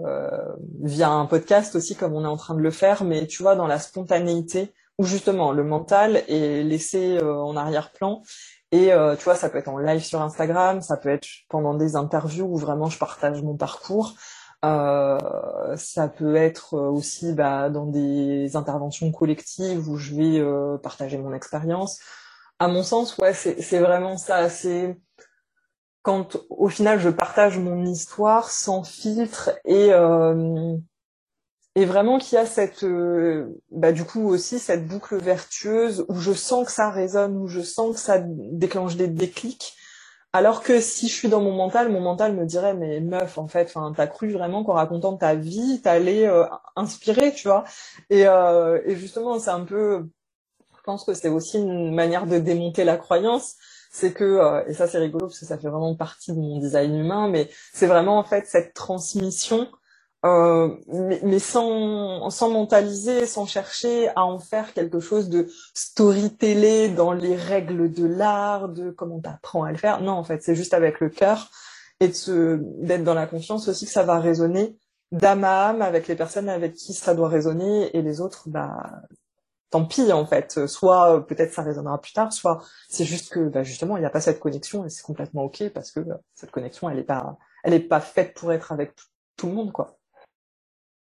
via 0.82 1.10
un 1.10 1.26
podcast 1.26 1.76
aussi, 1.76 1.94
comme 1.94 2.14
on 2.14 2.24
est 2.24 2.26
en 2.28 2.36
train 2.36 2.56
de 2.56 2.60
le 2.60 2.72
faire, 2.72 3.04
mais 3.04 3.28
tu 3.28 3.40
vois, 3.44 3.54
dans 3.54 3.68
la 3.68 3.78
spontanéité, 3.78 4.74
où 4.98 5.04
justement 5.04 5.52
le 5.52 5.62
mental 5.62 6.24
est 6.26 6.64
laissé 6.64 7.18
euh, 7.18 7.36
en 7.36 7.56
arrière-plan. 7.56 8.20
Et 8.72 8.92
euh, 8.92 9.14
tu 9.14 9.22
vois, 9.22 9.36
ça 9.36 9.48
peut 9.48 9.58
être 9.58 9.68
en 9.68 9.78
live 9.78 10.02
sur 10.02 10.20
Instagram, 10.22 10.80
ça 10.82 10.96
peut 10.96 11.08
être 11.08 11.28
pendant 11.48 11.74
des 11.74 11.94
interviews 11.94 12.46
où 12.46 12.56
vraiment 12.56 12.90
je 12.90 12.98
partage 12.98 13.42
mon 13.42 13.56
parcours. 13.56 14.14
Ça 14.64 16.08
peut 16.16 16.34
être 16.34 16.76
aussi 16.76 17.32
bah, 17.34 17.70
dans 17.70 17.86
des 17.86 18.56
interventions 18.56 19.12
collectives 19.12 19.88
où 19.88 19.96
je 19.98 20.14
vais 20.16 20.78
partager 20.82 21.16
mon 21.16 21.32
expérience. 21.32 22.00
À 22.58 22.66
mon 22.66 22.82
sens, 22.82 23.16
ouais, 23.18 23.34
c'est 23.34 23.78
vraiment 23.78 24.18
ça. 24.18 24.50
C'est 24.50 24.98
quand 26.02 26.38
au 26.50 26.68
final 26.68 27.00
je 27.00 27.10
partage 27.10 27.58
mon 27.58 27.84
histoire 27.84 28.50
sans 28.50 28.84
filtre 28.84 29.50
et 29.64 29.92
euh, 29.92 30.76
et 31.74 31.84
vraiment 31.84 32.18
qu'il 32.18 32.36
y 32.36 32.40
a 32.40 32.46
cette 32.46 32.84
euh, 32.84 33.60
bah, 33.70 33.92
du 33.92 34.04
coup 34.04 34.28
aussi 34.28 34.58
cette 34.58 34.86
boucle 34.86 35.16
vertueuse 35.16 36.04
où 36.08 36.16
je 36.16 36.32
sens 36.32 36.66
que 36.66 36.72
ça 36.72 36.90
résonne, 36.90 37.36
où 37.36 37.46
je 37.48 37.60
sens 37.60 37.94
que 37.94 38.00
ça 38.00 38.18
déclenche 38.24 38.96
des 38.96 39.08
déclics 39.08 39.74
alors 40.32 40.62
que 40.62 40.80
si 40.80 41.08
je 41.08 41.14
suis 41.14 41.28
dans 41.28 41.40
mon 41.40 41.52
mental, 41.54 41.90
mon 41.90 42.00
mental 42.00 42.34
me 42.34 42.44
dirait 42.44 42.74
mais 42.74 43.00
meuf, 43.00 43.38
en 43.38 43.48
fait, 43.48 43.64
enfin, 43.64 43.92
t'as 43.96 44.06
cru 44.06 44.30
vraiment 44.32 44.62
qu'en 44.62 44.74
racontant 44.74 45.16
ta 45.16 45.34
vie, 45.34 45.80
t'allais 45.82 46.26
euh, 46.26 46.44
inspirer, 46.76 47.32
tu 47.34 47.48
vois? 47.48 47.64
Et, 48.10 48.26
euh, 48.26 48.80
et 48.84 48.94
justement, 48.96 49.38
c'est 49.38 49.50
un 49.50 49.64
peu, 49.64 50.06
je 50.76 50.82
pense 50.84 51.04
que 51.04 51.14
c'est 51.14 51.28
aussi 51.28 51.58
une 51.58 51.94
manière 51.94 52.26
de 52.26 52.38
démonter 52.38 52.84
la 52.84 52.96
croyance. 52.98 53.56
C'est 54.00 54.12
que, 54.12 54.22
euh, 54.22 54.64
et 54.68 54.74
ça 54.74 54.86
c'est 54.86 54.98
rigolo 54.98 55.26
parce 55.26 55.40
que 55.40 55.44
ça 55.44 55.58
fait 55.58 55.68
vraiment 55.68 55.96
partie 55.96 56.30
de 56.32 56.38
mon 56.38 56.60
design 56.60 56.94
humain, 56.94 57.28
mais 57.28 57.50
c'est 57.72 57.88
vraiment 57.88 58.18
en 58.18 58.22
fait 58.22 58.46
cette 58.46 58.72
transmission 58.72 59.66
euh, 60.24 60.76
mais, 60.86 61.18
mais, 61.24 61.40
sans, 61.40 62.30
sans 62.30 62.48
mentaliser, 62.50 63.26
sans 63.26 63.44
chercher 63.46 64.08
à 64.10 64.24
en 64.24 64.38
faire 64.38 64.72
quelque 64.72 65.00
chose 65.00 65.28
de 65.28 65.48
storytellé 65.74 66.88
dans 66.90 67.12
les 67.12 67.34
règles 67.34 67.92
de 67.92 68.06
l'art, 68.06 68.68
de 68.68 68.90
comment 68.90 69.20
t'apprends 69.20 69.64
à 69.64 69.72
le 69.72 69.78
faire. 69.78 70.00
Non, 70.00 70.12
en 70.12 70.24
fait, 70.24 70.44
c'est 70.44 70.54
juste 70.54 70.74
avec 70.74 71.00
le 71.00 71.08
cœur 71.08 71.50
et 71.98 72.08
d'être 72.08 73.02
dans 73.04 73.14
la 73.14 73.26
confiance 73.26 73.66
aussi 73.66 73.86
que 73.86 73.92
ça 73.92 74.04
va 74.04 74.20
résonner 74.20 74.76
d'âme 75.10 75.42
à 75.42 75.70
âme 75.70 75.82
avec 75.82 76.06
les 76.06 76.14
personnes 76.14 76.48
avec 76.48 76.74
qui 76.74 76.94
ça 76.94 77.14
doit 77.14 77.28
résonner 77.28 77.96
et 77.96 78.02
les 78.02 78.20
autres, 78.20 78.48
bah, 78.48 79.02
tant 79.70 79.84
pis 79.84 80.12
en 80.12 80.26
fait. 80.26 80.66
Soit 80.66 81.26
peut-être 81.26 81.52
ça 81.52 81.62
résonnera 81.62 82.00
plus 82.00 82.12
tard, 82.12 82.32
soit 82.32 82.62
c'est 82.88 83.04
juste 83.04 83.32
que 83.32 83.48
bah, 83.48 83.62
justement 83.62 83.96
il 83.96 84.00
n'y 84.00 84.06
a 84.06 84.10
pas 84.10 84.20
cette 84.20 84.40
connexion 84.40 84.84
et 84.84 84.90
c'est 84.90 85.02
complètement 85.02 85.44
ok 85.44 85.68
parce 85.70 85.90
que 85.90 86.00
cette 86.34 86.50
connexion 86.50 86.88
elle 86.88 86.98
est 86.98 87.04
pas, 87.04 87.38
elle 87.64 87.74
est 87.74 87.80
pas 87.80 88.00
faite 88.00 88.34
pour 88.34 88.52
être 88.52 88.72
avec 88.72 88.92
tout 89.36 89.46
le 89.46 89.54
monde 89.54 89.72
quoi. 89.72 89.98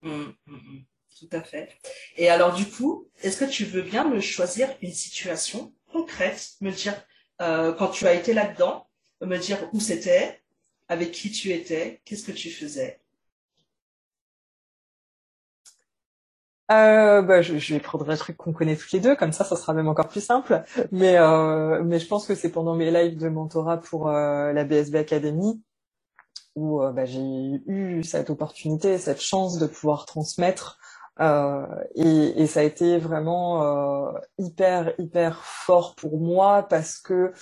Mmh, 0.01 0.09
mmh, 0.47 0.55
mmh. 0.55 0.83
tout 1.19 1.29
à 1.31 1.41
fait. 1.41 1.69
Et 2.17 2.29
alors 2.29 2.53
du 2.53 2.65
coup, 2.65 3.07
est-ce 3.21 3.37
que 3.37 3.49
tu 3.49 3.65
veux 3.65 3.83
bien 3.83 4.07
me 4.07 4.19
choisir 4.19 4.69
une 4.81 4.93
situation 4.93 5.73
concrète, 5.91 6.53
me 6.61 6.71
dire 6.71 6.95
euh, 7.41 7.73
quand 7.73 7.89
tu 7.89 8.07
as 8.07 8.13
été 8.13 8.33
là-dedans, 8.33 8.87
me 9.21 9.37
dire 9.37 9.69
où 9.73 9.79
c'était, 9.79 10.41
avec 10.87 11.11
qui 11.11 11.31
tu 11.31 11.51
étais, 11.51 12.01
qu'est-ce 12.05 12.23
que 12.23 12.31
tu 12.31 12.49
faisais? 12.49 12.99
Euh, 16.71 17.21
bah, 17.21 17.41
je, 17.41 17.57
je, 17.57 17.73
vais 17.73 17.79
prendre 17.79 18.09
un 18.09 18.15
truc 18.15 18.37
qu'on 18.37 18.53
connaît 18.53 18.75
tous 18.75 18.91
les 18.93 18.99
deux, 18.99 19.15
comme 19.15 19.31
ça, 19.31 19.43
ça 19.43 19.55
sera 19.55 19.73
même 19.73 19.87
encore 19.87 20.07
plus 20.07 20.23
simple. 20.23 20.63
Mais, 20.91 21.17
euh, 21.17 21.83
mais 21.83 21.99
je 21.99 22.07
pense 22.07 22.27
que 22.27 22.35
c'est 22.35 22.51
pendant 22.51 22.75
mes 22.75 22.91
lives 22.91 23.17
de 23.17 23.29
mentorat 23.29 23.77
pour 23.77 24.09
euh, 24.09 24.53
la 24.53 24.63
BSB 24.63 24.95
Academy 24.95 25.61
où 26.55 26.81
euh, 26.81 26.91
bah, 26.91 27.05
j'ai 27.05 27.21
eu 27.67 28.03
cette 28.03 28.29
opportunité, 28.29 28.97
cette 28.97 29.21
chance 29.21 29.57
de 29.57 29.67
pouvoir 29.67 30.05
transmettre. 30.05 30.77
Euh, 31.19 31.65
et, 31.95 32.41
et, 32.41 32.47
ça 32.47 32.61
a 32.61 32.63
été 32.63 32.97
vraiment 32.97 33.63
euh, 33.63 34.11
hyper 34.37 34.93
hyper 34.97 35.43
fort 35.43 35.95
pour 35.95 36.19
moi 36.19 36.63
parce 36.63 36.97
que 36.97 37.33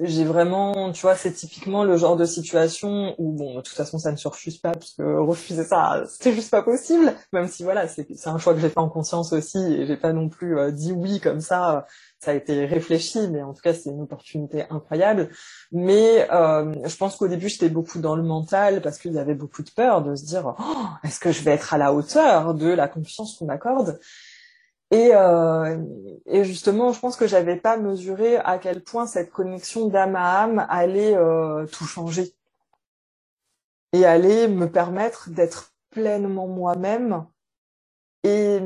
j'ai 0.00 0.24
vraiment, 0.24 0.92
tu 0.92 1.02
vois, 1.02 1.14
c'est 1.14 1.32
typiquement 1.32 1.84
le 1.84 1.96
genre 1.96 2.16
de 2.16 2.24
situation 2.24 3.14
où, 3.18 3.32
bon, 3.32 3.56
de 3.56 3.60
toute 3.60 3.74
façon, 3.74 3.98
ça 3.98 4.10
ne 4.10 4.16
se 4.16 4.26
refuse 4.26 4.58
pas, 4.58 4.72
parce 4.72 4.94
que 4.94 5.02
refuser 5.02 5.64
ça, 5.64 6.02
c'est 6.06 6.32
juste 6.32 6.50
pas 6.50 6.62
possible, 6.62 7.14
même 7.32 7.48
si, 7.48 7.62
voilà, 7.62 7.86
c'est 7.88 8.06
un 8.26 8.38
choix 8.38 8.54
que 8.54 8.60
j'ai 8.60 8.68
fait 8.68 8.78
en 8.78 8.88
conscience 8.88 9.32
aussi, 9.32 9.58
et 9.58 9.86
j'ai 9.86 9.96
pas 9.96 10.12
non 10.12 10.28
plus 10.28 10.58
euh, 10.58 10.70
dit 10.70 10.92
oui 10.92 11.20
comme 11.20 11.40
ça, 11.40 11.86
ça 12.20 12.30
a 12.30 12.34
été 12.34 12.64
réfléchi, 12.64 13.28
mais 13.28 13.42
en 13.42 13.52
tout 13.52 13.62
cas, 13.62 13.74
c'est 13.74 13.90
une 13.90 14.02
opportunité 14.02 14.64
incroyable. 14.70 15.28
Mais 15.72 16.28
euh, 16.32 16.72
je 16.84 16.96
pense 16.96 17.16
qu'au 17.16 17.28
début, 17.28 17.48
j'étais 17.48 17.68
beaucoup 17.68 17.98
dans 17.98 18.16
le 18.16 18.22
mental, 18.22 18.80
parce 18.80 18.98
qu'il 18.98 19.12
y 19.12 19.18
avait 19.18 19.34
beaucoup 19.34 19.62
de 19.62 19.70
peur 19.70 20.02
de 20.02 20.14
se 20.14 20.24
dire, 20.24 20.54
oh, 20.58 20.86
est-ce 21.04 21.20
que 21.20 21.32
je 21.32 21.42
vais 21.42 21.52
être 21.52 21.74
à 21.74 21.78
la 21.78 21.92
hauteur 21.92 22.54
de 22.54 22.68
la 22.68 22.88
confiance 22.88 23.36
qu'on 23.36 23.46
m'accorde? 23.46 23.98
Et, 24.92 25.10
euh, 25.14 25.78
et, 26.26 26.44
justement, 26.44 26.92
je 26.92 27.00
pense 27.00 27.16
que 27.16 27.26
j'avais 27.26 27.56
pas 27.56 27.78
mesuré 27.78 28.36
à 28.36 28.58
quel 28.58 28.82
point 28.84 29.06
cette 29.06 29.32
connexion 29.32 29.88
d'âme 29.88 30.16
à 30.16 30.42
âme 30.42 30.66
allait 30.68 31.16
euh, 31.16 31.64
tout 31.66 31.86
changer 31.86 32.34
et 33.94 34.04
allait 34.04 34.48
me 34.48 34.70
permettre 34.70 35.30
d'être 35.30 35.72
pleinement 35.90 36.46
moi-même 36.46 37.26
et, 38.22 38.58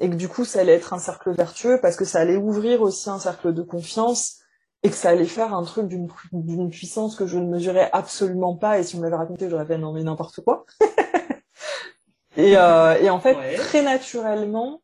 et, 0.00 0.10
que 0.10 0.16
du 0.16 0.28
coup, 0.28 0.44
ça 0.44 0.60
allait 0.60 0.74
être 0.74 0.92
un 0.92 0.98
cercle 0.98 1.30
vertueux 1.30 1.78
parce 1.80 1.94
que 1.94 2.04
ça 2.04 2.18
allait 2.18 2.36
ouvrir 2.36 2.82
aussi 2.82 3.08
un 3.08 3.20
cercle 3.20 3.54
de 3.54 3.62
confiance 3.62 4.40
et 4.82 4.90
que 4.90 4.96
ça 4.96 5.10
allait 5.10 5.24
faire 5.24 5.54
un 5.54 5.62
truc 5.62 5.86
d'une 5.86 6.70
puissance 6.70 7.14
que 7.14 7.26
je 7.26 7.38
ne 7.38 7.48
mesurais 7.48 7.88
absolument 7.92 8.56
pas. 8.56 8.80
Et 8.80 8.82
si 8.82 8.96
on 8.96 9.00
m'avait 9.00 9.14
raconté, 9.14 9.48
j'aurais 9.48 9.66
fait 9.66 9.78
non 9.78 9.92
mais 9.92 10.02
n'importe 10.02 10.40
quoi. 10.42 10.66
et, 12.36 12.56
euh, 12.56 13.00
et 13.00 13.08
en 13.08 13.20
fait, 13.20 13.36
ouais. 13.36 13.54
très 13.54 13.82
naturellement, 13.82 14.82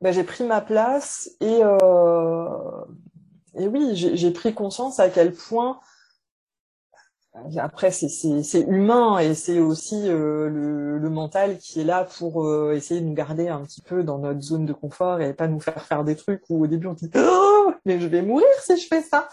bah, 0.00 0.12
j'ai 0.12 0.24
pris 0.24 0.44
ma 0.44 0.60
place 0.60 1.30
et, 1.40 1.60
euh, 1.62 2.84
et 3.56 3.66
oui, 3.68 3.92
j'ai 3.94 4.30
pris 4.30 4.54
conscience 4.54 5.00
à 5.00 5.08
quel 5.08 5.32
point 5.32 5.80
après 7.58 7.90
c'est 7.90 8.60
humain 8.60 9.18
et 9.18 9.34
c'est 9.34 9.60
aussi 9.60 10.08
euh, 10.08 10.48
le, 10.48 10.98
le, 10.98 11.10
mental 11.10 11.58
qui 11.58 11.80
est 11.80 11.84
là 11.84 12.04
pour 12.18 12.44
euh, 12.44 12.72
essayer 12.74 13.00
de 13.00 13.06
nous 13.06 13.14
garder 13.14 13.48
un 13.48 13.62
petit 13.62 13.82
peu 13.82 14.02
dans 14.02 14.18
notre 14.18 14.40
zone 14.40 14.66
de 14.66 14.72
confort 14.72 15.20
et 15.20 15.34
pas 15.34 15.46
nous 15.46 15.60
faire 15.60 15.84
faire 15.84 16.04
des 16.04 16.16
trucs 16.16 16.42
où 16.48 16.64
au 16.64 16.66
début 16.66 16.86
on 16.88 16.94
dit 16.94 17.10
oh, 17.16 17.72
mais 17.84 18.00
je 18.00 18.06
vais 18.06 18.22
mourir 18.22 18.46
si 18.62 18.76
je 18.76 18.86
fais 18.86 19.02
ça. 19.02 19.28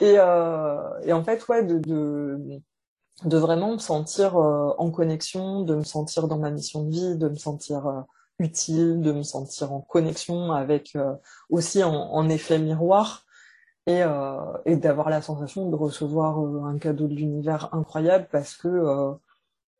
Et, 0.00 0.14
euh, 0.18 1.00
et 1.04 1.12
en 1.12 1.24
fait 1.24 1.46
ouais 1.48 1.62
de, 1.64 1.78
de, 1.78 2.60
de 3.24 3.36
vraiment 3.36 3.72
me 3.72 3.78
sentir 3.78 4.36
euh, 4.36 4.72
en 4.78 4.90
connexion 4.90 5.62
de 5.62 5.74
me 5.74 5.84
sentir 5.84 6.28
dans 6.28 6.38
ma 6.38 6.50
mission 6.50 6.84
de 6.84 6.90
vie 6.90 7.16
de 7.16 7.28
me 7.28 7.36
sentir 7.36 7.86
euh, 7.86 8.00
utile, 8.42 9.00
de 9.00 9.12
me 9.12 9.22
sentir 9.22 9.72
en 9.72 9.80
connexion 9.80 10.52
avec 10.52 10.96
euh, 10.96 11.14
aussi 11.50 11.82
en, 11.82 11.92
en, 11.92 12.28
effet 12.28 12.58
miroir 12.58 13.24
et, 13.86 14.02
euh, 14.02 14.36
et 14.64 14.76
d'avoir 14.76 15.10
la 15.10 15.22
sensation 15.22 15.68
de 15.68 15.76
recevoir 15.76 16.40
euh, 16.40 16.64
un 16.64 16.78
cadeau 16.78 17.08
de 17.08 17.14
l'univers 17.14 17.72
incroyable 17.72 18.28
parce 18.30 18.56
que 18.56 18.68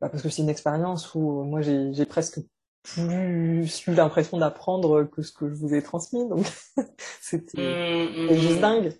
bah 0.01 0.09
parce 0.09 0.21
que 0.21 0.29
c'est 0.29 0.41
une 0.41 0.49
expérience 0.49 1.15
où 1.15 1.43
moi 1.43 1.61
j'ai 1.61 2.05
presque 2.05 2.39
plus 2.83 3.87
eu 3.87 3.93
l'impression 3.93 4.37
d'apprendre 4.37 5.03
que 5.03 5.21
ce 5.21 5.31
que 5.31 5.47
je 5.47 5.55
vous 5.55 5.73
ai 5.73 5.81
transmis 5.81 6.27
donc 6.27 6.45
c'était 7.21 7.61
mmh, 7.61 8.25
mmh, 8.25 8.33
juste 8.35 8.59
dingue. 8.59 8.93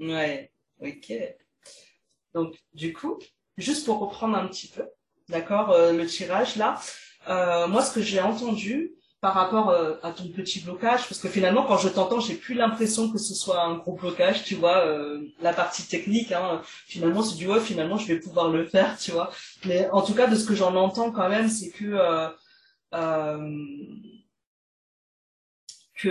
Ouais, 0.00 0.52
ok. 0.80 1.12
Donc 2.34 2.56
du 2.74 2.92
coup, 2.92 3.18
juste 3.56 3.86
pour 3.86 4.00
reprendre 4.00 4.36
un 4.36 4.46
petit 4.48 4.68
peu, 4.68 4.84
d'accord, 5.28 5.70
le 5.70 6.04
tirage 6.06 6.56
là. 6.56 6.80
Euh, 7.28 7.66
moi, 7.68 7.82
ce 7.82 7.92
que 7.94 8.02
j'ai 8.02 8.20
entendu, 8.20 8.94
par 9.24 9.32
rapport 9.32 9.70
euh, 9.70 9.94
à 10.02 10.10
ton 10.10 10.28
petit 10.28 10.60
blocage 10.60 11.08
parce 11.08 11.18
que 11.18 11.30
finalement 11.30 11.64
quand 11.64 11.78
je 11.78 11.88
t'entends 11.88 12.20
j'ai 12.20 12.34
plus 12.34 12.54
l'impression 12.54 13.10
que 13.10 13.16
ce 13.16 13.34
soit 13.34 13.62
un 13.62 13.76
gros 13.76 13.94
blocage 13.94 14.44
tu 14.44 14.54
vois 14.54 14.84
euh, 14.84 15.22
la 15.40 15.54
partie 15.54 15.88
technique 15.88 16.30
hein, 16.30 16.60
finalement 16.86 17.22
c'est 17.22 17.36
du 17.36 17.48
ouais 17.48 17.58
finalement 17.58 17.96
je 17.96 18.06
vais 18.06 18.20
pouvoir 18.20 18.50
le 18.50 18.66
faire 18.66 18.98
tu 18.98 19.12
vois. 19.12 19.32
Mais 19.64 19.88
en 19.92 20.02
tout 20.02 20.12
cas 20.12 20.26
de 20.26 20.36
ce 20.36 20.44
que 20.44 20.54
j'en 20.54 20.74
entends 20.76 21.10
quand 21.10 21.30
même 21.30 21.48
c'est 21.48 21.70
que 21.70 21.86
euh, 21.86 22.28
euh 22.92 23.48
que 25.94 26.10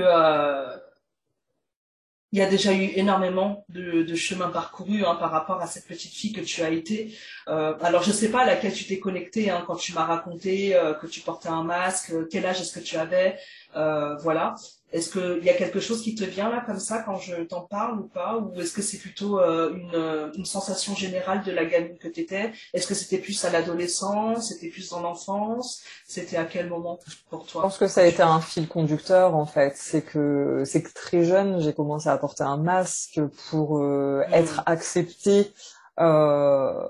il 2.33 2.39
y 2.39 2.41
a 2.41 2.49
déjà 2.49 2.73
eu 2.73 2.89
énormément 2.95 3.63
de, 3.69 4.01
de 4.01 4.15
chemin 4.15 4.49
parcouru 4.49 5.05
hein, 5.05 5.15
par 5.15 5.29
rapport 5.29 5.61
à 5.61 5.67
cette 5.67 5.85
petite 5.85 6.11
fille 6.11 6.33
que 6.33 6.41
tu 6.41 6.63
as 6.63 6.71
été. 6.71 7.15
Euh, 7.47 7.75
alors 7.79 8.01
je 8.01 8.11
sais 8.11 8.31
pas 8.31 8.41
à 8.41 8.45
laquelle 8.47 8.73
tu 8.73 8.85
t'es 8.85 8.99
connectée 8.99 9.51
hein, 9.51 9.63
quand 9.67 9.75
tu 9.75 9.93
m'as 9.93 10.03
raconté 10.03 10.75
euh, 10.75 10.95
que 10.95 11.05
tu 11.05 11.19
portais 11.19 11.49
un 11.49 11.63
masque, 11.63 12.11
quel 12.31 12.47
âge 12.47 12.59
est-ce 12.59 12.73
que 12.73 12.83
tu 12.83 12.97
avais, 12.97 13.37
euh, 13.75 14.15
voilà. 14.17 14.55
Est-ce 14.93 15.09
qu'il 15.09 15.43
y 15.43 15.49
a 15.49 15.55
quelque 15.55 15.79
chose 15.79 16.03
qui 16.03 16.13
te 16.13 16.23
vient 16.23 16.51
là 16.51 16.63
comme 16.63 16.79
ça 16.79 16.99
quand 16.99 17.17
je 17.17 17.41
t'en 17.41 17.61
parle 17.61 17.99
ou 17.99 18.03
pas 18.03 18.37
Ou 18.37 18.61
est-ce 18.61 18.73
que 18.73 18.83
c'est 18.83 18.99
plutôt 18.99 19.39
euh, 19.39 19.73
une, 19.73 19.95
euh, 19.95 20.31
une, 20.35 20.45
sensation 20.45 20.95
générale 20.95 21.43
de 21.43 21.51
la 21.51 21.65
gamine 21.65 21.97
que 21.97 22.07
tu 22.07 22.19
étais 22.19 22.51
Est-ce 22.75 22.85
que 22.85 22.93
c'était 22.93 23.17
plus 23.17 23.43
à 23.43 23.49
l'adolescence? 23.49 24.49
C'était 24.49 24.67
plus 24.67 24.91
dans 24.91 25.01
l'enfance? 25.01 25.81
C'était 26.07 26.37
à 26.37 26.45
quel 26.45 26.69
moment 26.69 26.99
pour 27.31 27.47
toi? 27.47 27.61
Je 27.61 27.67
pense 27.67 27.77
que 27.79 27.87
ça 27.87 28.01
a 28.01 28.05
été 28.05 28.21
un 28.21 28.39
fil 28.39 28.67
conducteur 28.67 29.35
en 29.35 29.47
fait. 29.47 29.73
C'est 29.75 30.03
que 30.03 30.61
c'est 30.63 30.83
que 30.83 30.93
très 30.93 31.23
jeune, 31.23 31.59
j'ai 31.59 31.73
commencé 31.73 32.07
à 32.07 32.17
porter 32.17 32.43
un 32.43 32.57
masque 32.57 33.19
pour 33.49 33.79
euh, 33.79 34.23
hmm. 34.27 34.33
être 34.33 34.61
acceptée 34.67 35.51
euh, 35.99 36.87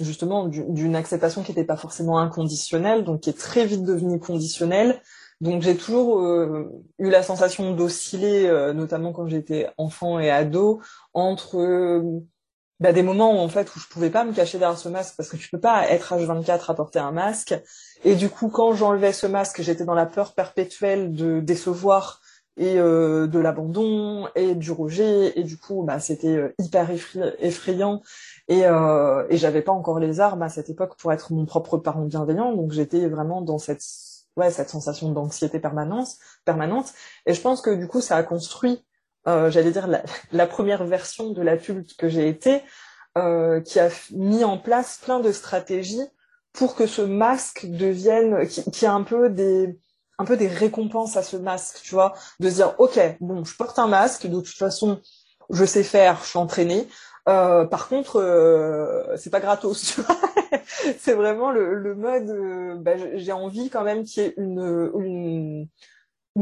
justement 0.00 0.46
d'une 0.46 0.96
acceptation 0.96 1.42
qui 1.42 1.50
n'était 1.52 1.64
pas 1.64 1.76
forcément 1.76 2.18
inconditionnelle, 2.18 3.04
donc 3.04 3.22
qui 3.22 3.30
est 3.30 3.38
très 3.38 3.66
vite 3.66 3.84
devenue 3.84 4.18
conditionnelle 4.18 5.00
donc 5.44 5.60
j'ai 5.60 5.76
toujours 5.76 6.20
euh, 6.20 6.72
eu 6.98 7.10
la 7.10 7.22
sensation 7.22 7.74
d'osciller, 7.74 8.48
euh, 8.48 8.72
notamment 8.72 9.12
quand 9.12 9.28
j'étais 9.28 9.68
enfant 9.76 10.18
et 10.18 10.30
ado, 10.30 10.80
entre 11.12 11.58
euh, 11.58 12.02
bah, 12.80 12.94
des 12.94 13.02
moments 13.02 13.42
en 13.42 13.48
fait 13.50 13.76
où 13.76 13.78
je 13.78 13.86
pouvais 13.88 14.08
pas 14.08 14.24
me 14.24 14.32
cacher 14.32 14.58
derrière 14.58 14.78
ce 14.78 14.88
masque 14.88 15.16
parce 15.18 15.28
que 15.28 15.36
tu 15.36 15.50
peux 15.50 15.60
pas 15.60 15.86
être 15.90 16.14
H24 16.14 16.70
à 16.70 16.74
porter 16.74 16.98
un 16.98 17.12
masque. 17.12 17.54
Et 18.04 18.14
du 18.14 18.30
coup, 18.30 18.48
quand 18.48 18.72
j'enlevais 18.72 19.12
ce 19.12 19.26
masque, 19.26 19.60
j'étais 19.60 19.84
dans 19.84 19.94
la 19.94 20.06
peur 20.06 20.32
perpétuelle 20.32 21.12
de 21.12 21.40
décevoir 21.40 22.22
et 22.56 22.76
de 22.76 23.38
l'abandon 23.38 24.28
et 24.36 24.54
du 24.54 24.72
rejet. 24.72 25.38
Et 25.38 25.42
du 25.42 25.58
coup, 25.58 25.82
bah, 25.82 26.00
c'était 26.00 26.54
hyper 26.58 26.88
effrayant. 27.40 28.00
Et 28.48 28.62
j'avais 29.32 29.62
pas 29.62 29.72
encore 29.72 29.98
les 29.98 30.20
armes 30.20 30.42
à 30.42 30.48
cette 30.48 30.70
époque 30.70 30.96
pour 30.96 31.12
être 31.12 31.32
mon 31.34 31.44
propre 31.44 31.76
parent 31.78 32.04
bienveillant. 32.04 32.54
Donc 32.54 32.72
j'étais 32.72 33.08
vraiment 33.08 33.42
dans 33.42 33.58
cette 33.58 33.82
ouais 34.36 34.50
cette 34.50 34.70
sensation 34.70 35.10
d'anxiété 35.12 35.58
permanente 35.58 36.08
permanente. 36.44 36.92
Et 37.26 37.34
je 37.34 37.40
pense 37.40 37.60
que 37.60 37.70
du 37.70 37.86
coup 37.88 38.00
ça 38.00 38.16
a 38.16 38.22
construit 38.22 38.84
euh, 39.26 39.50
j'allais 39.50 39.70
dire 39.70 39.88
la, 40.32 40.46
première 40.46 40.84
version 40.84 41.30
de 41.30 41.40
l'adulte 41.40 41.96
que 41.96 42.08
j'ai 42.08 42.28
été 42.28 42.62
euh, 43.16 43.60
qui 43.60 43.80
a 43.80 43.88
mis 44.12 44.44
en 44.44 44.58
place 44.58 44.98
plein 45.02 45.20
de 45.20 45.32
stratégies 45.32 46.06
pour 46.52 46.74
que 46.74 46.86
ce 46.86 47.02
masque 47.02 47.66
devienne 47.66 48.46
qui, 48.46 48.86
a 48.86 48.92
un 48.92 49.02
peu 49.02 49.30
des 49.30 49.78
un 50.18 50.24
peu 50.24 50.36
des 50.36 50.46
récompenses 50.46 51.16
à 51.16 51.22
ce 51.22 51.36
masque 51.36 51.80
tu 51.82 51.94
vois. 51.94 52.14
De 52.38 52.50
se 52.50 52.56
dire 52.56 52.74
ok 52.78 53.00
bon 53.20 53.44
je 53.44 53.56
porte 53.56 53.78
un 53.78 53.88
masque 53.88 54.26
de 54.26 54.40
toute 54.40 54.56
façon 54.56 55.00
je 55.50 55.64
sais 55.64 55.84
faire 55.84 56.20
je 56.22 56.28
suis 56.28 56.38
entraînée. 56.38 56.86
Euh, 57.28 57.64
par 57.64 57.88
contre 57.88 59.14
c'est 59.16 59.30
pas 59.30 59.40
gratos 59.40 59.82
tu 59.94 60.02
vois 60.02 60.16
c'est 60.98 61.14
vraiment 61.14 61.50
le, 61.50 61.94
mode. 61.94 62.30
Euh, 62.30 62.76
bah, 62.76 62.92
j'ai 63.14 63.32
envie 63.32 63.70
quand 63.70 63.84
même 63.84 64.04
qu'il 64.04 64.22
y 64.22 64.26
ait 64.26 64.34
une, 64.36 65.68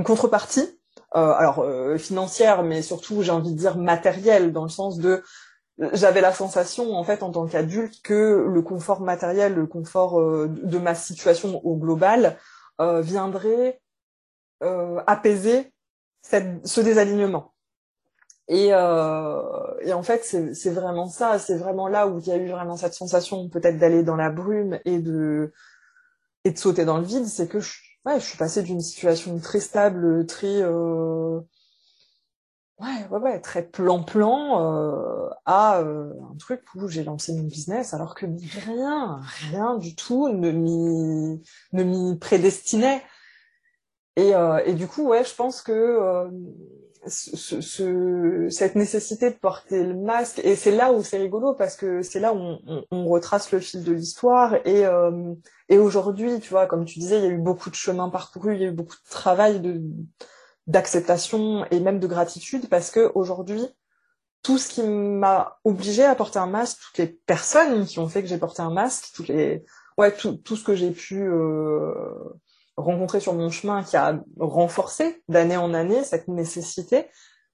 contrepartie. 0.04 0.78
Euh, 1.14 1.32
alors 1.32 1.58
euh, 1.58 1.98
financière, 1.98 2.62
mais 2.62 2.80
surtout 2.80 3.22
j'ai 3.22 3.32
envie 3.32 3.52
de 3.52 3.58
dire 3.58 3.76
matérielle, 3.76 4.52
dans 4.52 4.62
le 4.62 4.70
sens 4.70 4.98
de 4.98 5.22
j'avais 5.92 6.20
la 6.20 6.32
sensation 6.32 6.94
en 6.94 7.04
fait 7.04 7.22
en 7.22 7.30
tant 7.30 7.46
qu'adulte 7.46 8.02
que 8.02 8.46
le 8.48 8.62
confort 8.62 9.00
matériel, 9.00 9.54
le 9.54 9.66
confort 9.66 10.20
de 10.20 10.78
ma 10.78 10.94
situation 10.94 11.60
au 11.64 11.76
global 11.76 12.38
viendrait 12.78 13.80
apaiser 15.06 15.72
ce 16.22 16.80
désalignement. 16.80 17.52
Et, 18.48 18.68
euh, 18.72 19.40
et, 19.82 19.92
en 19.92 20.02
fait, 20.02 20.24
c'est 20.24 20.70
vraiment 20.70 21.08
ça, 21.08 21.38
c'est 21.38 21.56
vraiment 21.56 21.88
là 21.88 22.08
où 22.08 22.18
il 22.18 22.26
y 22.26 22.32
a 22.32 22.36
eu 22.36 22.48
vraiment 22.50 22.76
cette 22.76 22.94
sensation 22.94 23.48
peut-être 23.48 23.78
d'aller 23.78 24.02
dans 24.02 24.16
la 24.16 24.30
brume 24.30 24.78
et 24.84 24.98
de 24.98 25.52
et 26.44 26.50
de 26.52 26.58
sauter 26.58 26.84
dans 26.84 26.98
le 26.98 27.04
vide, 27.04 27.26
c'est 27.26 27.48
que 27.48 27.60
je, 27.60 27.72
ouais, 28.04 28.18
je 28.20 28.24
suis 28.26 28.38
passée 28.38 28.62
d'une 28.62 28.80
situation 28.80 29.38
très 29.38 29.60
stable, 29.60 30.26
très 30.26 30.60
euh, 30.62 31.40
ouais, 32.80 33.06
ouais, 33.10 33.18
ouais, 33.20 33.40
très 33.40 33.62
plan-plan 33.68 34.60
euh, 34.60 35.30
à 35.46 35.80
euh, 35.80 36.12
un 36.32 36.36
truc 36.36 36.62
où 36.74 36.88
j'ai 36.88 37.04
lancé 37.04 37.32
mon 37.34 37.44
business 37.44 37.94
alors 37.94 38.14
que 38.14 38.26
rien, 38.66 39.20
rien 39.50 39.76
du 39.78 39.94
tout 39.94 40.28
ne 40.28 40.50
m'y 40.50 41.42
ne 41.72 41.82
m'y 41.84 42.18
prédestinait. 42.18 43.02
Et, 44.16 44.34
euh, 44.34 44.60
et 44.66 44.74
du 44.74 44.86
coup, 44.86 45.08
ouais, 45.08 45.24
je 45.24 45.34
pense 45.34 45.62
que 45.62 45.72
euh, 45.72 46.28
ce, 47.06 47.60
ce, 47.60 48.48
cette 48.50 48.76
nécessité 48.76 49.30
de 49.30 49.36
porter 49.36 49.82
le 49.82 49.94
masque, 49.94 50.40
et 50.44 50.54
c'est 50.54 50.70
là 50.70 50.92
où 50.92 51.02
c'est 51.02 51.18
rigolo 51.18 51.54
parce 51.54 51.76
que 51.76 52.02
c'est 52.02 52.20
là 52.20 52.32
où 52.32 52.38
on, 52.38 52.84
on, 52.90 53.06
retrace 53.06 53.50
le 53.50 53.60
fil 53.60 53.82
de 53.82 53.92
l'histoire. 53.92 54.54
Et, 54.64 54.86
euh, 54.86 55.34
et 55.68 55.78
aujourd'hui, 55.78 56.38
tu 56.40 56.50
vois, 56.50 56.66
comme 56.66 56.84
tu 56.84 56.98
disais, 57.00 57.18
il 57.18 57.24
y 57.24 57.26
a 57.26 57.30
eu 57.30 57.38
beaucoup 57.38 57.70
de 57.70 57.74
chemins 57.74 58.08
parcourus, 58.08 58.54
il 58.54 58.62
y 58.62 58.64
a 58.64 58.68
eu 58.68 58.72
beaucoup 58.72 58.96
de 58.96 59.10
travail 59.10 59.60
de 59.60 59.82
d'acceptation 60.68 61.66
et 61.72 61.80
même 61.80 61.98
de 61.98 62.06
gratitude 62.06 62.68
parce 62.68 62.92
que 62.92 63.10
aujourd'hui, 63.16 63.66
tout 64.42 64.58
ce 64.58 64.68
qui 64.68 64.82
m'a 64.82 65.58
obligé 65.64 66.04
à 66.04 66.14
porter 66.14 66.38
un 66.38 66.46
masque, 66.46 66.78
toutes 66.86 66.98
les 66.98 67.06
personnes 67.06 67.84
qui 67.84 67.98
ont 67.98 68.08
fait 68.08 68.22
que 68.22 68.28
j'ai 68.28 68.38
porté 68.38 68.62
un 68.62 68.70
masque, 68.70 69.10
toutes 69.14 69.28
les 69.28 69.64
ouais 69.98 70.12
tout, 70.12 70.34
tout 70.36 70.56
ce 70.56 70.64
que 70.64 70.74
j'ai 70.74 70.90
pu 70.90 71.20
euh, 71.20 72.04
rencontré 72.82 73.20
sur 73.20 73.34
mon 73.34 73.50
chemin 73.50 73.82
qui 73.82 73.96
a 73.96 74.20
renforcé 74.38 75.22
d'année 75.28 75.56
en 75.56 75.74
année 75.74 76.04
cette 76.04 76.28
nécessité, 76.28 77.06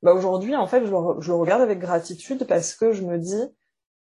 bah 0.03 0.13
aujourd'hui, 0.15 0.55
en 0.55 0.67
fait, 0.67 0.85
je 0.85 0.91
le, 0.91 1.21
je 1.21 1.31
le, 1.31 1.37
regarde 1.37 1.63
avec 1.63 1.79
gratitude 1.79 2.47
parce 2.47 2.75
que 2.75 2.93
je 2.93 3.03
me 3.03 3.19
dis, 3.19 3.43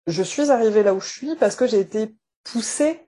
je 0.07 0.23
suis 0.23 0.51
arrivée 0.51 0.83
là 0.83 0.95
où 0.95 1.01
je 1.01 1.09
suis 1.09 1.37
parce 1.37 1.57
que 1.57 1.67
j'ai 1.67 1.81
été 1.81 2.15
poussée 2.45 3.01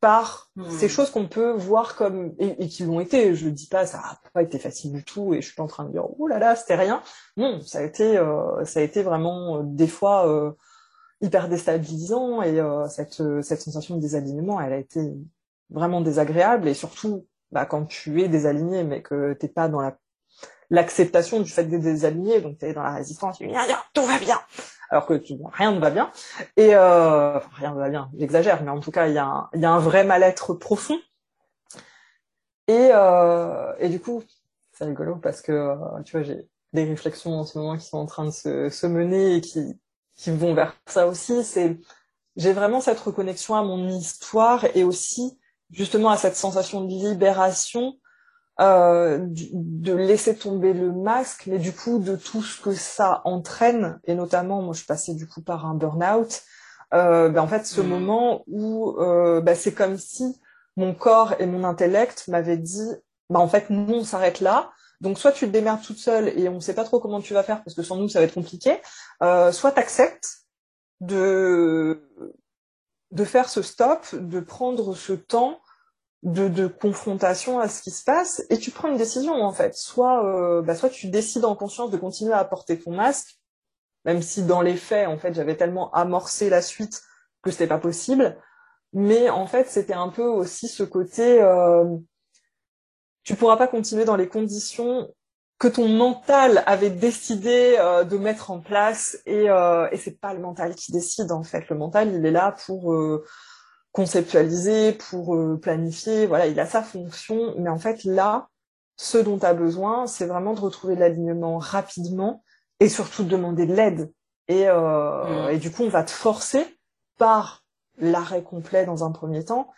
par 0.00 0.50
mmh. 0.56 0.70
ces 0.70 0.88
choses 0.88 1.10
qu'on 1.10 1.28
peut 1.28 1.52
voir 1.52 1.94
comme 1.94 2.34
et, 2.38 2.64
et 2.64 2.68
qui 2.68 2.84
l'ont 2.84 3.00
été. 3.00 3.34
Je 3.34 3.46
ne 3.46 3.50
dis 3.50 3.66
pas 3.66 3.86
ça 3.86 3.98
n'a 3.98 4.18
pas 4.32 4.42
été 4.42 4.58
facile 4.58 4.92
du 4.92 5.04
tout 5.04 5.34
et 5.34 5.42
je 5.42 5.46
suis 5.46 5.54
pas 5.54 5.62
en 5.62 5.66
train 5.66 5.84
de 5.84 5.92
dire 5.92 6.04
oh 6.18 6.26
là 6.26 6.38
là 6.38 6.56
c'était 6.56 6.76
rien. 6.76 7.02
Non, 7.36 7.60
ça 7.60 7.80
a 7.80 7.82
été 7.82 8.16
euh, 8.16 8.64
ça 8.64 8.80
a 8.80 8.82
été 8.82 9.02
vraiment 9.02 9.58
euh, 9.58 9.62
des 9.64 9.86
fois 9.86 10.26
euh, 10.26 10.52
hyper 11.20 11.48
déstabilisant 11.48 12.40
et 12.40 12.58
cette 12.88 13.22
cette 13.42 13.60
sensation 13.60 13.96
de 13.96 14.00
désalignement, 14.00 14.58
elle 14.58 14.72
a 14.72 14.78
été 14.78 15.12
vraiment 15.68 16.00
désagréable 16.00 16.66
et 16.66 16.72
surtout 16.72 17.26
bah, 17.52 17.66
quand 17.66 17.86
tu 17.86 18.22
es 18.22 18.28
désaligné, 18.28 18.84
mais 18.84 19.02
que 19.02 19.32
t'es 19.34 19.48
pas 19.48 19.68
dans 19.68 19.80
la 19.80 19.96
l'acceptation 20.70 21.40
du 21.40 21.50
fait 21.50 21.64
d'être 21.64 21.82
désaligné, 21.82 22.40
donc 22.40 22.58
tu 22.58 22.64
es 22.64 22.72
dans 22.72 22.82
la 22.82 22.94
résistance, 22.94 23.38
tu 23.38 23.46
dis 23.46 23.54
tout 23.92 24.04
va 24.04 24.18
bien, 24.18 24.38
alors 24.90 25.04
que 25.04 25.14
tu, 25.14 25.34
rien 25.52 25.72
ne 25.72 25.80
va 25.80 25.90
bien, 25.90 26.12
et 26.56 26.74
euh, 26.74 27.38
rien 27.56 27.74
ne 27.74 27.78
va 27.78 27.88
bien, 27.90 28.08
j'exagère, 28.16 28.62
mais 28.62 28.70
en 28.70 28.78
tout 28.80 28.92
cas 28.92 29.08
il 29.08 29.14
y 29.14 29.18
a 29.18 29.26
un, 29.26 29.50
y 29.54 29.64
a 29.64 29.70
un 29.70 29.80
vrai 29.80 30.04
mal-être 30.04 30.54
profond, 30.54 30.98
et 32.68 32.90
euh, 32.92 33.74
et 33.80 33.88
du 33.88 34.00
coup 34.00 34.22
c'est 34.72 34.84
rigolo 34.84 35.16
parce 35.16 35.42
que 35.42 35.50
euh, 35.50 36.02
tu 36.04 36.12
vois 36.12 36.22
j'ai 36.22 36.48
des 36.72 36.84
réflexions 36.84 37.40
en 37.40 37.44
ce 37.44 37.58
moment 37.58 37.76
qui 37.76 37.86
sont 37.86 37.98
en 37.98 38.06
train 38.06 38.24
de 38.24 38.30
se, 38.30 38.68
se 38.68 38.86
mener 38.86 39.36
et 39.36 39.40
qui 39.40 39.76
qui 40.16 40.30
vont 40.30 40.54
vers 40.54 40.76
ça 40.86 41.08
aussi, 41.08 41.42
c'est 41.42 41.78
j'ai 42.36 42.52
vraiment 42.52 42.80
cette 42.80 43.00
reconnexion 43.00 43.56
à 43.56 43.62
mon 43.62 43.88
histoire 43.88 44.64
et 44.76 44.84
aussi 44.84 45.39
justement 45.70 46.10
à 46.10 46.16
cette 46.16 46.36
sensation 46.36 46.82
de 46.82 46.88
libération, 46.88 47.94
euh, 48.60 49.18
de 49.30 49.94
laisser 49.94 50.36
tomber 50.36 50.72
le 50.72 50.92
masque, 50.92 51.44
mais 51.46 51.58
du 51.58 51.72
coup 51.72 51.98
de 51.98 52.16
tout 52.16 52.42
ce 52.42 52.60
que 52.60 52.72
ça 52.72 53.22
entraîne, 53.24 53.98
et 54.04 54.14
notamment 54.14 54.60
moi 54.60 54.74
je 54.74 54.84
passais 54.84 55.14
du 55.14 55.26
coup 55.26 55.40
par 55.40 55.66
un 55.66 55.74
burn-out, 55.74 56.42
euh, 56.92 57.28
ben, 57.28 57.42
en 57.42 57.48
fait 57.48 57.64
ce 57.64 57.80
mmh. 57.80 57.86
moment 57.86 58.44
où 58.48 58.96
euh, 58.98 59.40
ben, 59.40 59.54
c'est 59.54 59.72
comme 59.72 59.96
si 59.96 60.38
mon 60.76 60.94
corps 60.94 61.34
et 61.38 61.46
mon 61.46 61.64
intellect 61.64 62.28
m'avaient 62.28 62.58
dit, 62.58 62.90
bah 63.30 63.38
en 63.38 63.48
fait 63.48 63.70
nous 63.70 63.94
on 63.94 64.04
s'arrête 64.04 64.40
là, 64.40 64.70
donc 65.00 65.18
soit 65.18 65.32
tu 65.32 65.46
te 65.46 65.50
démerdes 65.52 65.82
toute 65.82 65.98
seule 65.98 66.28
et 66.38 66.48
on 66.48 66.56
ne 66.56 66.60
sait 66.60 66.74
pas 66.74 66.84
trop 66.84 67.00
comment 67.00 67.20
tu 67.20 67.32
vas 67.32 67.42
faire 67.42 67.62
parce 67.64 67.74
que 67.74 67.82
sans 67.82 67.96
nous 67.96 68.08
ça 68.08 68.18
va 68.18 68.26
être 68.26 68.34
compliqué, 68.34 68.80
euh, 69.22 69.52
soit 69.52 69.72
tu 69.72 69.80
acceptes 69.80 70.28
de 71.00 72.10
de 73.10 73.24
faire 73.24 73.48
ce 73.48 73.62
stop, 73.62 74.14
de 74.14 74.40
prendre 74.40 74.94
ce 74.94 75.12
temps 75.12 75.60
de, 76.22 76.66
confrontation 76.66 77.58
à 77.58 77.68
ce 77.68 77.82
qui 77.82 77.90
se 77.90 78.04
passe, 78.04 78.44
et 78.50 78.58
tu 78.58 78.70
prends 78.70 78.88
une 78.88 78.98
décision 78.98 79.42
en 79.42 79.52
fait. 79.52 79.74
Soit, 79.74 80.24
euh, 80.24 80.62
bah, 80.62 80.74
soit 80.74 80.90
tu 80.90 81.08
décides 81.08 81.44
en 81.44 81.56
conscience 81.56 81.90
de 81.90 81.96
continuer 81.96 82.34
à 82.34 82.44
porter 82.44 82.78
ton 82.78 82.92
masque, 82.92 83.38
même 84.04 84.22
si 84.22 84.42
dans 84.42 84.62
les 84.62 84.76
faits, 84.76 85.08
en 85.08 85.18
fait, 85.18 85.34
j'avais 85.34 85.56
tellement 85.56 85.90
amorcé 85.92 86.50
la 86.50 86.62
suite 86.62 87.02
que 87.42 87.50
c'était 87.50 87.66
pas 87.66 87.78
possible. 87.78 88.38
Mais 88.92 89.30
en 89.30 89.46
fait, 89.46 89.68
c'était 89.68 89.94
un 89.94 90.08
peu 90.08 90.24
aussi 90.24 90.68
ce 90.68 90.82
côté, 90.82 91.40
euh, 91.40 91.84
tu 93.22 93.34
pourras 93.36 93.56
pas 93.56 93.68
continuer 93.68 94.04
dans 94.04 94.16
les 94.16 94.28
conditions 94.28 95.08
que 95.60 95.68
ton 95.68 95.88
mental 95.88 96.64
avait 96.66 96.90
décidé 96.90 97.76
euh, 97.78 98.02
de 98.02 98.16
mettre 98.16 98.50
en 98.50 98.60
place 98.60 99.18
et, 99.26 99.50
euh, 99.50 99.88
et 99.92 99.98
c'est 99.98 100.18
pas 100.18 100.32
le 100.32 100.40
mental 100.40 100.74
qui 100.74 100.90
décide 100.90 101.30
en 101.32 101.42
fait. 101.42 101.68
Le 101.68 101.76
mental, 101.76 102.14
il 102.14 102.24
est 102.24 102.30
là 102.30 102.56
pour 102.66 102.94
euh, 102.94 103.22
conceptualiser, 103.92 104.92
pour 104.92 105.36
euh, 105.36 105.60
planifier, 105.60 106.26
voilà, 106.26 106.46
il 106.46 106.58
a 106.58 106.64
sa 106.64 106.82
fonction. 106.82 107.54
Mais 107.58 107.68
en 107.68 107.78
fait, 107.78 108.04
là, 108.04 108.48
ce 108.96 109.18
dont 109.18 109.38
tu 109.38 109.44
as 109.44 109.52
besoin, 109.52 110.06
c'est 110.06 110.24
vraiment 110.24 110.54
de 110.54 110.60
retrouver 110.60 110.96
l'alignement 110.96 111.58
rapidement 111.58 112.42
et 112.80 112.88
surtout 112.88 113.22
de 113.22 113.28
demander 113.28 113.66
de 113.66 113.74
l'aide. 113.74 114.12
Et, 114.48 114.66
euh, 114.66 115.48
Mm. 115.48 115.50
et 115.50 115.58
du 115.58 115.70
coup, 115.70 115.82
on 115.82 115.90
va 115.90 116.04
te 116.04 116.10
forcer 116.10 116.78
par 117.18 117.64
l'arrêt 117.98 118.42
complet 118.42 118.86
dans 118.86 119.04
un 119.04 119.12
premier 119.12 119.44
temps 119.44 119.70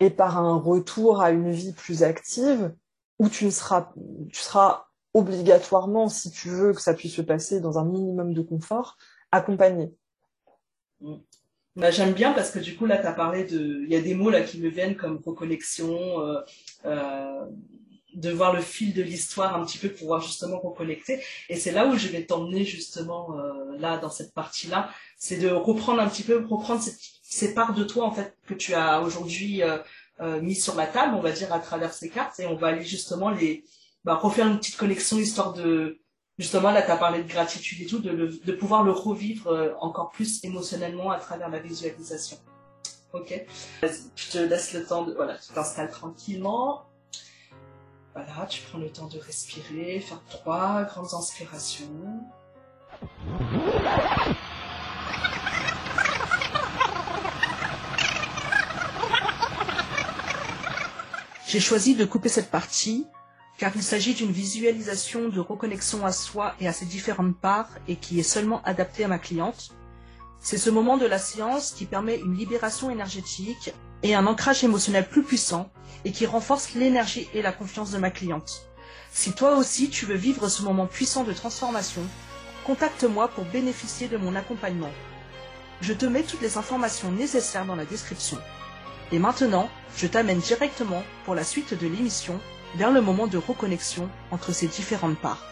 et 0.00 0.08
par 0.08 0.38
un 0.38 0.56
retour 0.56 1.20
à 1.20 1.30
une 1.30 1.50
vie 1.50 1.74
plus 1.74 2.04
active 2.04 2.74
où 3.18 3.28
tu 3.28 3.44
ne 3.44 3.50
seras, 3.50 3.92
tu 4.32 4.40
seras 4.40 4.86
obligatoirement, 5.14 6.08
si 6.08 6.30
tu 6.30 6.48
veux 6.48 6.72
que 6.72 6.80
ça 6.80 6.94
puisse 6.94 7.14
se 7.14 7.22
passer 7.22 7.60
dans 7.60 7.78
un 7.78 7.84
minimum 7.84 8.32
de 8.32 8.42
confort, 8.42 8.96
accompagné. 9.32 9.92
Bah, 11.76 11.90
J'aime 11.90 12.12
bien 12.12 12.32
parce 12.32 12.50
que 12.50 12.58
du 12.58 12.76
coup 12.76 12.86
là 12.86 12.98
tu 12.98 13.06
as 13.06 13.12
parlé 13.12 13.44
de, 13.44 13.82
il 13.84 13.90
y 13.90 13.96
a 13.96 14.00
des 14.00 14.14
mots 14.14 14.30
là 14.30 14.42
qui 14.42 14.60
me 14.60 14.68
viennent 14.68 14.96
comme 14.96 15.20
reconnexion, 15.24 16.20
euh, 16.20 16.40
euh, 16.84 17.46
de 18.14 18.30
voir 18.30 18.52
le 18.52 18.60
fil 18.60 18.92
de 18.92 19.02
l'histoire 19.02 19.54
un 19.54 19.64
petit 19.64 19.78
peu 19.78 19.88
pour 19.88 20.00
pouvoir 20.00 20.20
justement 20.20 20.58
reconnecter. 20.58 21.20
Et 21.48 21.56
c'est 21.56 21.70
là 21.70 21.86
où 21.86 21.96
je 21.96 22.08
vais 22.08 22.24
t'emmener 22.26 22.64
justement 22.64 23.38
euh, 23.38 23.76
là 23.78 23.98
dans 23.98 24.10
cette 24.10 24.34
partie-là, 24.34 24.90
c'est 25.16 25.38
de 25.38 25.48
reprendre 25.48 26.00
un 26.00 26.08
petit 26.08 26.24
peu, 26.24 26.44
reprendre 26.44 26.82
cette, 26.82 26.98
ces 27.22 27.54
parts 27.54 27.74
de 27.74 27.84
toi 27.84 28.04
en 28.04 28.12
fait 28.12 28.36
que 28.46 28.54
tu 28.54 28.74
as 28.74 29.00
aujourd'hui 29.00 29.62
mis 30.42 30.54
sur 30.54 30.74
la 30.74 30.86
table, 30.86 31.14
on 31.14 31.20
va 31.20 31.32
dire 31.32 31.50
à 31.50 31.60
travers 31.60 31.94
ces 31.94 32.10
cartes, 32.10 32.38
et 32.40 32.46
on 32.46 32.54
va 32.56 32.66
aller 32.66 32.84
justement 32.84 33.30
les, 33.30 33.64
bah, 34.04 34.14
refaire 34.14 34.46
une 34.46 34.58
petite 34.58 34.76
connexion 34.76 35.18
histoire 35.18 35.52
de 35.52 35.98
Justement, 36.38 36.70
là, 36.70 36.80
tu 36.80 36.90
as 36.90 36.96
parlé 36.96 37.22
de 37.22 37.28
gratitude 37.28 37.82
et 37.82 37.86
tout, 37.86 37.98
de, 37.98 38.08
le- 38.08 38.28
de 38.30 38.52
pouvoir 38.52 38.82
le 38.82 38.92
revivre 38.92 39.48
euh, 39.48 39.74
encore 39.78 40.08
plus 40.08 40.42
émotionnellement 40.42 41.10
à 41.10 41.18
travers 41.18 41.50
la 41.50 41.58
visualisation. 41.58 42.38
Ok 43.12 43.44
je 43.82 44.30
te 44.30 44.38
laisse 44.38 44.72
le 44.72 44.86
temps 44.86 45.04
de... 45.04 45.12
Voilà, 45.12 45.36
tu 45.36 45.52
t'installes 45.52 45.90
tranquillement. 45.90 46.84
Voilà, 48.14 48.46
tu 48.48 48.62
prends 48.62 48.78
le 48.78 48.88
temps 48.90 49.06
de 49.08 49.18
respirer, 49.18 50.00
faire 50.00 50.22
trois 50.30 50.84
grandes 50.84 51.12
inspirations. 51.12 52.20
J'ai 61.46 61.60
choisi 61.60 61.94
de 61.94 62.04
couper 62.04 62.28
cette 62.28 62.50
partie 62.50 63.06
car 63.60 63.72
il 63.76 63.82
s'agit 63.82 64.14
d'une 64.14 64.32
visualisation 64.32 65.28
de 65.28 65.38
reconnexion 65.38 66.06
à 66.06 66.12
soi 66.12 66.54
et 66.60 66.66
à 66.66 66.72
ses 66.72 66.86
différentes 66.86 67.36
parts 67.36 67.68
et 67.88 67.96
qui 67.96 68.18
est 68.18 68.22
seulement 68.22 68.62
adaptée 68.62 69.04
à 69.04 69.08
ma 69.08 69.18
cliente. 69.18 69.72
C'est 70.38 70.56
ce 70.56 70.70
moment 70.70 70.96
de 70.96 71.04
la 71.04 71.18
séance 71.18 71.72
qui 71.72 71.84
permet 71.84 72.16
une 72.16 72.34
libération 72.34 72.88
énergétique 72.88 73.74
et 74.02 74.14
un 74.14 74.26
ancrage 74.26 74.64
émotionnel 74.64 75.06
plus 75.06 75.22
puissant 75.22 75.70
et 76.06 76.10
qui 76.10 76.24
renforce 76.24 76.72
l'énergie 76.72 77.28
et 77.34 77.42
la 77.42 77.52
confiance 77.52 77.90
de 77.90 77.98
ma 77.98 78.10
cliente. 78.10 78.62
Si 79.12 79.32
toi 79.32 79.58
aussi 79.58 79.90
tu 79.90 80.06
veux 80.06 80.14
vivre 80.16 80.48
ce 80.48 80.62
moment 80.62 80.86
puissant 80.86 81.24
de 81.24 81.34
transformation, 81.34 82.02
contacte-moi 82.64 83.28
pour 83.28 83.44
bénéficier 83.44 84.08
de 84.08 84.16
mon 84.16 84.36
accompagnement. 84.36 84.92
Je 85.82 85.92
te 85.92 86.06
mets 86.06 86.22
toutes 86.22 86.40
les 86.40 86.56
informations 86.56 87.12
nécessaires 87.12 87.66
dans 87.66 87.76
la 87.76 87.84
description. 87.84 88.38
Et 89.12 89.18
maintenant, 89.18 89.68
je 89.98 90.06
t'amène 90.06 90.38
directement 90.38 91.02
pour 91.26 91.34
la 91.34 91.44
suite 91.44 91.78
de 91.78 91.86
l'émission 91.86 92.40
vers 92.74 92.90
le 92.90 93.00
moment 93.00 93.26
de 93.26 93.38
reconnexion 93.38 94.08
entre 94.30 94.52
ces 94.52 94.68
différentes 94.68 95.18
parts. 95.18 95.44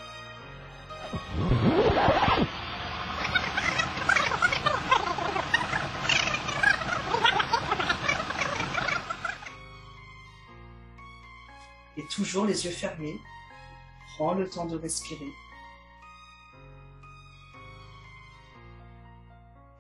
Et 11.97 12.05
toujours 12.11 12.47
les 12.47 12.65
yeux 12.65 12.71
fermés, 12.71 13.17
prends 14.15 14.35
le 14.35 14.49
temps 14.49 14.67
de 14.67 14.77
respirer. 14.77 15.33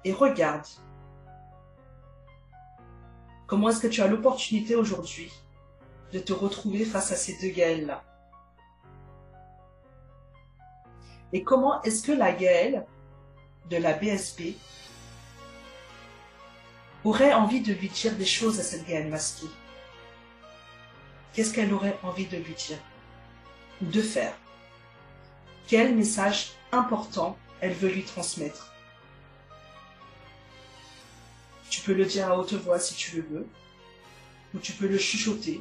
Et 0.04 0.12
regarde 0.12 0.66
comment 3.46 3.68
est-ce 3.68 3.80
que 3.80 3.86
tu 3.86 4.00
as 4.00 4.06
l'opportunité 4.06 4.74
aujourd'hui 4.74 5.32
de 6.12 6.18
te 6.18 6.32
retrouver 6.32 6.84
face 6.84 7.12
à 7.12 7.16
ces 7.16 7.36
deux 7.38 7.54
Gaëls-là. 7.54 8.04
Et 11.32 11.42
comment 11.42 11.82
est-ce 11.82 12.02
que 12.02 12.12
la 12.12 12.32
Gaëlle 12.32 12.86
de 13.68 13.76
la 13.76 13.92
BSB 13.92 14.54
aurait 17.04 17.34
envie 17.34 17.60
de 17.60 17.74
lui 17.74 17.88
dire 17.88 18.16
des 18.16 18.24
choses 18.26 18.58
à 18.58 18.62
cette 18.62 18.86
Gaëlle 18.86 19.08
masquée? 19.08 19.50
Qu'est-ce 21.32 21.52
qu'elle 21.52 21.72
aurait 21.74 21.98
envie 22.02 22.26
de 22.26 22.38
lui 22.38 22.54
dire 22.54 22.78
Ou 23.82 23.86
de 23.86 24.00
faire? 24.00 24.34
Quel 25.66 25.94
message 25.94 26.52
important 26.72 27.36
elle 27.60 27.74
veut 27.74 27.90
lui 27.90 28.04
transmettre? 28.04 28.72
Tu 31.68 31.82
peux 31.82 31.92
le 31.92 32.06
dire 32.06 32.30
à 32.30 32.38
haute 32.38 32.54
voix 32.54 32.78
si 32.78 32.94
tu 32.94 33.16
le 33.16 33.22
veux, 33.22 33.46
ou 34.54 34.58
tu 34.58 34.72
peux 34.72 34.88
le 34.88 34.96
chuchoter 34.96 35.60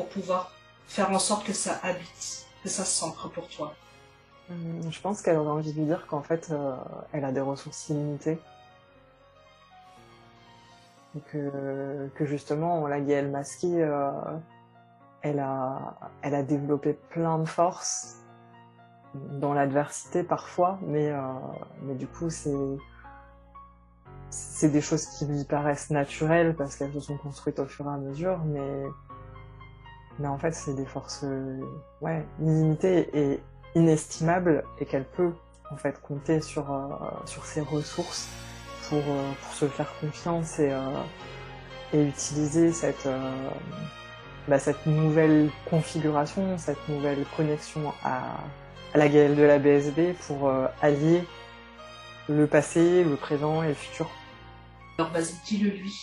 pour 0.00 0.08
pouvoir 0.08 0.50
faire 0.86 1.10
en 1.10 1.18
sorte 1.18 1.44
que 1.44 1.52
ça 1.52 1.78
habite, 1.82 2.46
que 2.62 2.70
ça 2.70 2.84
s'ancre 2.86 3.28
pour 3.28 3.48
toi. 3.48 3.74
Hum, 4.50 4.90
Je 4.90 5.00
pense 5.00 5.20
qu'elle 5.20 5.36
aurait 5.36 5.50
envie 5.50 5.72
de 5.72 5.78
lui 5.78 5.84
dire 5.84 6.06
qu'en 6.06 6.22
fait, 6.22 6.50
euh, 6.50 6.74
elle 7.12 7.24
a 7.24 7.32
des 7.32 7.40
ressources 7.42 7.90
illimitées. 7.90 8.38
Et 11.16 11.20
que, 11.20 12.24
justement, 12.24 12.86
la 12.86 13.00
Gaëlle 13.00 13.30
masquée, 13.30 13.82
euh, 13.82 14.10
elle, 15.22 15.40
a, 15.40 15.98
développé 16.44 16.94
plein 16.94 17.38
de 17.38 17.44
forces 17.44 18.16
dans 19.14 19.52
l'adversité 19.52 20.22
parfois, 20.22 20.78
mais, 20.82 21.10
euh, 21.10 21.20
mais 21.82 21.94
du 21.94 22.06
coup, 22.06 22.30
c'est 22.30 22.54
c'est 24.32 24.68
des 24.68 24.80
choses 24.80 25.06
qui 25.06 25.26
lui 25.26 25.42
paraissent 25.42 25.90
naturelles 25.90 26.54
parce 26.54 26.76
qu'elles 26.76 26.92
se 26.92 27.00
sont 27.00 27.16
construites 27.16 27.58
au 27.58 27.66
fur 27.66 27.86
et 27.86 27.88
à 27.88 27.96
mesure, 27.96 28.38
mais 28.44 28.84
mais 30.18 30.28
en 30.28 30.38
fait, 30.38 30.52
c'est 30.52 30.74
des 30.74 30.84
forces 30.84 31.24
euh, 31.24 31.60
illimitées 32.40 33.08
et 33.14 33.40
inestimables 33.74 34.64
et 34.78 34.86
qu'elle 34.86 35.04
peut 35.04 35.32
en 35.70 35.76
fait 35.76 36.00
compter 36.02 36.40
sur, 36.40 36.70
euh, 36.70 36.88
sur 37.26 37.44
ses 37.44 37.60
ressources 37.60 38.28
pour, 38.88 38.98
euh, 38.98 39.32
pour 39.42 39.52
se 39.54 39.66
faire 39.66 39.92
confiance 40.00 40.58
et, 40.58 40.72
et 41.92 42.02
utiliser 42.02 42.72
cette, 42.72 43.08
bah, 44.48 44.58
cette 44.58 44.84
nouvelle 44.86 45.50
configuration, 45.68 46.58
cette 46.58 46.88
nouvelle 46.88 47.24
connexion 47.36 47.92
à, 48.04 48.22
la 48.94 49.08
Gaëlle 49.08 49.36
de 49.36 49.42
la 49.42 49.60
BSB 49.60 50.14
pour 50.26 50.52
allier 50.82 51.22
le 52.28 52.48
passé, 52.48 53.04
le 53.04 53.14
présent 53.14 53.62
et 53.62 53.68
le 53.68 53.74
futur. 53.74 54.10
Alors 54.98 55.12
vas-y, 55.12 55.34
dis-le 55.46 55.70
lui. 55.70 55.94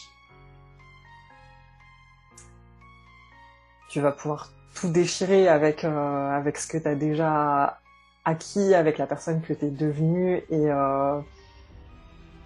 Tu 3.89 4.01
vas 4.01 4.11
pouvoir 4.11 4.51
tout 4.75 4.89
déchirer 4.89 5.47
avec 5.47 5.83
euh, 5.83 6.29
avec 6.31 6.57
ce 6.57 6.67
que 6.67 6.77
tu 6.77 6.88
as 6.88 6.95
déjà 6.95 7.79
acquis, 8.25 8.73
avec 8.73 8.97
la 8.97 9.07
personne 9.07 9.41
que 9.41 9.53
tu 9.53 9.65
es 9.65 9.69
devenue 9.69 10.43
et 10.49 10.71
euh, 10.71 11.19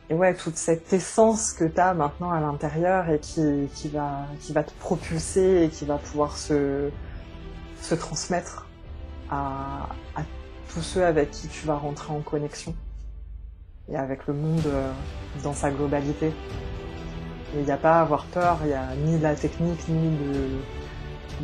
et 0.10 0.14
ouais 0.14 0.34
toute 0.34 0.58
cette 0.58 0.92
essence 0.94 1.54
que 1.54 1.66
tu 1.66 1.80
as 1.80 1.94
maintenant 1.94 2.32
à 2.32 2.40
l'intérieur 2.40 3.10
et 3.10 3.20
qui 3.20 3.70
qui 3.74 3.90
va 3.90 4.26
qui 4.40 4.54
va 4.54 4.64
te 4.64 4.74
propulser 4.80 5.64
et 5.64 5.70
qui 5.70 5.86
va 5.86 5.98
pouvoir 5.98 6.38
se 6.38 6.90
se 7.82 7.96
transmettre 7.96 8.68
à 9.30 9.90
à 10.16 10.22
tous 10.74 10.82
ceux 10.82 11.06
avec 11.06 11.32
qui 11.32 11.48
tu 11.48 11.66
vas 11.66 11.76
rentrer 11.76 12.14
en 12.14 12.22
connexion 12.22 12.74
et 13.90 13.96
avec 13.96 14.28
le 14.28 14.34
monde 14.34 14.66
euh, 14.68 14.92
dans 15.44 15.54
sa 15.54 15.70
globalité. 15.70 16.32
Il 17.56 17.64
n'y 17.64 17.72
a 17.72 17.78
pas 17.78 18.00
à 18.00 18.02
avoir 18.02 18.26
peur, 18.26 18.60
il 18.62 18.68
n'y 18.68 18.74
a 18.74 18.96
ni 18.96 19.18
de 19.18 19.24
la 19.24 19.36
technique, 19.36 19.86
ni 19.90 20.18
de, 20.18 20.48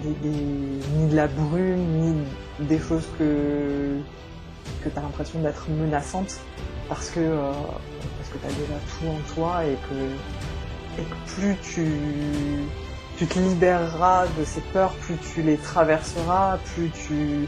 ni 0.04 1.10
de 1.10 1.16
la 1.16 1.28
brume, 1.28 1.86
ni 2.00 2.16
des 2.68 2.80
choses 2.80 3.08
que, 3.18 3.98
que 4.84 4.90
tu 4.90 4.98
as 4.98 5.02
l'impression 5.02 5.40
d'être 5.40 5.70
menaçantes 5.70 6.40
parce 6.88 7.10
que, 7.10 7.20
euh, 7.20 7.52
tu 8.32 8.46
as 8.46 8.50
déjà 8.50 8.80
tout 8.90 9.08
en 9.08 9.34
toi 9.34 9.66
et 9.66 9.76
que, 9.90 11.02
plus 11.34 11.56
tu, 11.62 13.26
te 13.26 13.40
libéreras 13.40 14.26
de 14.40 14.46
ces 14.46 14.62
peurs, 14.62 14.94
plus 14.94 15.18
tu 15.34 15.42
les 15.42 15.58
traverseras, 15.58 16.58
plus 16.74 16.90
tu 16.92 17.48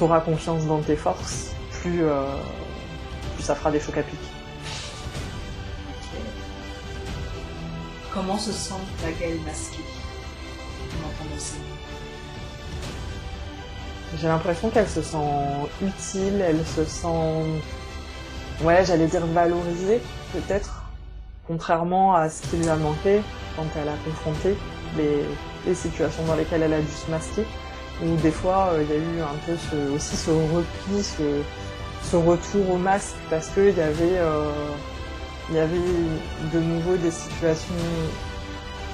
auras 0.00 0.20
confiance 0.20 0.66
dans 0.66 0.80
tes 0.80 0.96
forces, 0.96 1.52
plus, 1.70 2.04
euh, 2.04 2.24
plus 3.34 3.44
ça 3.44 3.54
fera 3.54 3.70
des 3.70 3.80
chocs 3.80 3.98
à 3.98 4.02
pic. 4.02 4.18
Comment 8.12 8.38
se 8.38 8.52
sent 8.52 8.74
la 9.04 9.12
Gaëlle 9.12 9.40
masquée? 9.42 9.95
J'ai 14.18 14.28
l'impression 14.28 14.70
qu'elle 14.70 14.88
se 14.88 15.02
sent 15.02 15.18
utile, 15.82 16.40
elle 16.40 16.64
se 16.64 16.84
sent, 16.84 17.62
ouais, 18.62 18.84
j'allais 18.84 19.06
dire 19.06 19.26
valorisée, 19.26 20.00
peut-être, 20.32 20.84
contrairement 21.46 22.14
à 22.14 22.28
ce 22.28 22.42
qui 22.42 22.56
lui 22.56 22.68
a 22.68 22.76
manqué 22.76 23.20
quand 23.56 23.66
elle 23.76 23.88
a 23.88 23.96
confronté 24.04 24.56
les, 24.96 25.24
situations 25.74 26.24
dans 26.26 26.36
lesquelles 26.36 26.62
elle 26.62 26.74
a 26.74 26.80
dû 26.80 26.92
se 26.92 27.10
masquer, 27.10 27.44
où 28.04 28.14
des 28.16 28.30
fois 28.30 28.68
euh, 28.70 28.84
il 28.84 28.88
y 28.88 28.92
a 28.92 29.00
eu 29.00 29.20
un 29.20 29.36
peu 29.44 29.94
aussi 29.94 30.16
ce 30.16 30.30
repli, 30.30 31.02
ce, 31.02 31.42
ce 32.04 32.14
retour 32.14 32.70
au 32.70 32.76
masque, 32.76 33.16
parce 33.28 33.48
qu'il 33.48 33.76
y 33.76 33.80
avait, 33.80 34.18
euh, 34.18 34.48
il 35.50 35.56
y 35.56 35.58
avait 35.58 35.76
de 36.54 36.60
nouveau 36.60 36.96
des 36.96 37.10
situations 37.10 37.74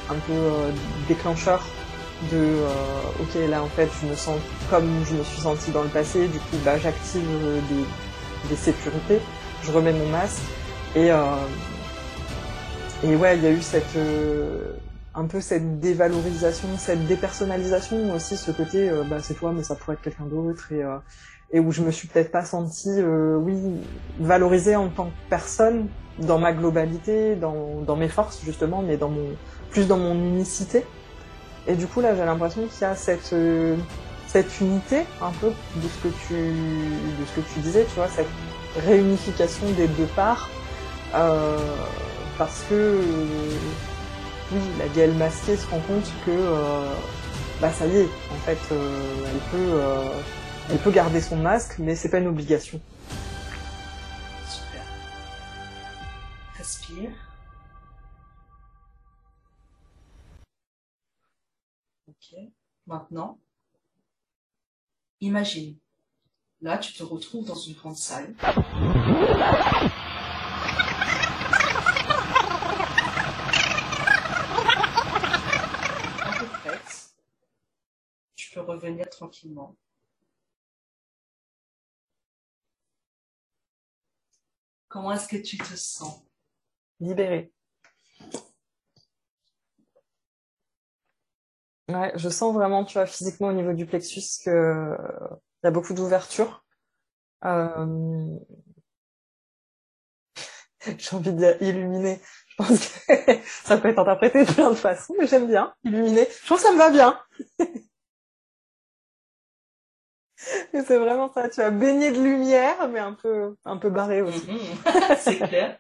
un 0.09 0.15
peu 0.15 0.33
euh, 0.33 0.71
déclencheurs 1.09 1.63
de 2.31 2.37
euh, 2.37 3.21
ok 3.21 3.49
là 3.49 3.63
en 3.63 3.69
fait 3.69 3.89
je 4.01 4.07
me 4.07 4.15
sens 4.15 4.39
comme 4.71 4.89
je 5.05 5.15
me 5.15 5.23
suis 5.25 5.41
sentie 5.41 5.71
dans 5.73 5.83
le 5.83 5.89
passé 5.89 6.29
du 6.29 6.39
coup 6.39 6.57
bah 6.65 6.79
j'active 6.79 7.27
euh, 7.27 7.59
des, 7.69 8.49
des 8.49 8.57
sécurités 8.57 9.21
je 9.63 9.73
remets 9.73 9.93
mon 9.93 10.07
masque 10.07 10.43
et 10.95 11.11
euh, 11.11 11.17
et 13.05 13.17
ouais 13.17 13.37
il 13.37 13.43
y 13.43 13.47
a 13.47 13.51
eu 13.51 13.63
cette 13.63 13.97
euh, 13.97 14.73
un 15.15 15.25
peu 15.27 15.41
cette 15.41 15.81
dévalorisation 15.81 16.69
cette 16.79 17.07
dépersonnalisation 17.07 18.15
aussi 18.15 18.37
ce 18.37 18.51
côté 18.51 18.89
euh, 18.89 19.03
bah 19.05 19.19
c'est 19.21 19.35
toi 19.35 19.53
mais 19.55 19.63
ça 19.63 19.75
pourrait 19.75 19.95
être 19.95 20.03
quelqu'un 20.03 20.27
d'autre 20.27 20.73
et 20.73 20.83
euh, 20.83 20.99
et 21.55 21.61
où 21.61 21.71
je 21.71 21.83
me 21.83 21.91
suis 21.91 22.09
peut-être 22.09 22.31
pas 22.31 22.47
sentie 22.47 23.03
oui 23.03 23.59
valorisée 24.19 24.75
en 24.75 24.89
tant 24.89 25.07
que 25.07 25.29
personne 25.29 25.89
dans 26.19 26.39
ma 26.39 26.55
globalité 26.55 27.37
dans 27.37 27.83
dans 27.87 27.97
mes 27.97 28.09
forces 28.09 28.41
justement 28.43 28.81
mais 28.81 28.97
dans 28.97 29.11
mon 29.11 29.37
plus 29.71 29.87
dans 29.87 29.99
mon 29.99 30.15
unicité 30.15 30.87
et 31.67 31.75
du 31.75 31.87
coup, 31.87 32.01
là, 32.01 32.15
j'ai 32.15 32.25
l'impression 32.25 32.67
qu'il 32.67 32.81
y 32.81 32.85
a 32.85 32.97
cette, 32.97 33.33
euh, 33.33 33.77
cette 34.27 34.61
unité, 34.61 35.03
un 35.21 35.31
peu, 35.31 35.49
de 35.77 35.89
ce 35.89 36.09
que 36.09 36.15
tu, 36.27 36.35
de 36.35 37.27
ce 37.27 37.41
que 37.41 37.53
tu 37.53 37.61
disais, 37.61 37.85
tu 37.85 37.95
vois, 37.95 38.09
cette 38.09 38.27
réunification 38.85 39.71
des 39.73 39.87
deux 39.89 40.09
parts, 40.17 40.51
euh, 41.15 41.59
parce 42.39 42.63
que, 42.69 42.75
euh, 42.75 43.27
oui, 44.53 44.61
la 44.79 44.89
Gaëlle 44.89 45.15
masquée 45.15 45.57
se 45.57 45.67
rend 45.69 45.81
compte 45.81 46.11
que, 46.27 46.31
euh, 46.31 46.93
bah, 47.61 47.71
ça 47.71 47.87
y 47.87 47.99
est, 47.99 48.09
en 48.31 48.39
fait, 48.45 48.59
elle 48.71 49.51
peut, 49.51 49.79
elle 50.71 50.79
peut 50.79 50.91
garder 50.91 51.21
son 51.21 51.37
masque, 51.37 51.77
mais 51.79 51.95
c'est 51.95 52.09
pas 52.09 52.19
une 52.19 52.27
obligation. 52.27 52.81
Super. 54.49 54.83
Respire. 56.59 57.11
Maintenant, 62.87 63.41
imagine. 65.21 65.79
Là, 66.61 66.79
tu 66.79 66.93
te 66.93 67.03
retrouves 67.03 67.47
dans 67.47 67.55
une 67.55 67.75
grande 67.75 67.97
salle. 67.97 68.35
Prête. 76.63 77.15
Tu 78.35 78.51
peux 78.53 78.61
revenir 78.61 79.09
tranquillement. 79.11 79.77
Comment 84.89 85.13
est-ce 85.13 85.27
que 85.29 85.37
tu 85.37 85.57
te 85.57 85.75
sens? 85.75 86.23
Libérée. 87.01 87.53
Je 92.15 92.29
sens 92.29 92.55
vraiment, 92.55 92.85
tu 92.85 92.95
vois, 92.95 93.07
physiquement 93.07 93.49
au 93.49 93.53
niveau 93.53 93.73
du 93.73 93.87
plexus 93.87 94.43
que 94.45 94.97
il 95.63 95.67
y 95.67 95.69
a 95.69 95.71
beaucoup 95.71 95.95
d'ouverture. 95.95 96.65
Euh... 97.45 98.39
J'ai 100.99 101.17
envie 101.17 101.33
de 101.33 101.39
dire 101.39 101.57
illuminé. 101.63 102.21
Je 102.49 102.57
pense 102.57 102.89
que 102.89 103.13
ça 103.65 103.79
peut 103.79 103.89
être 103.89 103.99
interprété 103.99 104.45
de 104.45 104.53
plein 104.53 104.71
de 104.71 104.75
façons, 104.75 105.15
mais 105.19 105.27
j'aime 105.27 105.47
bien 105.47 105.75
illuminé. 105.85 106.27
Je 106.41 106.47
trouve 106.47 106.59
que 106.59 106.65
ça 106.65 106.73
me 106.73 106.79
va 106.79 106.91
bien. 106.91 107.19
C'est 110.37 110.99
vraiment 110.99 111.33
ça, 111.33 111.49
tu 111.49 111.61
vois, 111.61 111.71
baigné 111.71 112.11
de 112.11 112.21
lumière, 112.21 112.89
mais 112.89 112.99
un 112.99 113.13
peu, 113.13 113.55
un 113.65 113.77
peu 113.77 113.91
barré 113.91 114.23
aussi. 114.23 114.51
Mhm. 114.51 114.61
c'est 115.17 115.39
clair. 115.39 115.79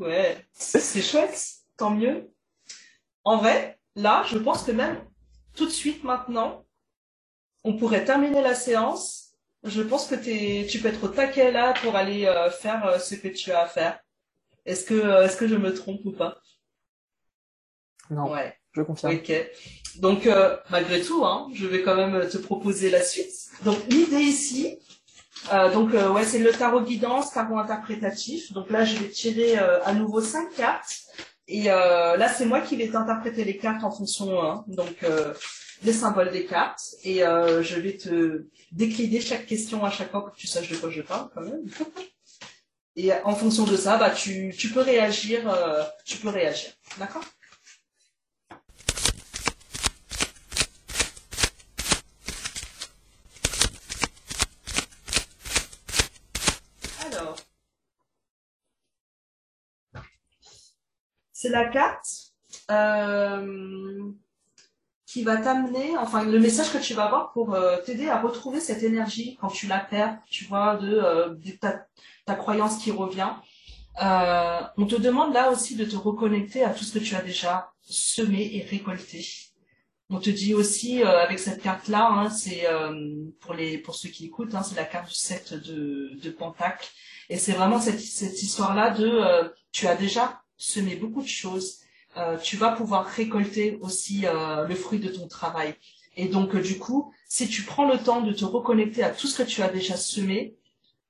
Ouais, 0.00 0.44
c'est 0.52 1.00
chouette, 1.00 1.40
tant 1.76 1.90
mieux. 1.90 2.28
En 3.22 3.36
vrai, 3.36 3.78
là, 3.96 4.24
je 4.30 4.38
pense 4.38 4.62
que 4.64 4.72
même 4.72 4.98
tout 5.54 5.66
de 5.66 5.70
suite 5.70 6.04
maintenant, 6.04 6.64
on 7.64 7.76
pourrait 7.76 8.04
terminer 8.04 8.42
la 8.42 8.54
séance. 8.54 9.34
Je 9.64 9.82
pense 9.82 10.06
que 10.06 10.14
tu 10.68 10.78
peux 10.80 10.88
être 10.88 11.04
au 11.04 11.08
taquet 11.08 11.52
là 11.52 11.74
pour 11.82 11.94
aller 11.94 12.26
euh, 12.26 12.50
faire 12.50 12.84
euh, 12.86 12.98
ce 12.98 13.14
que 13.14 13.28
tu 13.28 13.52
as 13.52 13.60
à 13.62 13.66
faire. 13.66 14.00
Est-ce 14.66 14.84
que, 14.84 14.94
euh, 14.94 15.24
est-ce 15.24 15.36
que 15.36 15.46
je 15.46 15.54
me 15.54 15.72
trompe 15.72 16.00
ou 16.04 16.12
pas? 16.12 16.38
Non, 18.10 18.30
Ouais. 18.30 18.56
je 18.72 18.82
confirme. 18.82 19.14
Ok. 19.14 19.32
Donc, 19.96 20.28
malgré 20.70 21.02
tout, 21.02 21.24
hein, 21.24 21.48
je 21.52 21.66
vais 21.66 21.82
quand 21.82 21.94
même 21.94 22.28
te 22.28 22.38
proposer 22.38 22.90
la 22.90 23.02
suite. 23.02 23.50
Donc, 23.62 23.78
l'idée 23.88 24.20
ici, 24.22 24.78
donc 25.74 25.92
ouais, 25.92 26.24
c'est 26.24 26.38
le 26.38 26.50
tarot 26.52 26.80
guidance, 26.80 27.32
tarot 27.32 27.58
interprétatif. 27.58 28.52
Donc 28.52 28.70
là, 28.70 28.84
je 28.84 28.96
vais 28.96 29.10
tirer 29.10 29.58
à 29.58 29.92
nouveau 29.92 30.22
cinq 30.22 30.54
cartes. 30.54 31.02
Et 31.48 31.70
euh, 31.70 32.16
là, 32.16 32.28
c'est 32.28 32.46
moi 32.46 32.60
qui 32.60 32.76
vais 32.76 32.88
t'interpréter 32.88 33.44
les 33.44 33.56
cartes 33.56 33.84
en 33.84 33.90
fonction, 33.90 34.40
hein, 34.42 34.64
donc 34.68 35.02
euh, 35.02 35.34
les 35.82 35.92
symboles 35.92 36.30
des 36.30 36.46
cartes. 36.46 36.94
Et 37.04 37.24
euh, 37.24 37.62
je 37.62 37.78
vais 37.80 37.96
te 37.96 38.46
décliner 38.70 39.20
chaque 39.20 39.46
question 39.46 39.84
à 39.84 39.90
chaque 39.90 40.10
fois 40.10 40.22
pour 40.24 40.32
que 40.32 40.38
tu 40.38 40.46
saches 40.46 40.68
de 40.68 40.76
quoi 40.76 40.90
je 40.90 41.02
parle 41.02 41.30
quand 41.34 41.42
même. 41.42 41.64
Et 42.96 43.10
en 43.24 43.34
fonction 43.34 43.64
de 43.64 43.76
ça, 43.76 43.96
bah 43.96 44.10
tu, 44.10 44.54
tu 44.56 44.68
peux 44.68 44.82
réagir, 44.82 45.48
euh, 45.48 45.82
tu 46.04 46.18
peux 46.18 46.28
réagir, 46.28 46.72
d'accord 46.98 47.24
Alors, 57.06 57.36
c'est 61.42 61.48
la 61.48 61.64
carte 61.64 62.06
euh, 62.70 64.12
qui 65.06 65.24
va 65.24 65.38
t'amener, 65.38 65.98
enfin 65.98 66.22
le 66.24 66.38
message 66.38 66.72
que 66.72 66.78
tu 66.78 66.94
vas 66.94 67.06
avoir 67.06 67.32
pour 67.32 67.52
euh, 67.52 67.78
t'aider 67.84 68.08
à 68.08 68.20
retrouver 68.20 68.60
cette 68.60 68.84
énergie 68.84 69.36
quand 69.40 69.48
tu 69.48 69.66
la 69.66 69.80
perds, 69.80 70.18
tu 70.30 70.44
vois, 70.44 70.76
de, 70.76 71.00
euh, 71.02 71.34
ta, 71.60 72.34
croyance 72.36 72.78
qui 72.78 72.92
revient. 72.92 73.30
On 73.98 74.86
te 74.86 74.94
demande 74.94 75.34
là 75.34 75.50
aussi 75.50 75.74
de 75.74 75.84
te 75.84 75.96
reconnecter 75.96 76.62
à 76.62 76.70
tout 76.70 76.84
ce 76.84 76.96
que 76.96 77.04
tu 77.04 77.16
as 77.16 77.22
déjà 77.22 77.72
semé 77.80 78.54
et 78.54 78.62
récolté. 78.62 79.26
On 80.10 80.20
te 80.20 80.30
dit 80.30 80.54
aussi 80.54 81.02
avec 81.02 81.38
cette 81.40 81.60
carte-là, 81.60 82.06
hein, 82.08 82.30
c'est 82.30 82.66
pour 83.40 83.54
les 83.54 83.78
pour 83.78 83.96
ceux 83.96 84.10
qui 84.10 84.26
écoutent, 84.26 84.54
hein, 84.54 84.62
c'est 84.62 84.76
la 84.76 84.84
carte 84.84 85.08
du 85.08 85.14
7 85.14 85.54
de, 85.54 86.30
Pentacle. 86.30 86.88
Et 87.28 87.36
c'est 87.36 87.52
vraiment 87.52 87.80
cette, 87.80 88.00
cette 88.00 88.40
histoire-là 88.42 88.90
de 88.90 89.52
tu 89.72 89.86
as 89.88 89.96
déjà 89.96 90.41
semé 90.62 90.96
beaucoup 90.96 91.22
de 91.22 91.28
choses. 91.28 91.78
Euh, 92.16 92.36
tu 92.38 92.56
vas 92.56 92.72
pouvoir 92.72 93.06
récolter 93.06 93.78
aussi 93.80 94.26
euh, 94.26 94.66
le 94.66 94.74
fruit 94.74 95.00
de 95.00 95.08
ton 95.08 95.26
travail. 95.26 95.74
Et 96.16 96.28
donc, 96.28 96.54
euh, 96.54 96.60
du 96.60 96.78
coup, 96.78 97.12
si 97.26 97.48
tu 97.48 97.62
prends 97.62 97.88
le 97.90 97.98
temps 97.98 98.20
de 98.20 98.32
te 98.32 98.44
reconnecter 98.44 99.02
à 99.02 99.10
tout 99.10 99.26
ce 99.26 99.42
que 99.42 99.48
tu 99.48 99.62
as 99.62 99.68
déjà 99.68 99.96
semé, 99.96 100.54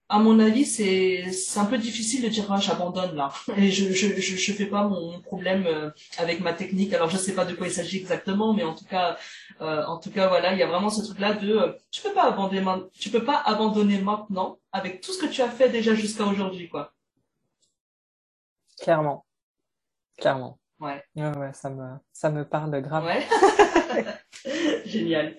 à 0.08 0.18
mon 0.18 0.38
avis, 0.40 0.64
c'est 0.64 1.24
un 1.56 1.64
peu 1.64 1.78
difficile 1.78 2.22
de 2.22 2.28
dire 2.28 2.44
ah, 2.50 2.60
j'abandonne 2.60 3.14
là 3.16 3.32
et 3.56 3.70
je 3.70 3.92
je 3.94 4.20
je, 4.20 4.36
je 4.36 4.52
fais 4.52 4.66
pas 4.66 4.86
mon 4.86 5.20
problème 5.22 5.66
avec 6.18 6.40
ma 6.40 6.52
technique. 6.52 6.92
Alors 6.92 7.08
je 7.08 7.16
sais 7.16 7.34
pas 7.34 7.46
de 7.46 7.54
quoi 7.54 7.66
il 7.66 7.72
s'agit 7.72 7.96
exactement, 7.96 8.52
mais 8.52 8.62
en 8.62 8.74
tout 8.74 8.84
cas 8.84 9.16
en 9.60 9.98
tout 9.98 10.10
cas 10.10 10.28
voilà, 10.28 10.52
il 10.52 10.58
y 10.58 10.62
a 10.62 10.66
vraiment 10.66 10.90
ce 10.90 11.02
truc 11.02 11.18
là 11.18 11.32
de 11.32 11.78
tu 11.90 12.02
peux 12.02 12.12
peux 12.12 13.24
pas 13.24 13.42
abandonner 13.46 14.02
maintenant 14.02 14.58
avec 14.70 15.00
tout 15.00 15.12
ce 15.12 15.18
que 15.18 15.26
tu 15.32 15.40
as 15.40 15.50
fait 15.50 15.70
déjà 15.70 15.94
jusqu'à 15.94 16.26
aujourd'hui 16.26 16.68
quoi. 16.68 16.92
Clairement. 18.82 19.24
Clairement. 20.22 20.58
Ouais. 20.80 21.04
Ouais, 21.16 21.36
ouais, 21.36 21.52
ça 21.52 21.68
me, 21.70 21.86
ça 22.12 22.30
me 22.30 22.44
parle 22.44 22.80
grave. 22.82 23.04
Ouais. 23.04 23.26
Génial. 24.86 25.36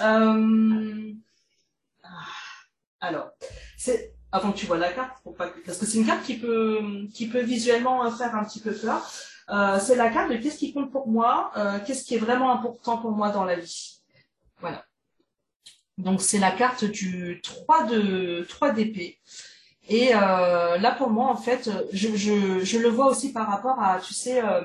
Euh, 0.00 1.12
Alors, 3.00 3.30
c'est 3.76 4.14
avant 4.32 4.52
que 4.52 4.58
tu 4.58 4.66
vois 4.66 4.78
la 4.78 4.92
carte, 4.92 5.22
pour 5.22 5.34
pas 5.36 5.48
que- 5.48 5.60
parce 5.60 5.78
que 5.78 5.86
c'est 5.86 5.98
une 5.98 6.06
carte 6.06 6.24
qui 6.24 6.38
peut 6.38 6.80
qui 7.14 7.28
peut 7.28 7.40
visuellement 7.42 8.08
faire 8.12 8.34
un 8.34 8.44
petit 8.44 8.60
peu 8.60 8.72
peur. 8.72 9.02
Euh, 9.50 9.78
c'est 9.80 9.96
la 9.96 10.10
carte 10.10 10.30
de 10.30 10.36
qu'est-ce 10.36 10.58
qui 10.58 10.72
compte 10.72 10.92
pour 10.92 11.08
moi, 11.08 11.50
euh, 11.56 11.78
qu'est-ce 11.84 12.04
qui 12.04 12.14
est 12.14 12.18
vraiment 12.18 12.52
important 12.52 12.98
pour 12.98 13.10
moi 13.12 13.30
dans 13.30 13.44
la 13.44 13.56
vie. 13.56 14.00
Voilà. 14.60 14.84
Donc 15.98 16.20
c'est 16.22 16.38
la 16.38 16.52
carte 16.52 16.84
du 16.84 17.40
3 17.42 17.84
de 17.86 18.46
3 18.48 18.70
d'épée. 18.72 19.18
Et 19.88 20.14
euh, 20.14 20.78
là, 20.78 20.92
pour 20.92 21.10
moi, 21.10 21.30
en 21.30 21.36
fait, 21.36 21.70
je, 21.92 22.08
je, 22.14 22.64
je, 22.64 22.78
le 22.78 22.88
vois 22.88 23.06
aussi 23.06 23.32
par 23.32 23.48
rapport 23.48 23.80
à, 23.80 23.98
tu 23.98 24.14
sais, 24.14 24.42
euh, 24.42 24.60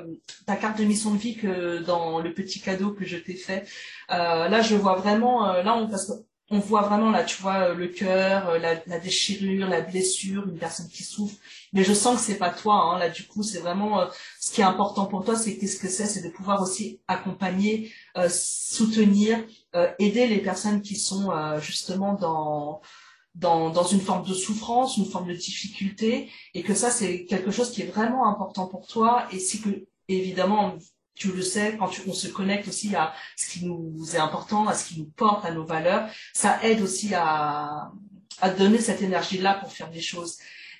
ta 0.45 0.55
carte 0.55 0.78
de 0.78 0.84
mission 0.84 1.11
de 1.11 1.18
vie 1.18 1.36
que 1.36 1.80
dans 1.80 2.20
le 2.20 2.34
petit 2.34 2.59
cadeau 2.59 2.91
que 2.91 3.05
je 3.05 3.18
t'ai 3.18 3.34
fait. 3.34 3.66
Euh, 4.11 4.49
là, 4.49 4.61
je 4.61 4.76
vois 4.76 4.95
vraiment, 4.95 5.49
euh, 5.49 5.63
là, 5.63 5.76
on, 5.78 5.88
parce 5.88 6.11
qu'on 6.49 6.59
voit 6.59 6.82
vraiment 6.84 7.09
là, 7.09 7.24
tu 7.24 7.41
vois, 7.41 7.74
le 7.74 7.88
cœur, 7.88 8.59
la, 8.59 8.76
la, 8.86 8.99
déchirure, 8.99 9.68
la 9.68 9.82
blessure, 9.82 10.47
une 10.47 10.59
personne 10.59 10.89
qui 10.89 11.03
souffre. 11.03 11.36
Mais 11.74 11.84
je 11.84 11.93
sens 11.93 12.18
que 12.18 12.22
c'est 12.22 12.38
pas 12.38 12.51
toi. 12.51 12.76
Hein, 12.76 12.99
là, 12.99 13.09
du 13.09 13.26
coup, 13.26 13.41
c'est 13.41 13.59
vraiment 13.59 14.07
ce 14.39 14.51
qui 14.51 14.61
est 14.61 14.66
important 14.66 15.05
pour 15.07 15.26
toi, 15.26 15.36
c'est 15.36 15.57
qu'est-ce 15.57 15.80
que 15.80 15.88
c'est, 15.88 16.05
c'est 16.05 16.22
de 16.22 16.30
pouvoir 16.30 16.61
aussi 16.61 16.99
accompagner, 17.07 17.91
soutenir, 18.30 19.39
aider 19.97 20.28
les 20.28 20.39
personnes 20.39 20.82
qui 20.84 20.95
sont 20.95 21.32
justement 21.59 22.13
dans 22.13 22.82
dans, 23.36 23.69
dans 23.69 23.83
une 23.83 24.01
forme 24.01 24.25
de 24.27 24.33
souffrance, 24.33 24.97
une 24.97 25.05
forme 25.05 25.27
de 25.27 25.33
difficulté, 25.33 26.31
et 26.53 26.63
que 26.63 26.73
ça, 26.73 26.89
c'est 26.89 27.25
quelque 27.25 27.51
chose 27.51 27.71
qui 27.71 27.81
est 27.81 27.88
vraiment 27.88 28.27
important 28.27 28.67
pour 28.67 28.88
toi, 28.88 29.27
et 29.31 29.39
si 29.39 29.61
que, 29.61 29.86
évidemment, 30.07 30.75
tu 31.15 31.31
le 31.31 31.41
sais, 31.41 31.77
quand 31.77 31.88
tu, 31.88 32.01
on 32.07 32.13
se 32.13 32.27
connecte 32.27 32.67
aussi 32.67 32.95
à 32.95 33.13
ce 33.38 33.49
qui 33.49 33.65
nous 33.65 34.15
est 34.15 34.19
important, 34.19 34.67
à 34.67 34.73
ce 34.73 34.88
qui 34.88 34.99
nous 34.99 35.09
porte, 35.15 35.45
à 35.45 35.51
nos 35.51 35.65
valeurs, 35.65 36.09
ça 36.33 36.59
aide 36.63 36.81
aussi 36.81 37.13
à, 37.13 37.91
à 38.41 38.49
donner 38.49 38.79
cette 38.79 39.01
énergie-là 39.01 39.55
pour 39.55 39.71
faire 39.71 39.89
des 39.89 40.01
choses. 40.01 40.38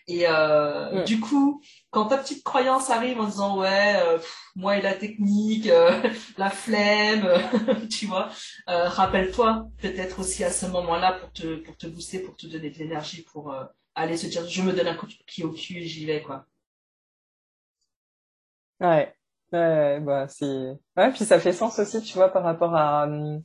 Et 0.08 0.26
euh, 0.28 1.04
du 1.04 1.20
coup, 1.20 1.62
quand 1.96 2.08
ta 2.08 2.18
petite 2.18 2.44
croyance 2.44 2.90
arrive 2.90 3.22
en 3.22 3.26
disant 3.26 3.58
ouais, 3.58 3.96
euh, 4.04 4.20
moi 4.58 4.78
et 4.78 4.82
la 4.82 4.94
technique, 4.94 5.68
euh, 5.68 5.92
la 6.38 6.50
flemme, 6.50 7.26
tu 7.90 8.06
vois, 8.06 8.30
euh, 8.70 8.90
rappelle-toi 8.90 9.70
peut-être 9.82 10.20
aussi 10.20 10.44
à 10.44 10.52
ce 10.52 10.66
moment-là 10.66 11.14
pour 11.14 11.32
te 11.32 11.56
pour 11.56 11.78
te 11.78 11.88
booster, 11.88 12.20
pour 12.20 12.36
te 12.36 12.48
donner 12.48 12.70
de 12.70 12.78
l'énergie, 12.80 13.22
pour 13.22 13.56
aller 13.96 14.18
se 14.18 14.28
dire 14.28 14.46
je 14.46 14.62
me 14.62 14.74
donne 14.74 14.88
un 14.88 14.96
coup 14.96 15.08
de 15.08 15.14
pied 15.26 15.46
au 15.46 15.54
cul 15.54 15.84
j'y 15.84 16.06
vais 16.06 16.22
quoi. 16.22 16.46
Ouais. 18.82 19.16
Ouais, 19.54 20.00
bah 20.02 20.28
c'est 20.28 20.78
ouais 20.98 21.12
puis 21.14 21.24
ça 21.24 21.40
fait 21.40 21.54
sens 21.54 21.80
aussi 21.80 22.02
tu 22.02 22.16
vois 22.16 22.30
par 22.30 22.44
rapport 22.44 22.76
à 22.76 23.06
hum, 23.06 23.42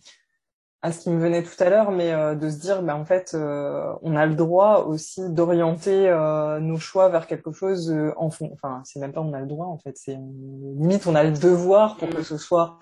à 0.83 0.93
ce 0.93 1.01
qui 1.01 1.11
me 1.11 1.21
venait 1.21 1.43
tout 1.43 1.63
à 1.63 1.69
l'heure, 1.69 1.91
mais 1.91 2.13
euh, 2.13 2.35
de 2.35 2.49
se 2.49 2.59
dire, 2.59 2.83
ben 2.83 2.95
en 2.95 3.05
fait, 3.05 3.33
euh, 3.35 3.93
on 4.03 4.17
a 4.17 4.25
le 4.25 4.35
droit 4.35 4.85
aussi 4.87 5.21
d'orienter 5.29 6.09
euh, 6.09 6.59
nos 6.59 6.79
choix 6.79 7.11
vers 7.11 7.27
quelque 7.27 7.53
chose 7.53 7.95
en 8.17 8.31
fond. 8.31 8.51
Enfin, 8.55 8.81
c'est 8.85 8.99
même 8.99 9.13
pas 9.13 9.21
on 9.21 9.33
a 9.35 9.41
le 9.41 9.47
droit, 9.47 9.67
en 9.67 9.79
fait, 9.79 9.97
c'est 9.97 10.15
limite 10.15 11.07
on 11.07 11.15
a 11.15 11.25
le 11.25 11.33
devoir 11.33 11.97
pour 11.97 12.09
que 12.09 12.23
ce 12.23 12.39
soit 12.39 12.79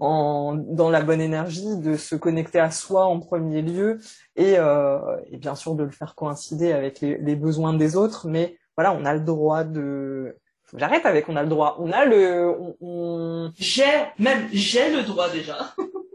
en, 0.00 0.56
dans 0.56 0.90
la 0.90 1.02
bonne 1.02 1.20
énergie, 1.20 1.76
de 1.78 1.96
se 1.96 2.16
connecter 2.16 2.58
à 2.58 2.70
soi 2.72 3.06
en 3.06 3.20
premier 3.20 3.62
lieu 3.62 3.98
et, 4.34 4.54
et 4.54 5.36
bien 5.38 5.54
sûr 5.54 5.74
de 5.74 5.84
le 5.84 5.90
faire 5.90 6.14
coïncider 6.14 6.72
avec 6.72 7.00
les, 7.00 7.16
les, 7.18 7.36
besoins 7.36 7.72
des 7.72 7.96
autres. 7.96 8.26
Mais 8.28 8.58
voilà, 8.76 8.92
on 8.92 9.04
a 9.04 9.14
le 9.14 9.20
droit 9.20 9.64
de 9.64 10.36
J'arrête 10.74 11.06
avec 11.06 11.28
on 11.28 11.36
a 11.36 11.42
le 11.44 11.48
droit. 11.48 11.76
On 11.78 11.92
a 11.92 12.04
le. 12.04 12.52
On... 12.80 13.52
J'ai 13.56 13.84
même 14.18 14.48
j'ai 14.52 14.90
le 14.90 15.04
droit 15.04 15.30
déjà. 15.30 15.74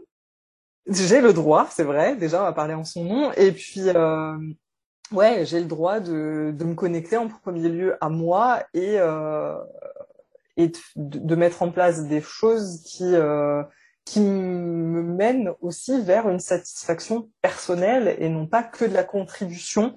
j'ai 0.86 1.20
le 1.20 1.32
droit, 1.32 1.68
c'est 1.70 1.84
vrai, 1.84 2.16
déjà 2.16 2.40
on 2.40 2.44
va 2.44 2.52
parler 2.52 2.74
en 2.74 2.84
son 2.84 3.04
nom, 3.04 3.32
et 3.32 3.52
puis 3.52 3.88
euh, 3.88 4.36
ouais, 5.12 5.44
j'ai 5.44 5.60
le 5.60 5.66
droit 5.66 6.00
de, 6.00 6.52
de 6.56 6.64
me 6.64 6.74
connecter 6.74 7.16
en 7.16 7.28
premier 7.28 7.68
lieu 7.68 7.96
à 8.00 8.08
moi 8.08 8.62
et, 8.74 8.98
euh, 8.98 9.56
et 10.56 10.68
de, 10.68 11.18
de, 11.18 11.34
mettre 11.36 11.62
en 11.62 11.70
place 11.70 12.04
des 12.06 12.20
choses 12.20 12.82
qui, 12.84 13.04
euh, 13.14 13.62
qui 14.04 14.20
me 14.20 15.02
mènent 15.02 15.52
aussi 15.60 16.02
vers 16.02 16.28
une 16.28 16.40
satisfaction 16.40 17.30
personnelle 17.40 18.16
et 18.18 18.28
non 18.28 18.46
pas 18.46 18.62
que 18.62 18.84
de 18.84 18.94
la 18.94 19.04
contribution. 19.04 19.96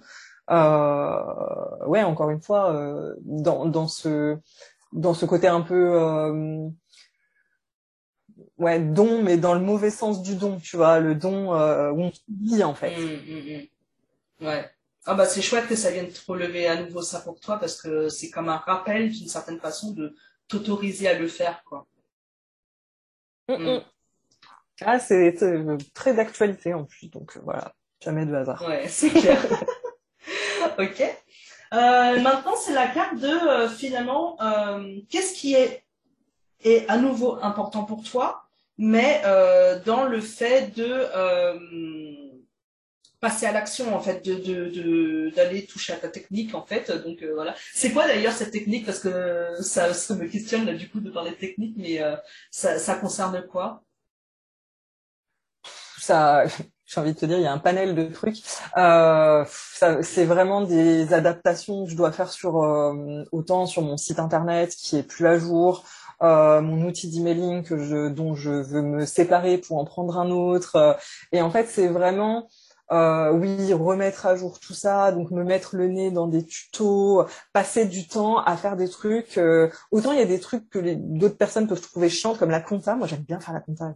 Euh, 0.51 1.85
ouais, 1.87 2.03
encore 2.03 2.29
une 2.29 2.41
fois, 2.41 2.71
euh, 2.73 3.15
dans, 3.21 3.65
dans, 3.65 3.87
ce, 3.87 4.37
dans 4.93 5.13
ce 5.13 5.25
côté 5.25 5.47
un 5.47 5.61
peu 5.61 5.99
euh, 5.99 6.67
ouais 8.57 8.79
don 8.79 9.21
mais 9.21 9.37
dans 9.37 9.53
le 9.53 9.59
mauvais 9.59 9.89
sens 9.89 10.21
du 10.21 10.35
don 10.35 10.59
tu 10.59 10.77
vois 10.77 10.99
le 10.99 11.15
don 11.15 11.53
euh, 11.53 11.91
où 11.91 12.03
on 12.03 12.11
dit 12.27 12.63
en 12.63 12.73
fait. 12.73 12.95
Mmh, 12.95 13.03
mmh, 13.03 13.67
mmh. 14.41 14.47
ouais. 14.47 14.69
Ah 15.05 15.13
bah 15.13 15.25
c'est 15.25 15.41
chouette 15.41 15.67
que 15.67 15.75
ça 15.75 15.91
vienne 15.91 16.09
te 16.09 16.19
relever 16.27 16.67
à 16.67 16.81
nouveau 16.81 17.01
ça 17.01 17.19
pour 17.19 17.39
toi 17.39 17.59
parce 17.59 17.81
que 17.81 18.09
c'est 18.09 18.29
comme 18.29 18.49
un 18.49 18.57
rappel 18.57 19.09
d'une 19.09 19.27
certaine 19.27 19.59
façon 19.59 19.91
de 19.91 20.15
t'autoriser 20.47 21.07
à 21.07 21.17
le 21.17 21.27
faire 21.27 21.63
quoi. 21.65 21.85
Ah 24.81 24.99
c'est 24.99 25.35
très 25.93 26.13
d'actualité 26.13 26.73
en 26.73 26.85
plus 26.85 27.09
donc 27.09 27.37
euh, 27.37 27.41
voilà. 27.43 27.73
Jamais 28.01 28.25
de 28.25 28.33
hasard. 28.33 28.61
Ouais 28.67 28.87
c'est 28.87 29.09
clair. 29.09 29.41
Ok. 30.79 31.01
Euh, 31.73 32.19
maintenant 32.21 32.55
c'est 32.55 32.73
la 32.73 32.87
carte 32.87 33.17
de 33.17 33.27
euh, 33.27 33.69
finalement 33.69 34.37
euh, 34.41 34.99
qu'est-ce 35.09 35.33
qui 35.33 35.55
est 35.55 35.83
est 36.63 36.87
à 36.89 36.97
nouveau 36.97 37.37
important 37.41 37.83
pour 37.83 38.03
toi 38.03 38.44
mais 38.77 39.21
euh, 39.25 39.79
dans 39.85 40.05
le 40.05 40.21
fait 40.21 40.75
de 40.75 40.85
euh, 40.85 41.59
passer 43.19 43.45
à 43.45 43.51
l'action 43.51 43.95
en 43.95 43.99
fait 43.99 44.23
de 44.25 44.35
de 44.35 45.29
d'aller 45.35 45.65
toucher 45.65 45.93
à 45.93 45.97
ta 45.97 46.09
technique 46.09 46.53
en 46.55 46.65
fait. 46.65 46.91
Donc 46.91 47.23
euh, 47.23 47.33
voilà. 47.33 47.55
C'est 47.73 47.91
quoi 47.91 48.07
d'ailleurs 48.07 48.33
cette 48.33 48.51
technique? 48.51 48.85
Parce 48.85 48.99
que 48.99 49.49
ça, 49.61 49.93
ça 49.93 50.15
me 50.15 50.27
questionne 50.27 50.65
là, 50.65 50.73
du 50.73 50.89
coup 50.89 50.99
de 50.99 51.09
parler 51.09 51.31
de 51.31 51.35
technique 51.37 51.75
mais 51.77 52.01
euh, 52.01 52.15
ça, 52.51 52.79
ça 52.79 52.95
concerne 52.95 53.45
quoi? 53.47 53.83
Ça 55.99 56.45
j'ai 56.85 57.01
envie 57.01 57.13
de 57.13 57.19
te 57.19 57.25
dire, 57.25 57.37
il 57.37 57.43
y 57.43 57.47
a 57.47 57.51
un 57.51 57.57
panel 57.57 57.95
de 57.95 58.05
trucs. 58.05 58.37
Euh, 58.77 59.43
c'est 59.49 60.25
vraiment 60.25 60.61
des 60.61 61.13
adaptations 61.13 61.85
que 61.85 61.91
je 61.91 61.95
dois 61.95 62.11
faire 62.11 62.31
sur 62.31 62.63
euh, 62.63 63.23
autant 63.31 63.65
sur 63.65 63.81
mon 63.81 63.97
site 63.97 64.19
internet 64.19 64.75
qui 64.75 64.97
est 64.97 65.03
plus 65.03 65.25
à 65.25 65.39
jour, 65.39 65.83
euh, 66.25 66.61
mon 66.61 66.85
outil 66.87 67.09
d'emailing 67.09 67.63
que 67.63 67.77
je, 67.77 68.09
dont 68.09 68.33
je 68.35 68.49
veux 68.49 68.81
me 68.81 69.05
séparer 69.05 69.57
pour 69.57 69.77
en 69.77 69.85
prendre 69.85 70.17
un 70.17 70.31
autre. 70.31 70.75
Euh, 70.75 70.93
et 71.31 71.41
en 71.41 71.51
fait, 71.51 71.67
c'est 71.67 71.87
vraiment 71.87 72.47
euh, 72.91 73.31
oui, 73.31 73.73
remettre 73.73 74.25
à 74.25 74.35
jour 74.35 74.59
tout 74.59 74.73
ça, 74.73 75.11
donc 75.11 75.31
me 75.31 75.43
mettre 75.43 75.75
le 75.75 75.87
nez 75.87 76.11
dans 76.11 76.27
des 76.27 76.45
tutos, 76.45 77.25
passer 77.53 77.85
du 77.85 78.07
temps 78.07 78.39
à 78.39 78.57
faire 78.57 78.75
des 78.75 78.89
trucs. 78.89 79.39
Autant 79.91 80.11
il 80.11 80.19
y 80.19 80.21
a 80.21 80.25
des 80.25 80.39
trucs 80.39 80.69
que 80.69 80.79
d'autres 80.95 81.37
personnes 81.37 81.67
peuvent 81.67 81.81
trouver 81.81 82.09
chiants 82.09 82.35
comme 82.35 82.51
la 82.51 82.61
compta. 82.61 82.95
Moi, 82.95 83.07
j'aime 83.07 83.23
bien 83.23 83.39
faire 83.39 83.53
la 83.53 83.61
compta. 83.61 83.95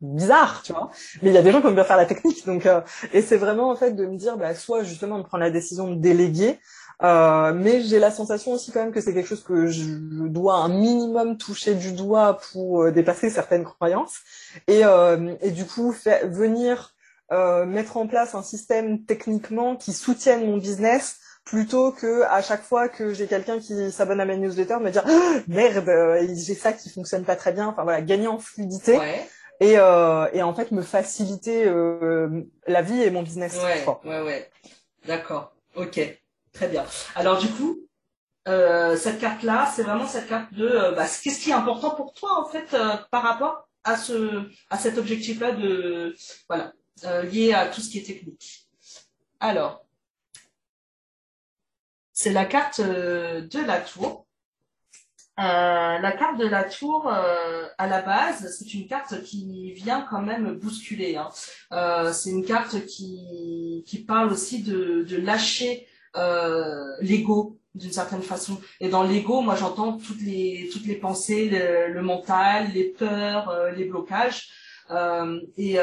Bizarre, 0.00 0.62
tu 0.62 0.72
vois. 0.72 0.90
Mais 1.22 1.30
il 1.30 1.34
y 1.34 1.38
a 1.38 1.42
des 1.42 1.52
gens 1.52 1.60
qui 1.60 1.66
aiment 1.66 1.74
bien 1.74 1.84
faire 1.84 1.98
la 1.98 2.06
technique. 2.06 2.46
Donc, 2.46 2.66
et 3.12 3.20
c'est 3.20 3.36
vraiment 3.36 3.70
en 3.70 3.76
fait 3.76 3.92
de 3.92 4.06
me 4.06 4.16
dire, 4.16 4.38
bah, 4.38 4.54
soit 4.54 4.82
justement 4.84 5.18
de 5.18 5.24
prendre 5.24 5.44
la 5.44 5.50
décision 5.50 5.90
de 5.90 6.00
déléguer, 6.00 6.58
euh, 7.02 7.52
mais 7.54 7.80
j'ai 7.80 7.98
la 7.98 8.10
sensation 8.10 8.52
aussi 8.52 8.72
quand 8.72 8.80
même 8.80 8.92
que 8.92 9.00
c'est 9.00 9.14
quelque 9.14 9.28
chose 9.28 9.42
que 9.42 9.68
je 9.68 9.84
dois 10.26 10.56
un 10.56 10.68
minimum 10.68 11.38
toucher 11.38 11.74
du 11.74 11.92
doigt 11.92 12.38
pour 12.52 12.82
euh, 12.82 12.92
dépasser 12.92 13.30
certaines 13.30 13.64
croyances. 13.64 14.18
Et, 14.66 14.84
euh, 14.84 15.34
et 15.40 15.50
du 15.50 15.64
coup 15.64 15.92
faire, 15.92 16.28
venir 16.28 16.94
euh, 17.32 17.64
mettre 17.64 17.96
en 17.96 18.06
place 18.06 18.34
un 18.34 18.42
système 18.42 19.04
techniquement 19.04 19.76
qui 19.76 19.94
soutienne 19.94 20.44
mon 20.44 20.58
business 20.58 21.16
plutôt 21.44 21.90
que 21.90 22.22
à 22.24 22.42
chaque 22.42 22.62
fois 22.62 22.88
que 22.88 23.14
j'ai 23.14 23.26
quelqu'un 23.26 23.60
qui 23.60 23.90
s'abonne 23.90 24.20
à 24.20 24.26
ma 24.26 24.36
newsletter 24.36 24.76
me 24.80 24.90
dire 24.90 25.04
oh, 25.08 25.40
merde 25.48 25.88
j'ai 26.34 26.54
ça 26.54 26.74
qui 26.74 26.90
fonctionne 26.90 27.24
pas 27.24 27.36
très 27.36 27.52
bien. 27.52 27.68
Enfin 27.68 27.82
voilà 27.82 28.02
gagner 28.02 28.28
en 28.28 28.38
fluidité 28.38 28.98
ouais. 28.98 29.26
et, 29.60 29.72
et 29.72 30.42
en 30.42 30.54
fait 30.54 30.70
me 30.70 30.82
faciliter 30.82 31.64
la 32.66 32.82
vie 32.82 33.02
et 33.02 33.10
mon 33.10 33.22
business 33.22 33.56
ouais 33.56 33.84
ouais 34.04 34.22
ouais. 34.22 34.50
D'accord. 35.06 35.54
Ok 35.76 35.98
Très 36.52 36.68
bien. 36.68 36.84
Alors 37.14 37.38
du 37.38 37.48
coup, 37.48 37.80
euh, 38.48 38.96
cette 38.96 39.20
carte-là, 39.20 39.70
c'est 39.74 39.82
vraiment 39.82 40.06
cette 40.06 40.28
carte 40.28 40.52
de 40.54 40.66
euh, 40.66 40.92
bah, 40.92 41.04
qu'est-ce 41.04 41.40
qui 41.40 41.50
est 41.50 41.54
important 41.54 41.90
pour 41.90 42.14
toi 42.14 42.40
en 42.40 42.48
fait 42.48 42.72
euh, 42.74 42.96
par 43.10 43.22
rapport 43.22 43.68
à 43.84 43.96
ce 43.96 44.48
à 44.70 44.78
cet 44.78 44.98
objectif-là 44.98 45.52
de 45.52 46.14
voilà 46.48 46.72
lié 47.24 47.54
à 47.54 47.66
tout 47.68 47.80
ce 47.80 47.88
qui 47.90 47.98
est 47.98 48.02
technique. 48.02 48.68
Alors, 49.40 49.86
c'est 52.12 52.32
la 52.32 52.44
carte 52.44 52.80
de 52.82 53.66
la 53.66 53.80
tour. 53.80 54.26
la 55.38 56.12
carte 56.18 56.38
de 56.38 56.46
la 56.46 56.64
tour, 56.64 57.08
à 57.08 57.86
la 57.86 58.02
base, 58.02 58.54
c'est 58.58 58.74
une 58.74 58.86
carte 58.86 59.22
qui 59.22 59.72
vient 59.72 60.06
quand 60.10 60.20
même 60.20 60.58
bousculer. 60.58 61.16
Hein. 61.16 61.30
c'est 62.12 62.30
une 62.30 62.44
carte 62.44 62.84
qui, 62.84 63.82
qui 63.86 64.04
parle 64.04 64.30
aussi 64.30 64.62
de, 64.62 65.02
de 65.04 65.16
lâcher 65.16 65.86
euh, 66.16 66.96
l'ego 67.00 67.56
d'une 67.74 67.92
certaine 67.92 68.22
façon. 68.22 68.60
Et 68.80 68.88
dans 68.88 69.04
l'ego, 69.04 69.42
moi 69.42 69.54
j'entends 69.54 69.96
toutes 69.96 70.22
les 70.22 70.68
toutes 70.72 70.86
les 70.86 70.96
pensées, 70.96 71.48
le, 71.48 72.02
mental, 72.02 72.72
les 72.74 72.84
peurs, 72.84 73.48
euh, 73.50 73.70
les 73.70 73.84
blocages. 73.84 74.48
Euh, 74.90 75.40
et 75.56 75.76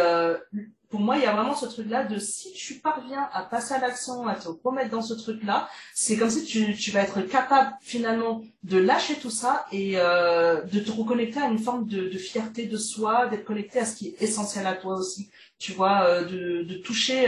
pour 0.89 1.01
moi, 1.01 1.17
il 1.17 1.23
y 1.23 1.25
a 1.25 1.33
vraiment 1.33 1.55
ce 1.55 1.65
truc-là 1.65 2.05
de 2.05 2.17
si 2.17 2.53
tu 2.53 2.75
parviens 2.75 3.29
à 3.33 3.43
passer 3.43 3.73
à 3.73 3.79
l'action, 3.79 4.25
à 4.27 4.35
te 4.35 4.47
remettre 4.63 4.89
dans 4.89 5.01
ce 5.01 5.13
truc-là, 5.13 5.69
c'est 5.93 6.17
comme 6.17 6.29
si 6.29 6.45
tu, 6.45 6.75
tu 6.75 6.91
vas 6.91 7.01
être 7.01 7.21
capable 7.21 7.75
finalement 7.81 8.41
de 8.63 8.77
lâcher 8.77 9.15
tout 9.15 9.29
ça 9.29 9.65
et 9.73 9.93
de 9.95 10.79
te 10.79 10.91
reconnecter 10.91 11.39
à 11.41 11.47
une 11.47 11.59
forme 11.59 11.87
de, 11.87 12.07
de 12.07 12.17
fierté 12.17 12.67
de 12.67 12.77
soi, 12.77 13.27
d'être 13.27 13.45
connecté 13.45 13.79
à 13.79 13.85
ce 13.85 13.95
qui 13.95 14.07
est 14.09 14.21
essentiel 14.21 14.65
à 14.65 14.75
toi 14.75 14.95
aussi. 14.95 15.29
Tu 15.57 15.73
vois, 15.73 16.23
de, 16.23 16.63
de 16.63 16.75
toucher 16.75 17.27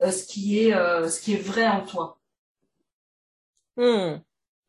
ce 0.00 0.26
qui 0.26 0.58
est 0.58 0.72
ce 0.72 1.20
qui 1.20 1.34
est 1.34 1.42
vrai 1.42 1.66
en 1.68 1.82
toi. 1.82 2.18
Hmm. 3.76 4.18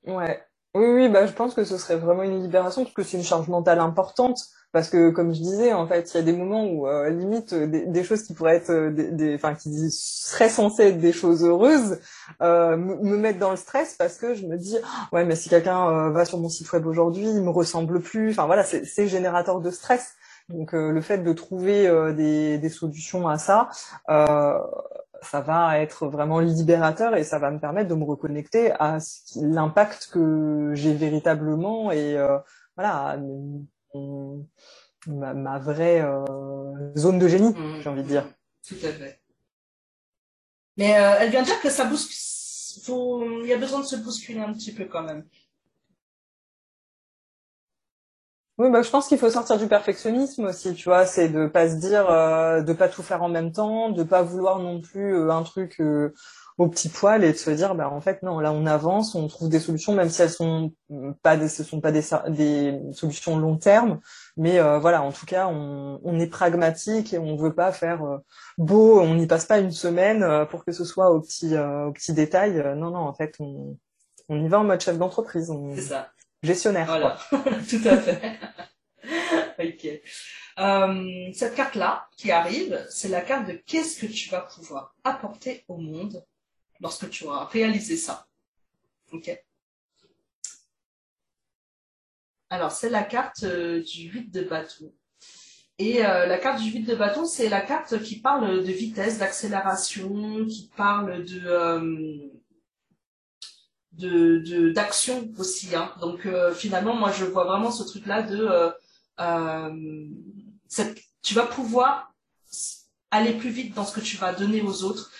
Ouais. 0.07 0.43
Oui, 0.75 0.85
oui, 0.87 1.09
bah, 1.09 1.25
je 1.25 1.31
pense 1.33 1.53
que 1.53 1.63
ce 1.63 1.77
serait 1.77 1.95
vraiment 1.97 2.23
une 2.23 2.41
libération 2.41 2.83
parce 2.83 2.93
que 2.93 3.03
c'est 3.03 3.17
une 3.17 3.23
charge 3.23 3.47
mentale 3.47 3.79
importante. 3.79 4.39
Parce 4.75 4.89
que, 4.89 5.09
comme 5.09 5.33
je 5.33 5.39
disais, 5.39 5.71
en 5.71 5.87
fait, 5.87 6.13
il 6.13 6.17
y 6.17 6.19
a 6.19 6.23
des 6.23 6.33
moments 6.33 6.65
où, 6.65 6.85
euh, 6.85 7.09
limite, 7.09 7.53
euh, 7.53 7.65
des, 7.65 8.03
choses 8.03 8.23
qui 8.23 8.33
pourraient 8.33 8.57
être, 8.57 8.71
euh, 8.71 8.91
des, 8.91 9.35
enfin, 9.35 9.55
qui 9.55 9.89
seraient 9.89 10.49
censées 10.49 10.87
être 10.87 10.97
des 10.97 11.13
choses 11.13 11.45
heureuses, 11.45 11.97
me, 12.41 13.15
mettent 13.15 13.39
dans 13.39 13.51
le 13.51 13.55
stress 13.55 13.95
parce 13.97 14.17
que 14.17 14.33
je 14.33 14.45
me 14.45 14.57
dis, 14.57 14.77
ah, 14.83 15.07
ouais, 15.13 15.23
mais 15.23 15.37
si 15.37 15.47
quelqu'un 15.47 16.09
va 16.09 16.25
sur 16.25 16.39
mon 16.39 16.49
site 16.49 16.69
web 16.73 16.85
aujourd'hui, 16.87 17.23
il 17.23 17.41
me 17.41 17.51
ressemble 17.51 18.01
plus. 18.01 18.31
Enfin, 18.31 18.47
voilà, 18.47 18.65
c'est 18.65 19.07
générateur 19.07 19.61
de 19.61 19.71
stress. 19.71 20.15
Donc, 20.49 20.73
le 20.73 20.99
fait 20.99 21.19
de 21.19 21.31
trouver 21.31 21.87
des, 22.13 22.69
solutions 22.69 23.29
à 23.29 23.37
ça, 23.37 23.69
ça 25.21 25.41
va 25.41 25.79
être 25.79 26.07
vraiment 26.07 26.39
libérateur 26.39 27.15
et 27.15 27.23
ça 27.23 27.39
va 27.39 27.51
me 27.51 27.59
permettre 27.59 27.89
de 27.89 27.95
me 27.95 28.03
reconnecter 28.03 28.71
à 28.79 28.97
l'impact 29.35 30.09
que 30.11 30.71
j'ai 30.73 30.93
véritablement 30.93 31.91
et 31.91 32.17
euh, 32.17 32.37
voilà 32.75 33.17
ma, 35.07 35.33
ma, 35.33 35.59
vraie 35.59 36.01
euh, 36.01 36.93
zone 36.97 37.19
de 37.19 37.27
génie, 37.27 37.53
mmh. 37.53 37.81
j'ai 37.81 37.89
envie 37.89 38.03
de 38.03 38.07
dire. 38.07 38.27
Tout 38.67 38.75
à 38.83 38.89
fait. 38.89 39.21
Mais 40.77 40.97
euh, 40.97 41.15
elle 41.19 41.29
vient 41.29 41.41
de 41.41 41.47
dire 41.47 41.61
que 41.61 41.69
ça 41.69 41.85
bouscule. 41.85 42.15
Il 43.43 43.47
y 43.47 43.53
a 43.53 43.57
besoin 43.57 43.79
de 43.79 43.85
se 43.85 43.95
bousculer 43.95 44.39
un 44.39 44.53
petit 44.53 44.73
peu 44.73 44.85
quand 44.85 45.03
même. 45.03 45.25
Oui, 48.57 48.69
bah, 48.71 48.81
je 48.83 48.89
pense 48.89 49.07
qu'il 49.09 49.17
faut 49.17 49.29
sortir 49.29 49.57
du 49.57 49.67
perfectionnisme 49.67 50.45
aussi, 50.45 50.73
tu 50.73 50.85
vois, 50.87 51.05
c'est 51.05 51.27
de 51.27 51.45
pas 51.45 51.67
se 51.69 51.75
dire, 51.75 52.09
euh, 52.09 52.61
de 52.61 52.71
pas 52.71 52.87
tout 52.87 53.03
faire 53.03 53.21
en 53.21 53.27
même 53.27 53.51
temps, 53.51 53.89
de 53.89 54.01
pas 54.03 54.21
vouloir 54.21 54.59
non 54.59 54.79
plus 54.79 55.13
euh, 55.13 55.29
un 55.29 55.43
truc 55.43 55.81
euh, 55.81 56.13
au 56.57 56.69
petit 56.69 56.87
poil 56.87 57.25
et 57.25 57.33
de 57.33 57.37
se 57.37 57.49
dire, 57.49 57.75
bah 57.75 57.89
en 57.89 57.99
fait 57.99 58.23
non, 58.23 58.39
là 58.39 58.53
on 58.53 58.65
avance, 58.65 59.13
on 59.13 59.27
trouve 59.27 59.49
des 59.49 59.59
solutions, 59.59 59.91
même 59.93 60.09
si 60.09 60.21
elles 60.21 60.29
sont 60.29 60.71
pas 61.21 61.35
des, 61.35 61.49
ce 61.49 61.65
sont 61.65 61.81
pas 61.81 61.91
des, 61.91 62.01
des 62.29 62.79
solutions 62.93 63.37
long 63.37 63.57
terme, 63.57 63.99
mais 64.37 64.57
euh, 64.59 64.79
voilà, 64.79 65.01
en 65.03 65.11
tout 65.11 65.25
cas, 65.25 65.47
on, 65.47 65.99
on, 66.05 66.17
est 66.17 66.27
pragmatique 66.27 67.13
et 67.13 67.17
on 67.17 67.35
veut 67.35 67.53
pas 67.53 67.73
faire 67.73 67.99
beau, 68.57 69.01
on 69.01 69.15
n'y 69.15 69.27
passe 69.27 69.45
pas 69.45 69.59
une 69.59 69.71
semaine 69.71 70.25
pour 70.49 70.63
que 70.63 70.71
ce 70.71 70.85
soit 70.85 71.11
au 71.11 71.19
petit 71.19 71.57
au 71.57 71.91
petit 71.91 72.13
détail. 72.13 72.63
non, 72.77 72.91
non, 72.91 72.99
en 72.99 73.13
fait, 73.13 73.35
on, 73.39 73.77
on 74.29 74.41
y 74.41 74.47
va 74.47 74.59
en 74.61 74.63
mode 74.63 74.79
chef 74.79 74.97
d'entreprise. 74.97 75.51
C'est 75.75 75.81
ça 75.81 76.07
gestionnaire. 76.45 76.85
Voilà, 76.85 77.17
tout 77.69 77.81
à 77.85 77.97
fait. 77.97 78.39
ok. 79.59 80.01
Euh, 80.57 81.31
cette 81.33 81.55
carte-là 81.55 82.07
qui 82.17 82.31
arrive, 82.31 82.85
c'est 82.89 83.09
la 83.09 83.21
carte 83.21 83.47
de 83.47 83.53
qu'est-ce 83.53 83.99
que 83.99 84.11
tu 84.11 84.29
vas 84.29 84.41
pouvoir 84.41 84.95
apporter 85.03 85.65
au 85.67 85.77
monde 85.77 86.25
lorsque 86.79 87.09
tu 87.09 87.25
auras 87.25 87.45
réalisé 87.45 87.97
ça. 87.97 88.27
Ok. 89.11 89.37
Alors, 92.49 92.71
c'est 92.71 92.89
la 92.89 93.03
carte 93.03 93.43
euh, 93.43 93.81
du 93.81 94.09
8 94.09 94.31
de 94.31 94.43
bâton. 94.43 94.93
Et 95.77 96.05
euh, 96.05 96.25
la 96.25 96.37
carte 96.37 96.61
du 96.61 96.71
8 96.71 96.83
de 96.83 96.95
bâton, 96.95 97.25
c'est 97.25 97.49
la 97.49 97.59
carte 97.59 98.01
qui 98.01 98.21
parle 98.21 98.63
de 98.63 98.71
vitesse, 98.71 99.17
d'accélération, 99.17 100.45
qui 100.45 100.71
parle 100.77 101.25
de 101.25 102.31
de 103.97 104.71
d'action 104.71 105.29
aussi. 105.37 105.75
Hein. 105.75 105.91
Donc 106.01 106.25
euh, 106.25 106.53
finalement, 106.53 106.95
moi 106.95 107.11
je 107.11 107.25
vois 107.25 107.45
vraiment 107.45 107.71
ce 107.71 107.83
truc-là 107.83 108.21
de 108.23 108.47
euh, 108.47 108.71
euh, 109.19 110.05
tu 111.21 111.33
vas 111.33 111.45
pouvoir 111.45 112.13
aller 113.11 113.33
plus 113.33 113.49
vite 113.49 113.73
dans 113.73 113.85
ce 113.85 113.93
que 113.95 114.01
tu 114.01 114.17
vas 114.17 114.33
donner 114.33 114.61
aux 114.61 114.83
autres. 114.83 115.11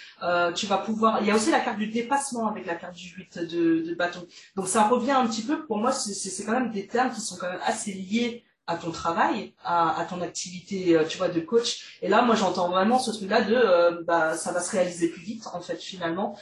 Tu 0.56 0.66
vas 0.66 0.78
pouvoir. 0.80 1.20
Il 1.22 1.28
y 1.28 1.32
a 1.32 1.36
aussi 1.36 1.52
la 1.52 1.60
carte 1.60 1.78
du 1.78 1.88
dépassement 1.88 2.48
avec 2.48 2.66
la 2.66 2.76
carte 2.76 2.96
du 2.96 3.10
8 3.10 3.40
de, 3.40 3.82
de 3.82 3.96
bâton. 3.96 4.26
Donc 4.56 4.68
ça 4.68 4.88
revient 4.88 5.12
un 5.12 5.28
petit 5.28 5.44
peu. 5.44 5.66
Pour 5.66 5.78
moi, 5.78 5.92
c'est 5.92 6.46
quand 6.46 6.54
même 6.54 6.72
des 6.72 6.88
termes 6.88 7.12
qui 7.14 7.22
sont 7.22 7.38
quand 7.38 7.50
même 7.50 7.62
assez 7.64 7.94
liés 7.94 8.44
à 8.68 8.76
ton 8.78 8.92
travail, 8.92 9.54
à, 9.64 10.00
à 10.00 10.06
ton 10.06 10.22
activité, 10.22 10.98
tu 11.08 11.20
vois, 11.20 11.30
de 11.30 11.40
coach. 11.40 12.00
Et 12.02 12.10
là, 12.10 12.24
moi, 12.24 12.36
j'entends 12.36 12.70
vraiment 12.70 12.98
ce 12.98 13.12
truc-là 13.12 13.42
de, 13.42 14.04
bah, 14.04 14.36
ça 14.36 14.52
va 14.52 14.62
se 14.62 14.72
réaliser 14.72 15.10
plus 15.10 15.22
vite, 15.22 15.48
en 15.54 15.62
fait, 15.62 15.78
finalement. 15.78 16.38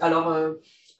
alors 0.00 0.56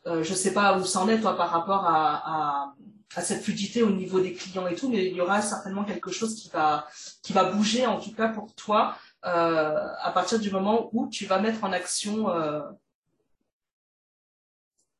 euh, 0.09 0.23
je 0.23 0.35
sais 0.35 0.55
pas 0.55 0.79
où 0.79 0.85
ça 0.85 1.01
en 1.01 1.09
est 1.09 1.21
toi 1.21 1.37
par 1.37 1.51
rapport 1.51 1.85
à, 1.85 2.75
à, 3.15 3.23
cette 3.23 3.43
fluidité 3.43 3.83
au 3.83 3.91
niveau 3.91 4.21
des 4.21 4.33
clients 4.33 4.67
et 4.69 4.75
tout, 4.75 4.89
mais 4.89 5.07
il 5.07 5.15
y 5.17 5.21
aura 5.21 5.43
certainement 5.43 5.85
quelque 5.85 6.11
chose 6.11 6.35
qui 6.37 6.51
va 6.51 6.87
qui 7.23 7.33
va 7.33 7.45
bouger 7.45 7.87
en 7.87 7.99
tout 7.99 8.13
cas 8.13 8.29
pour 8.29 8.55
toi 8.55 8.97
euh, 9.25 9.89
à 10.01 10.13
partir 10.13 10.39
du 10.39 10.51
moment 10.51 10.89
où 10.93 11.09
tu 11.09 11.27
vas 11.27 11.41
mettre 11.41 11.65
en 11.65 11.73
action 11.73 12.31
euh, 12.31 12.61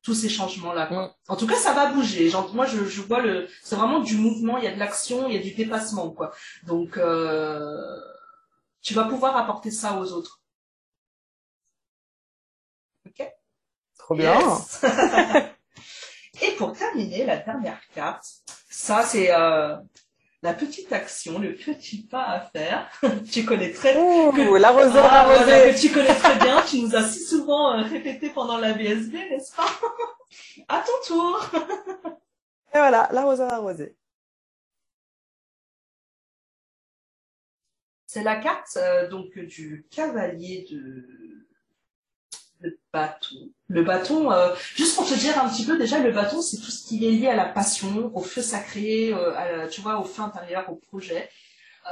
tous 0.03 0.15
ces 0.15 0.29
changements 0.29 0.73
là. 0.73 0.89
En 1.29 1.37
tout 1.37 1.47
cas, 1.47 1.57
ça 1.57 1.75
va 1.75 1.93
bouger. 1.93 2.29
Genre, 2.31 2.53
moi, 2.55 2.67
je, 2.67 2.85
je 2.85 3.03
vois 3.03 3.21
le, 3.21 3.47
c'est 3.63 3.77
vraiment 3.77 4.01
du 4.01 4.17
mouvement. 4.17 4.57
Il 4.59 4.65
y 4.65 4.67
a 4.67 4.75
de 4.75 4.79
l'action, 4.79 5.29
il 5.29 5.35
y 5.35 5.39
a 5.39 5.43
du 5.43 5.53
dépassement, 5.53 6.11
quoi. 6.11 6.33
Donc, 6.67 6.99
tu 8.83 8.95
vas 8.95 9.05
pouvoir 9.05 9.37
apporter 9.37 9.71
ça 9.71 9.99
aux 9.99 10.13
autres. 10.13 10.38
Bien. 14.15 14.39
Et 16.43 16.53
pour 16.53 16.73
terminer, 16.73 17.25
la 17.25 17.39
dernière 17.39 17.81
carte, 17.95 18.25
ça 18.71 19.03
c'est 19.03 19.33
euh, 19.33 19.77
la 20.43 20.55
petite 20.55 20.93
action, 20.93 21.39
le 21.39 21.55
petit 21.55 22.03
pas 22.03 22.25
à 22.25 22.41
faire. 22.41 22.91
tu 23.33 23.45
connais 23.45 23.73
très 23.73 23.93
bien. 23.93 24.59
l'arroseur 24.59 25.07
ah, 25.11 25.21
arrosé. 25.21 25.75
tu 25.75 25.91
connais 25.93 26.15
très 26.15 26.37
bien. 26.37 26.63
Tu 26.63 26.81
nous 26.81 26.95
as 26.95 27.05
si 27.05 27.21
souvent 27.21 27.73
euh, 27.73 27.83
répété 27.83 28.31
pendant 28.31 28.59
la 28.59 28.73
VSB, 28.73 29.15
n'est-ce 29.15 29.55
pas? 29.55 29.69
À 30.69 30.85
ton 30.85 31.15
tour. 31.15 31.51
Et 32.75 32.79
voilà, 32.79 33.09
l'arroseur 33.13 33.53
arrosé. 33.53 33.97
C'est 38.07 38.23
la 38.23 38.37
carte 38.37 38.77
euh, 38.77 39.09
donc 39.09 39.39
du 39.39 39.87
cavalier 39.91 40.67
de 40.71 41.48
le 42.61 42.79
bâton. 42.93 43.51
Le 43.69 43.83
bâton, 43.83 44.33
euh, 44.33 44.55
juste 44.75 44.97
pour 44.97 45.07
te 45.07 45.15
dire 45.15 45.39
un 45.39 45.49
petit 45.49 45.65
peu, 45.65 45.79
déjà 45.79 45.99
le 45.99 46.13
bâton, 46.13 46.41
c'est 46.41 46.57
tout 46.59 46.71
ce 46.71 46.87
qui 46.87 47.07
est 47.07 47.11
lié 47.11 47.29
à 47.29 47.37
la 47.37 47.45
passion, 47.47 48.11
au 48.15 48.23
feu 48.23 48.43
sacré, 48.43 49.13
euh, 49.13 49.69
tu 49.69 49.81
vois, 49.81 49.99
au 50.01 50.05
feu 50.05 50.23
intérieur, 50.23 50.71
au 50.71 50.77
projet. 50.77 51.29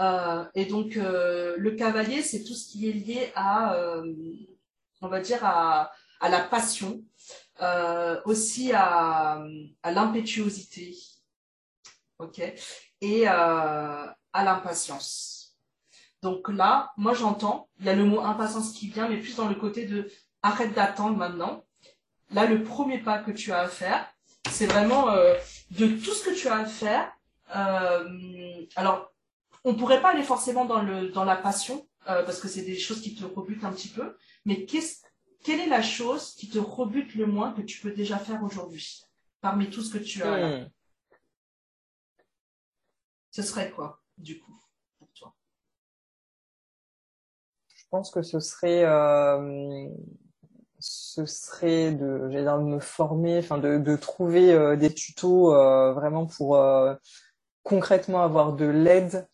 Euh, 0.01 0.45
et 0.55 0.67
donc 0.67 0.95
le 0.97 1.71
cavalier, 1.77 2.23
c'est 2.23 2.45
tout 2.45 2.55
ce 2.55 2.71
qui 2.71 2.89
est 2.89 2.93
lié 2.93 3.33
à, 3.35 3.77
on 5.01 5.09
va 5.09 5.21
dire, 5.21 5.45
à, 5.45 5.93
à 6.21 6.29
la 6.29 6.41
passion, 6.41 7.03
aussi 8.25 8.73
à, 8.73 9.43
à 9.83 9.91
l'impétuosité, 9.93 10.97
ok, 12.19 12.43
et 13.01 13.27
à 13.27 14.17
l'impatience. 14.35 15.57
Donc 16.23 16.49
là, 16.49 16.91
moi 16.97 17.15
j'entends, 17.15 17.69
il 17.79 17.87
y 17.87 17.89
a 17.89 17.95
le 17.95 18.05
mot 18.05 18.21
impatience 18.21 18.73
qui 18.73 18.89
vient, 18.89 19.09
mais 19.09 19.19
plus 19.19 19.37
dans 19.37 19.49
le 19.49 19.55
côté 19.55 19.85
de 19.87 20.11
arrête 20.47 20.75
d'attendre 20.75 21.17
maintenant. 21.17 21.65
Là, 22.31 22.47
le 22.47 22.63
premier 22.63 22.99
pas 22.99 23.19
que 23.19 23.31
tu 23.31 23.53
as 23.53 23.61
à 23.61 23.69
faire, 23.69 24.07
c'est 24.51 24.67
vraiment 24.67 25.11
euh, 25.11 25.35
de 25.73 25.87
tout 25.87 26.13
ce 26.13 26.25
que 26.25 26.35
tu 26.35 26.49
as 26.49 26.57
à 26.57 26.65
faire. 26.65 27.13
Euh, 27.55 28.67
alors, 28.75 29.13
on 29.65 29.75
pourrait 29.75 30.01
pas 30.01 30.11
aller 30.11 30.23
forcément 30.23 30.65
dans 30.65 30.83
le 30.83 31.09
dans 31.09 31.25
la 31.25 31.37
passion 31.37 31.89
euh, 32.09 32.25
parce 32.25 32.41
que 32.41 32.49
c'est 32.49 32.63
des 32.63 32.79
choses 32.79 33.01
qui 33.01 33.15
te 33.15 33.25
rebutent 33.25 33.65
un 33.65 33.73
petit 33.73 33.89
peu. 33.89 34.17
Mais 34.45 34.65
qu'est-ce 34.65 35.05
quelle 35.43 35.61
est 35.61 35.69
la 35.69 35.83
chose 35.83 36.35
qui 36.35 36.49
te 36.49 36.59
rebute 36.59 37.15
le 37.15 37.27
moins 37.27 37.53
que 37.53 37.63
tu 37.63 37.81
peux 37.81 37.93
déjà 37.93 38.19
faire 38.19 38.43
aujourd'hui 38.43 39.05
parmi 39.41 39.71
tout 39.71 39.83
ce 39.83 39.97
que 39.97 40.03
tu 40.03 40.23
as 40.23 40.39
là? 40.39 40.59
Hmm. 40.59 40.71
Ce 43.31 43.43
serait 43.43 43.71
quoi, 43.71 44.03
du 44.19 44.41
coup, 44.41 44.59
pour 44.99 45.09
toi? 45.13 45.35
Je 47.69 47.85
pense 47.91 48.11
que 48.11 48.23
ce 48.23 48.41
serait 48.41 48.83
euh, 48.85 49.89
ce 50.87 51.25
serait 51.27 51.93
de, 51.93 52.29
de 52.29 52.63
me 52.63 52.79
former, 52.79 53.39
enfin 53.39 53.59
de, 53.59 53.79
de 53.79 53.97
trouver 53.97 54.53
euh, 54.53 54.77
des 54.77 54.93
tutos 54.93 55.55
euh, 55.55 55.93
vraiment 55.93 56.27
pour 56.27 56.57
euh, 56.57 56.95
concrètement 57.63 58.23
avoir 58.23 58.53
de 58.53 58.67
l'aide 58.67 59.27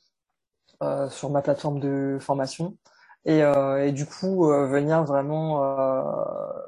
sur 1.10 1.30
ma 1.30 1.42
plateforme 1.42 1.78
de 1.78 2.18
formation. 2.20 2.76
Et, 3.24 3.38
et 3.38 3.92
du 3.92 4.04
coup 4.04 4.46
venir 4.48 5.04
vraiment 5.04 5.60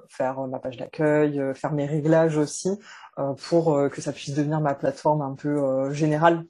faire 0.09 0.39
ma 0.47 0.61
page 0.61 0.76
d'accueil, 0.76 1.43
faire 1.57 1.72
mes 1.72 1.85
réglages 1.85 2.37
aussi 2.37 2.78
pour 3.49 3.76
que 3.91 4.01
ça 4.01 4.12
puisse 4.12 4.37
devenir 4.37 4.61
ma 4.61 4.76
plateforme 4.76 5.20
un 5.20 5.35
peu 5.35 5.93
générale 5.93 6.45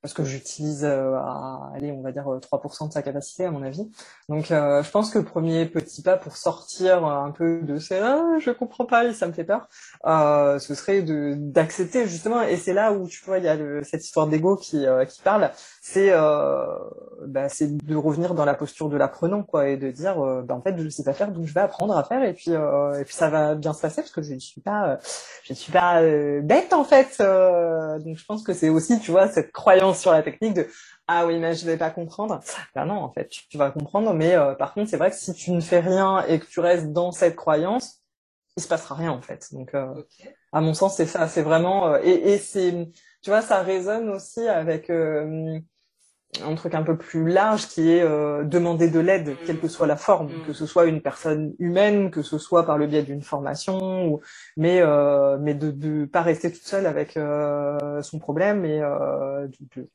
parce 0.00 0.14
que 0.14 0.24
j'utilise 0.24 0.84
à, 0.84 1.70
allez, 1.74 1.90
on 1.90 2.02
va 2.02 2.12
dire 2.12 2.24
3% 2.24 2.88
de 2.88 2.92
sa 2.92 3.02
capacité 3.02 3.44
à 3.44 3.50
mon 3.50 3.62
avis. 3.62 3.90
Donc 4.28 4.46
je 4.46 4.90
pense 4.90 5.10
que 5.10 5.18
le 5.18 5.24
premier 5.24 5.66
petit 5.66 6.02
pas 6.02 6.16
pour 6.16 6.36
sortir 6.36 7.04
un 7.04 7.30
peu 7.32 7.60
de 7.62 7.78
c'est 7.78 7.98
ah, 7.98 8.36
je 8.38 8.50
comprends 8.50 8.86
pas, 8.86 9.12
ça 9.12 9.26
me 9.26 9.32
fait 9.32 9.44
peur, 9.44 9.68
ce 10.04 10.74
serait 10.74 11.02
de 11.02 11.34
d'accepter 11.36 12.06
justement. 12.06 12.42
Et 12.42 12.56
c'est 12.56 12.74
là 12.74 12.92
où 12.92 13.08
tu 13.08 13.24
vois 13.24 13.38
il 13.38 13.44
y 13.44 13.48
a 13.48 13.56
le, 13.56 13.82
cette 13.82 14.04
histoire 14.04 14.28
d'ego 14.28 14.56
qui 14.56 14.86
qui 15.08 15.22
parle, 15.22 15.50
c'est 15.82 16.10
bah, 16.12 17.48
c'est 17.48 17.76
de 17.76 17.96
revenir 17.96 18.34
dans 18.34 18.44
la 18.44 18.54
posture 18.54 18.88
de 18.88 18.96
l'apprenant 18.96 19.42
quoi 19.42 19.68
et 19.68 19.76
de 19.76 19.90
dire 19.90 20.16
bah, 20.44 20.54
en 20.54 20.60
fait 20.60 20.78
je 20.78 20.88
sais 20.88 21.02
pas 21.02 21.12
faire 21.12 21.32
donc 21.32 21.46
je 21.46 21.54
vais 21.54 21.60
apprendre 21.60 21.96
à 21.96 22.04
faire 22.04 22.22
et 22.22 22.34
puis 22.34 22.52
et 22.52 23.04
puis 23.04 23.14
ça 23.14 23.30
va 23.30 23.56
bien 23.56 23.72
se 23.72 23.80
passer 23.80 24.02
parce 24.02 24.12
que 24.12 24.22
je 24.22 24.36
suis 24.38 24.60
pas 24.60 24.98
je 25.42 25.54
suis 25.54 25.72
pas 25.72 26.02
bête 26.42 26.72
en 26.72 26.84
fait 26.84 27.18
donc 27.18 28.16
je 28.16 28.24
pense 28.24 28.44
que 28.44 28.52
c'est 28.52 28.68
aussi 28.68 29.00
tu 29.00 29.10
vois 29.10 29.28
cette 29.28 29.50
croyance 29.50 29.87
sur 29.94 30.12
la 30.12 30.22
technique 30.22 30.54
de 30.54 30.68
ah 31.06 31.26
oui 31.26 31.38
mais 31.38 31.54
je 31.54 31.64
vais 31.66 31.76
pas 31.76 31.90
comprendre 31.90 32.40
ben 32.74 32.86
non 32.86 32.96
en 32.96 33.12
fait 33.12 33.28
tu, 33.28 33.56
vas 33.56 33.70
comprendre 33.70 34.12
mais 34.12 34.36
par 34.58 34.74
contre 34.74 34.90
c'est 34.90 34.96
vrai 34.96 35.10
que 35.10 35.16
si 35.16 35.32
tu 35.34 35.52
ne 35.52 35.60
fais 35.60 35.80
rien 35.80 36.24
et 36.26 36.38
que 36.38 36.46
tu 36.46 36.60
restes 36.60 36.92
dans 36.92 37.12
cette 37.12 37.36
croyance 37.36 38.02
il 38.56 38.62
se 38.62 38.68
passera 38.68 38.96
rien 38.96 39.12
en 39.12 39.22
fait. 39.22 39.46
Donc 39.52 39.72
à 40.52 40.60
mon 40.60 40.74
sens 40.74 40.96
c'est 40.96 41.06
ça 41.06 41.28
c'est 41.28 41.42
vraiment 41.42 41.96
et, 41.96 42.10
et 42.10 42.38
c'est 42.38 42.90
tu 43.22 43.30
vois 43.30 43.42
ça 43.42 43.62
résonne 43.62 44.08
aussi 44.08 44.46
avec 44.48 44.90
un 46.44 46.54
truc 46.54 46.74
un 46.74 46.82
peu 46.82 46.96
plus 46.96 47.28
large 47.28 47.68
qui 47.68 47.90
est 47.90 48.02
euh, 48.02 48.44
demander 48.44 48.90
de 48.90 49.00
l'aide, 49.00 49.30
mm. 49.30 49.36
quelle 49.46 49.58
que 49.58 49.68
soit 49.68 49.86
la 49.86 49.96
forme, 49.96 50.26
mm. 50.26 50.46
que 50.46 50.52
ce 50.52 50.66
soit 50.66 50.86
une 50.86 51.00
personne 51.00 51.54
humaine, 51.58 52.10
que 52.10 52.22
ce 52.22 52.38
soit 52.38 52.66
par 52.66 52.78
le 52.78 52.86
biais 52.86 53.02
d'une 53.02 53.22
formation, 53.22 54.06
ou... 54.06 54.20
mais 54.56 54.80
euh, 54.80 55.38
mais 55.40 55.54
de 55.54 55.70
ne 55.70 56.04
pas 56.04 56.22
rester 56.22 56.52
toute 56.52 56.62
seule 56.62 56.86
avec 56.86 57.16
euh, 57.16 58.02
son 58.02 58.18
problème 58.18 58.64
et 58.64 58.80
euh, 58.80 59.48
de, 59.76 59.88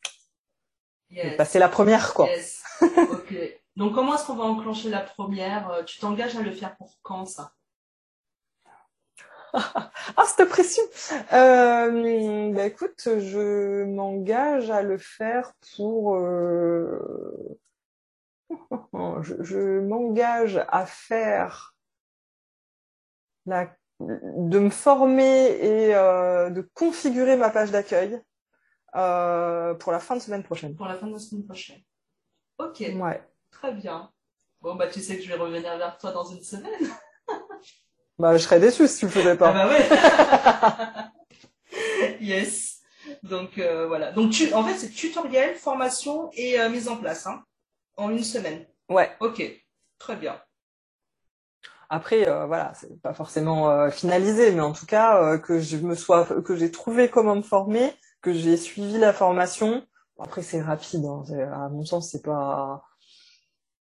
de, 1.12 1.38
passer 1.38 1.60
la 1.60 1.70
première 1.70 2.14
quoi. 2.14 2.28
Yes. 2.28 2.64
Donc 3.76 3.94
comment 3.94 4.16
est-ce 4.16 4.26
qu'on 4.26 4.36
va 4.36 4.44
enclencher 4.44 4.90
la 4.90 5.02
première? 5.02 5.70
Euh, 5.72 5.84
Tu 5.84 6.00
t'engages 6.00 6.36
à 6.36 6.42
le 6.42 6.52
faire 6.52 6.76
pour 6.76 6.98
quand 7.02 7.26
ça? 7.26 7.54
ah, 10.18 10.26
cette 10.26 10.50
pression 10.50 10.84
euh, 11.34 12.52
bah, 12.54 12.66
Écoute, 12.66 13.02
je 13.06 13.84
m'engage 13.84 14.70
à 14.72 14.82
le 14.82 14.98
faire 14.98 15.54
pour... 15.76 16.16
Euh... 16.16 17.60
Je, 19.22 19.42
je 19.42 19.80
m'engage 19.80 20.64
à 20.68 20.86
faire... 20.86 21.76
La... 23.46 23.76
de 24.00 24.60
me 24.60 24.70
former 24.70 25.48
et 25.48 25.96
euh, 25.96 26.50
de 26.50 26.62
configurer 26.74 27.36
ma 27.36 27.50
page 27.50 27.72
d'accueil 27.72 28.22
pour 28.92 29.92
la 29.92 30.00
fin 30.00 30.16
de 30.16 30.22
semaine 30.22 30.44
prochaine. 30.44 30.76
Pour 30.76 30.86
la 30.86 30.96
fin 30.96 31.08
de 31.08 31.18
semaine 31.18 31.46
prochaine. 31.46 31.82
Ok. 32.58 32.80
Ouais. 32.96 33.24
Très 33.52 33.74
bien. 33.74 34.12
Bon, 34.62 34.76
bah 34.76 34.88
tu 34.88 35.02
sais 35.02 35.18
que 35.18 35.24
je 35.24 35.28
vais 35.28 35.36
revenir 35.36 35.78
vers 35.78 35.98
toi 35.98 36.12
dans 36.12 36.26
une 36.26 36.42
semaine. 36.42 36.72
Bah, 38.20 38.38
je 38.38 38.44
serais 38.44 38.60
déçu 38.60 38.88
si 38.88 39.00
tu 39.00 39.06
le 39.06 39.12
faisais 39.12 39.36
pas. 39.36 39.50
Ah 39.50 39.54
bah 39.54 39.68
ouais. 39.70 39.90
yes. 42.22 42.82
Donc 43.24 43.58
euh, 43.58 43.88
voilà. 43.88 44.12
Donc 44.12 44.32
tu, 44.32 44.54
en 44.54 44.64
fait, 44.64 44.76
c'est 44.76 44.90
tutoriel, 44.90 45.56
formation 45.56 46.30
et 46.34 46.60
euh, 46.60 46.70
mise 46.70 46.88
en 46.88 46.98
place, 46.98 47.26
hein, 47.26 47.44
en 47.98 48.12
une 48.12 48.24
semaine. 48.24 48.66
Ouais. 48.90 49.10
Ok. 49.20 49.42
Très 49.98 50.16
bien. 50.16 50.40
Après, 51.90 52.28
euh, 52.28 52.46
voilà, 52.46 52.74
c'est 52.76 53.02
pas 53.02 53.14
forcément 53.14 53.70
euh, 53.70 53.90
finalisé, 53.90 54.52
mais 54.52 54.62
en 54.62 54.74
tout 54.74 54.86
cas 54.86 55.38
que 55.38 55.60
je 55.60 55.78
me 55.78 55.96
sois, 55.96 56.26
que 56.26 56.56
j'ai 56.56 56.72
trouvé 56.72 57.10
comment 57.10 57.36
me 57.36 57.42
former, 57.42 57.94
que 58.22 58.34
j'ai 58.34 58.58
suivi 58.58 58.98
la 58.98 59.14
formation. 59.14 59.86
Après, 60.20 60.42
c'est 60.42 60.62
rapide. 60.62 61.06
Hein, 61.06 61.24
à 61.54 61.70
mon 61.70 61.86
sens, 61.86 62.10
c'est 62.12 62.24
pas 62.24 62.84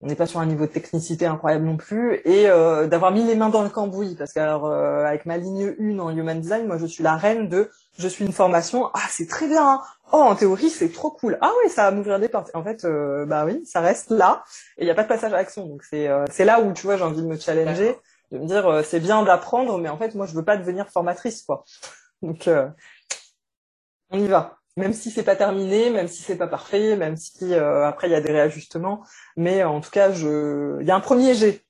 on 0.01 0.07
n'est 0.07 0.15
pas 0.15 0.25
sur 0.25 0.39
un 0.39 0.45
niveau 0.45 0.65
de 0.65 0.71
technicité 0.71 1.25
incroyable 1.25 1.65
non 1.65 1.77
plus, 1.77 2.15
et 2.25 2.49
euh, 2.49 2.87
d'avoir 2.87 3.11
mis 3.11 3.23
les 3.23 3.35
mains 3.35 3.49
dans 3.49 3.63
le 3.63 3.69
cambouis, 3.69 4.15
parce 4.15 4.33
que 4.33 4.39
euh, 4.39 5.05
avec 5.05 5.25
ma 5.25 5.37
ligne 5.37 5.75
1 5.79 5.99
en 5.99 6.09
Human 6.09 6.39
Design, 6.39 6.67
moi 6.67 6.77
je 6.77 6.85
suis 6.85 7.03
la 7.03 7.15
reine 7.15 7.49
de 7.49 7.71
je 7.97 8.07
suis 8.07 8.25
une 8.25 8.33
formation, 8.33 8.89
ah 8.93 9.05
c'est 9.09 9.27
très 9.27 9.47
bien, 9.47 9.65
hein. 9.65 9.81
oh 10.11 10.17
en 10.17 10.35
théorie 10.35 10.69
c'est 10.69 10.91
trop 10.91 11.11
cool, 11.11 11.37
ah 11.41 11.51
oui 11.63 11.69
ça 11.69 11.83
va 11.83 11.91
m'ouvrir 11.91 12.19
des 12.19 12.29
portes. 12.29 12.51
En 12.53 12.63
fait, 12.63 12.83
euh, 12.85 13.25
bah 13.25 13.45
oui, 13.45 13.65
ça 13.65 13.79
reste 13.79 14.11
là, 14.11 14.43
et 14.77 14.83
il 14.83 14.85
n'y 14.85 14.91
a 14.91 14.95
pas 14.95 15.03
de 15.03 15.07
passage 15.07 15.33
à 15.33 15.37
l'action, 15.37 15.65
donc 15.65 15.83
c'est 15.83 16.09
c'est 16.29 16.45
là 16.45 16.61
où 16.61 16.73
tu 16.73 16.85
vois 16.85 16.97
j'ai 16.97 17.03
envie 17.03 17.21
de 17.21 17.27
me 17.27 17.37
challenger, 17.37 17.97
de 18.31 18.39
me 18.39 18.45
dire 18.45 18.81
c'est 18.83 18.99
bien 18.99 19.23
d'apprendre, 19.23 19.77
mais 19.79 19.89
en 19.89 19.97
fait 19.97 20.13
moi 20.15 20.25
je 20.25 20.33
veux 20.35 20.45
pas 20.45 20.57
devenir 20.57 20.87
formatrice 20.89 21.43
quoi. 21.43 21.63
Donc 22.21 22.49
on 24.09 24.19
y 24.19 24.27
va 24.27 24.57
même 24.77 24.93
si 24.93 25.09
c'est 25.11 25.23
pas 25.23 25.35
terminé, 25.35 25.89
même 25.89 26.07
si 26.07 26.21
c'est 26.21 26.37
pas 26.37 26.47
parfait, 26.47 26.95
même 26.95 27.15
si 27.15 27.53
euh, 27.53 27.85
après 27.85 28.07
il 28.07 28.11
y 28.11 28.15
a 28.15 28.21
des 28.21 28.31
réajustements, 28.31 29.03
mais 29.37 29.63
en 29.63 29.81
tout 29.81 29.91
cas, 29.91 30.11
je, 30.11 30.79
il 30.81 30.87
y 30.87 30.91
a 30.91 30.95
un 30.95 30.99
premier 30.99 31.33
jet. 31.33 31.65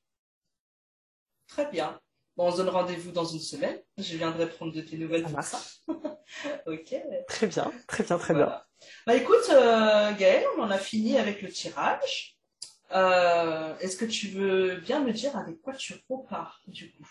Très 1.47 1.67
bien. 1.67 1.99
Bon, 2.35 2.47
on 2.47 2.51
se 2.51 2.57
donne 2.57 2.69
rendez-vous 2.69 3.11
dans 3.11 3.23
une 3.23 3.39
semaine. 3.39 3.79
Je 3.97 4.17
viendrai 4.17 4.49
prendre 4.49 4.73
de 4.73 4.81
tes 4.81 4.97
nouvelles 4.97 5.23
pour 5.23 5.41
ça. 5.41 5.59
ok. 6.67 6.95
Très 7.27 7.47
bien, 7.47 7.71
très 7.87 8.03
bien, 8.03 8.17
très 8.17 8.33
bien. 8.33 8.61
Bah 9.07 9.15
écoute, 9.15 9.49
euh, 9.51 10.11
Gaëlle, 10.13 10.45
on 10.57 10.63
en 10.63 10.71
a 10.71 10.77
fini 10.77 11.17
avec 11.17 11.41
le 11.41 11.49
tirage. 11.49 12.37
Euh, 12.91 13.77
Est-ce 13.79 13.95
que 13.97 14.05
tu 14.05 14.27
veux 14.27 14.75
bien 14.77 14.99
me 14.99 15.13
dire 15.13 15.37
avec 15.37 15.61
quoi 15.61 15.73
tu 15.73 15.93
repars 16.09 16.61
du 16.67 16.91
coup? 16.91 17.07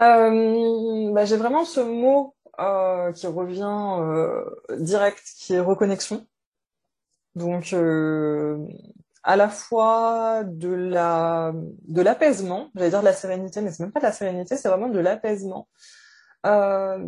Euh, 0.00 1.12
bah, 1.12 1.24
J'ai 1.26 1.36
vraiment 1.36 1.64
ce 1.64 1.80
mot 1.80 2.34
euh, 2.60 3.12
qui 3.12 3.26
revient 3.26 3.96
euh, 4.00 4.44
direct, 4.78 5.22
qui 5.38 5.54
est 5.54 5.60
reconnexion. 5.60 6.26
Donc 7.34 7.72
euh, 7.72 8.58
à 9.22 9.36
la 9.36 9.48
fois 9.48 10.44
de 10.44 10.68
la 10.68 11.52
de 11.88 12.02
l'apaisement, 12.02 12.70
j'allais 12.74 12.90
dire 12.90 13.00
de 13.00 13.04
la 13.06 13.12
sérénité, 13.12 13.60
mais 13.60 13.70
c'est 13.72 13.82
même 13.82 13.92
pas 13.92 14.00
de 14.00 14.06
la 14.06 14.12
sérénité, 14.12 14.56
c'est 14.56 14.68
vraiment 14.68 14.88
de 14.88 14.98
l'apaisement. 14.98 15.68
Euh, 16.46 16.98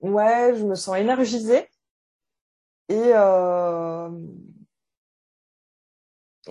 ouais, 0.00 0.54
je 0.56 0.64
me 0.64 0.74
sens 0.74 0.96
énergisée 0.96 1.68
et 2.88 3.12
euh, 3.14 4.08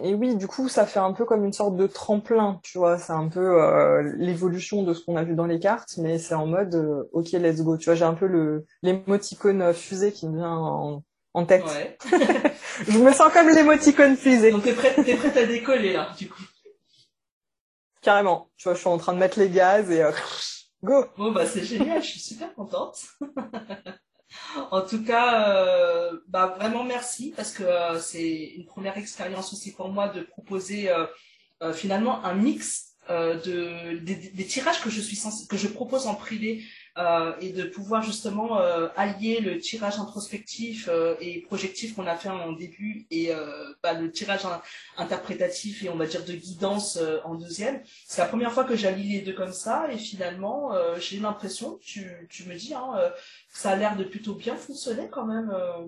et 0.01 0.13
oui, 0.13 0.35
du 0.35 0.47
coup, 0.47 0.67
ça 0.67 0.85
fait 0.85 0.99
un 0.99 1.13
peu 1.13 1.23
comme 1.23 1.45
une 1.45 1.53
sorte 1.53 1.77
de 1.77 1.87
tremplin, 1.87 2.59
tu 2.63 2.77
vois. 2.77 2.97
C'est 2.97 3.13
un 3.13 3.29
peu 3.29 3.61
euh, 3.61 4.13
l'évolution 4.17 4.83
de 4.83 4.93
ce 4.93 5.03
qu'on 5.03 5.15
a 5.15 5.23
vu 5.23 5.35
dans 5.35 5.45
les 5.45 5.59
cartes, 5.59 5.97
mais 5.97 6.19
c'est 6.19 6.35
en 6.35 6.47
mode 6.47 6.75
euh, 6.75 7.09
OK, 7.13 7.31
let's 7.31 7.61
go. 7.61 7.77
Tu 7.77 7.85
vois, 7.85 7.95
j'ai 7.95 8.03
un 8.03 8.13
peu 8.13 8.27
le 8.27 8.65
l'émoticône 8.81 9.73
fusée 9.73 10.11
qui 10.11 10.27
me 10.27 10.37
vient 10.37 10.55
en, 10.57 11.03
en 11.33 11.45
tête. 11.45 11.63
Ouais. 11.65 11.97
je 12.87 12.97
me 12.97 13.13
sens 13.13 13.31
comme 13.31 13.49
l'émoticône 13.49 14.17
fusée. 14.17 14.51
Donc 14.51 14.63
t'es 14.63 14.73
prête, 14.73 14.95
t'es 15.05 15.15
prête 15.15 15.37
à 15.37 15.45
décoller 15.45 15.93
là, 15.93 16.09
du 16.17 16.29
coup. 16.29 16.43
Carrément. 18.01 18.49
Tu 18.57 18.65
vois, 18.65 18.73
je 18.73 18.79
suis 18.79 18.89
en 18.89 18.97
train 18.97 19.13
de 19.13 19.19
mettre 19.19 19.39
les 19.39 19.49
gaz 19.49 19.89
et 19.91 20.03
euh, 20.03 20.11
go. 20.83 21.05
Bon 21.17 21.31
bah 21.31 21.45
c'est 21.45 21.63
génial, 21.63 22.03
je 22.03 22.07
suis 22.07 22.19
super 22.19 22.53
contente. 22.53 22.99
En 24.71 24.81
tout 24.81 25.03
cas, 25.03 25.49
euh, 25.49 26.19
bah 26.27 26.55
vraiment 26.57 26.83
merci 26.83 27.33
parce 27.35 27.51
que 27.51 27.63
euh, 27.63 27.99
c'est 27.99 28.53
une 28.55 28.65
première 28.65 28.97
expérience 28.97 29.53
aussi 29.53 29.73
pour 29.73 29.89
moi 29.89 30.09
de 30.09 30.21
proposer 30.21 30.89
euh, 30.89 31.73
finalement 31.73 32.23
un 32.25 32.33
mix 32.33 32.95
de 33.07 33.99
des, 33.99 34.45
tirages 34.45 34.81
que 34.81 34.89
je 34.89 35.67
propose 35.67 36.07
en 36.07 36.15
privé 36.15 36.63
et 37.41 37.51
de 37.51 37.63
pouvoir 37.63 38.01
justement 38.01 38.57
allier 38.95 39.41
le 39.41 39.59
tirage 39.59 39.99
introspectif 39.99 40.89
et 41.19 41.41
projectif 41.41 41.95
qu'on 41.95 42.07
a 42.07 42.15
fait 42.15 42.29
en 42.29 42.53
début 42.53 43.05
et 43.11 43.31
bah, 43.83 43.93
le 43.93 44.11
tirage 44.11 44.43
interprétatif 44.97 45.83
et 45.83 45.89
on 45.89 45.97
va 45.97 46.05
dire 46.05 46.23
de 46.23 46.33
guidance 46.33 46.97
en 47.25 47.35
deuxième. 47.35 47.81
C'est 48.07 48.21
la 48.21 48.27
première 48.27 48.53
fois 48.53 48.63
que 48.63 48.75
j'allie 48.75 49.09
les 49.09 49.21
deux 49.21 49.33
comme 49.33 49.51
ça 49.51 49.91
et 49.91 49.97
finalement 49.97 50.71
j'ai 50.97 51.19
l'impression, 51.19 51.77
tu, 51.81 52.05
me 52.47 52.55
dis, 52.55 52.73
hein, 52.73 52.93
ça 53.49 53.71
a 53.71 53.75
l'air 53.75 53.95
de 53.95 54.03
plutôt 54.03 54.35
bien 54.35 54.55
fonctionner 54.55 55.09
quand 55.09 55.25
même. 55.25 55.49
Euh. 55.49 55.87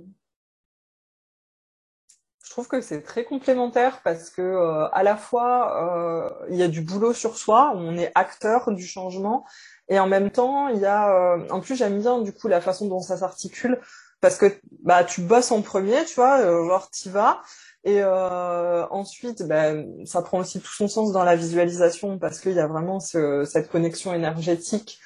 Je 2.44 2.52
trouve 2.52 2.68
que 2.68 2.82
c'est 2.82 3.02
très 3.02 3.26
complémentaire 3.26 4.02
parce 4.04 4.30
que 4.30 4.42
euh, 4.42 4.88
à 4.92 5.04
la 5.04 5.18
fois 5.18 5.84
euh, 5.84 6.48
il 6.50 6.56
y 6.56 6.64
a 6.64 6.68
du 6.68 6.82
boulot 6.82 7.14
sur 7.14 7.38
soi, 7.38 7.74
on 7.76 7.98
est 7.98 8.12
acteur 8.16 8.72
du 8.72 8.86
changement 8.86 9.46
et 9.90 10.00
en 10.00 10.08
même 10.08 10.32
temps 10.32 10.68
il 10.70 10.80
y 10.80 10.86
a 10.86 11.38
en 11.50 11.60
plus 11.62 11.76
j'aime 11.76 12.00
bien 12.00 12.22
du 12.22 12.34
coup 12.34 12.48
la 12.48 12.62
façon 12.62 12.88
dont 12.88 13.00
ça 13.02 13.18
s'articule 13.18 13.80
parce 14.22 14.38
que 14.38 14.48
bah 14.84 15.04
tu 15.04 15.22
bosses 15.22 15.52
en 15.52 15.62
premier, 15.62 16.04
tu 16.06 16.16
vois, 16.16 16.42
genre 16.42 16.90
t'y 16.90 17.10
vas 17.10 17.42
et 17.84 18.04
ensuite 18.04 19.44
bah, 19.44 19.74
ça 20.06 20.22
prend 20.22 20.40
aussi 20.40 20.60
tout 20.60 20.74
son 20.74 20.88
sens 20.88 21.12
dans 21.12 21.24
la 21.24 21.36
visualisation 21.36 22.18
parce 22.18 22.40
qu'il 22.40 22.54
y 22.54 22.60
a 22.60 22.68
vraiment 22.68 23.00
cette 23.00 23.70
connexion 23.70 24.14
énergétique 24.14 25.00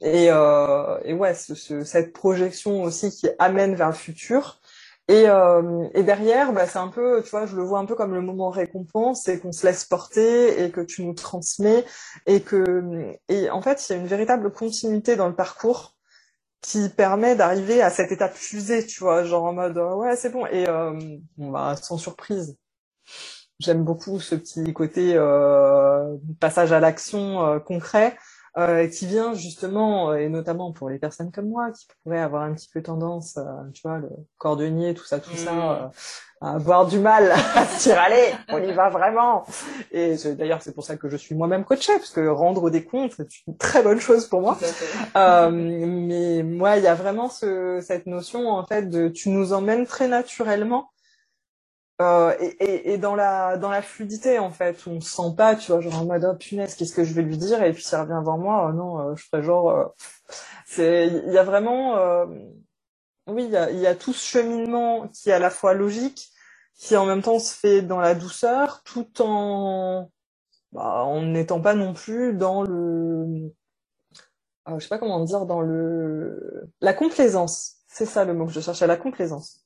et, 0.00 0.30
euh, 0.30 0.98
et 1.04 1.14
ouais, 1.14 1.34
ce, 1.34 1.54
ce, 1.54 1.84
cette 1.84 2.12
projection 2.12 2.82
aussi 2.82 3.10
qui 3.10 3.28
amène 3.38 3.74
vers 3.74 3.88
le 3.88 3.94
futur. 3.94 4.60
Et, 5.08 5.28
euh, 5.28 5.86
et 5.92 6.02
derrière, 6.02 6.52
bah, 6.52 6.66
c'est 6.66 6.78
un 6.78 6.88
peu, 6.88 7.22
tu 7.22 7.30
vois, 7.30 7.44
je 7.46 7.56
le 7.56 7.62
vois 7.62 7.78
un 7.78 7.84
peu 7.84 7.94
comme 7.94 8.14
le 8.14 8.22
moment 8.22 8.48
récompense, 8.50 9.24
c'est 9.24 9.38
qu'on 9.38 9.52
se 9.52 9.66
laisse 9.66 9.84
porter 9.84 10.64
et 10.64 10.70
que 10.70 10.80
tu 10.80 11.04
nous 11.04 11.12
transmets 11.14 11.84
et 12.26 12.40
que, 12.40 13.12
et 13.28 13.50
en 13.50 13.60
fait, 13.60 13.86
il 13.88 13.92
y 13.92 13.96
a 13.96 13.98
une 13.98 14.06
véritable 14.06 14.50
continuité 14.52 15.16
dans 15.16 15.28
le 15.28 15.34
parcours 15.36 15.94
qui 16.62 16.88
permet 16.88 17.36
d'arriver 17.36 17.82
à 17.82 17.90
cette 17.90 18.12
étape 18.12 18.34
fusée, 18.34 18.86
tu 18.86 19.00
vois, 19.00 19.24
genre 19.24 19.44
en 19.44 19.52
mode 19.52 19.76
ouais 19.76 20.16
c'est 20.16 20.30
bon 20.30 20.46
et 20.46 20.66
euh, 20.68 20.92
bon 21.36 21.50
bah 21.50 21.76
sans 21.76 21.98
surprise. 21.98 22.56
J'aime 23.60 23.84
beaucoup 23.84 24.18
ce 24.18 24.34
petit 24.34 24.72
côté 24.72 25.12
euh, 25.14 26.16
passage 26.40 26.72
à 26.72 26.80
l'action 26.80 27.46
euh, 27.46 27.58
concret 27.60 28.16
euh, 28.56 28.86
qui 28.88 29.06
vient 29.06 29.34
justement 29.34 30.14
et 30.14 30.28
notamment 30.28 30.72
pour 30.72 30.88
les 30.88 30.98
personnes 30.98 31.32
comme 31.32 31.48
moi 31.48 31.72
qui 31.72 31.86
pourraient 32.02 32.20
avoir 32.20 32.42
un 32.42 32.54
petit 32.54 32.68
peu 32.72 32.82
tendance, 32.82 33.38
tu 33.72 33.82
vois, 33.82 33.98
le 33.98 34.08
cordonnier, 34.38 34.94
tout 34.94 35.04
ça, 35.04 35.18
tout 35.18 35.36
ça, 35.36 35.90
Mm. 36.44 36.46
à 36.46 36.54
avoir 36.54 36.86
du 36.86 36.98
mal 36.98 37.32
à 37.54 37.66
se 37.66 37.88
dire 37.88 37.98
allez, 37.98 38.32
on 38.48 38.58
y 38.58 38.72
va 38.72 38.88
vraiment. 38.90 39.44
Et 39.92 40.16
d'ailleurs 40.36 40.62
c'est 40.62 40.74
pour 40.74 40.84
ça 40.84 40.96
que 40.96 41.08
je 41.08 41.16
suis 41.16 41.34
moi-même 41.34 41.64
coachée 41.64 41.94
parce 41.94 42.10
que 42.10 42.26
rendre 42.26 42.70
des 42.70 42.84
comptes 42.84 43.12
c'est 43.16 43.28
une 43.46 43.56
très 43.56 43.82
bonne 43.82 44.00
chose 44.00 44.26
pour 44.26 44.40
moi. 44.40 44.58
Euh, 45.16 45.50
mais 45.50 46.42
moi, 46.42 46.76
il 46.76 46.82
y 46.82 46.86
a 46.86 46.94
vraiment 46.94 47.28
ce, 47.28 47.80
cette 47.82 48.06
notion 48.06 48.50
en 48.50 48.64
fait 48.66 48.88
de 48.88 49.08
tu 49.08 49.30
nous 49.30 49.52
emmènes 49.52 49.86
très 49.86 50.08
naturellement 50.08 50.90
euh, 52.02 52.34
et, 52.58 52.98
dans 52.98 53.14
la 53.14 53.56
dans 53.56 53.70
la 53.70 53.80
fluidité 53.82 54.40
en 54.40 54.50
fait, 54.50 54.84
on 54.88 55.00
se 55.00 55.10
sent 55.10 55.34
pas, 55.36 55.54
tu 55.54 55.70
vois, 55.70 55.80
genre 55.80 56.00
en 56.00 56.04
mode 56.06 56.24
oh 56.24 56.36
punaise, 56.36 56.74
qu'est-ce 56.74 56.92
que 56.94 57.04
je 57.04 57.14
vais 57.14 57.22
lui 57.22 57.38
dire? 57.38 57.62
Et 57.62 57.72
puis 57.72 57.84
s'il 57.84 57.98
revient 57.98 58.20
vers 58.24 58.36
moi, 58.36 58.68
oh 58.68 58.72
non, 58.72 58.98
euh, 59.00 59.14
je 59.14 59.24
ferais 59.24 59.42
genre, 59.44 59.70
euh, 59.70 59.84
c'est 60.66 61.06
il 61.06 61.32
y 61.32 61.38
a 61.38 61.44
vraiment, 61.44 61.94
oui, 63.26 63.44
il 63.44 63.80
y 63.80 63.86
a, 63.86 63.94
tout 63.94 64.12
ce 64.12 64.26
cheminement 64.26 65.08
qui 65.08 65.30
est 65.30 65.32
à 65.32 65.38
la 65.38 65.50
fois 65.50 65.74
logique, 65.74 66.30
qui 66.76 66.96
en 66.96 67.06
même 67.06 67.22
temps 67.22 67.38
se 67.38 67.54
fait 67.54 67.82
dans 67.82 68.00
la 68.00 68.14
douceur, 68.14 68.82
tout 68.84 69.22
en 69.22 70.10
bah, 70.72 71.04
en 71.04 71.22
n'étant 71.22 71.60
pas 71.60 71.74
non 71.74 71.94
plus 71.94 72.34
dans 72.34 72.62
le 72.62 73.52
je 74.66 74.78
sais 74.80 74.88
pas 74.88 74.98
comment 74.98 75.22
dire, 75.24 75.46
dans 75.46 75.60
le 75.60 76.70
la 76.80 76.94
complaisance. 76.94 77.76
C'est 77.88 78.06
ça 78.06 78.24
le 78.24 78.34
mot 78.34 78.46
que 78.46 78.52
je 78.52 78.60
cherchais, 78.60 78.86
la 78.86 78.96
complaisance. 78.96 79.64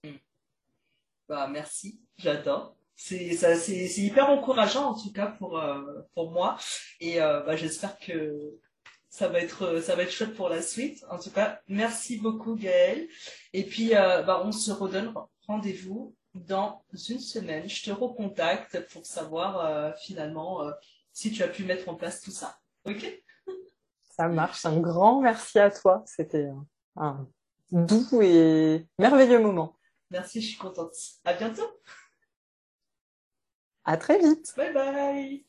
Bah, 1.28 1.46
merci, 1.46 2.00
j'adore. 2.16 2.74
C'est 2.96 3.98
hyper 3.98 4.28
encourageant 4.30 4.90
en 4.90 4.94
tout 4.94 5.12
cas 5.12 5.26
pour 5.26 5.58
euh, 5.58 6.02
pour 6.14 6.32
moi 6.32 6.58
et 7.00 7.22
euh, 7.22 7.42
bah, 7.42 7.54
j'espère 7.54 7.96
que 7.98 8.58
ça 9.08 9.28
va 9.28 9.38
être 9.38 9.80
ça 9.80 9.94
va 9.94 10.02
être 10.02 10.10
chouette 10.10 10.34
pour 10.34 10.48
la 10.48 10.62
suite. 10.62 11.04
En 11.08 11.18
tout 11.18 11.30
cas, 11.30 11.60
merci 11.68 12.18
beaucoup 12.18 12.56
Gaëlle. 12.56 13.06
Et 13.52 13.64
puis 13.64 13.94
euh, 13.94 14.22
bah, 14.22 14.42
on 14.44 14.50
se 14.50 14.72
redonne 14.72 15.14
rendez-vous 15.46 16.16
dans 16.34 16.82
une 17.08 17.20
semaine. 17.20 17.68
Je 17.68 17.84
te 17.84 17.90
recontacte 17.90 18.88
pour 18.92 19.06
savoir 19.06 19.64
euh, 19.64 19.92
finalement 20.00 20.64
euh, 20.64 20.72
si 21.12 21.30
tu 21.30 21.42
as 21.44 21.48
pu 21.48 21.64
mettre 21.64 21.88
en 21.88 21.94
place 21.94 22.20
tout 22.20 22.32
ça. 22.32 22.58
Ok? 22.84 23.06
Ça 24.10 24.26
marche. 24.28 24.64
Un 24.64 24.80
grand 24.80 25.20
merci 25.20 25.60
à 25.60 25.70
toi. 25.70 26.02
C'était 26.04 26.48
un 26.96 27.28
doux 27.70 28.22
et 28.22 28.86
merveilleux 28.98 29.40
moment. 29.40 29.77
Merci, 30.10 30.40
je 30.40 30.48
suis 30.48 30.58
contente. 30.58 30.94
À 31.24 31.34
bientôt. 31.34 31.68
À 33.84 33.96
très 33.96 34.18
vite. 34.18 34.52
Bye 34.56 34.72
bye. 34.72 35.46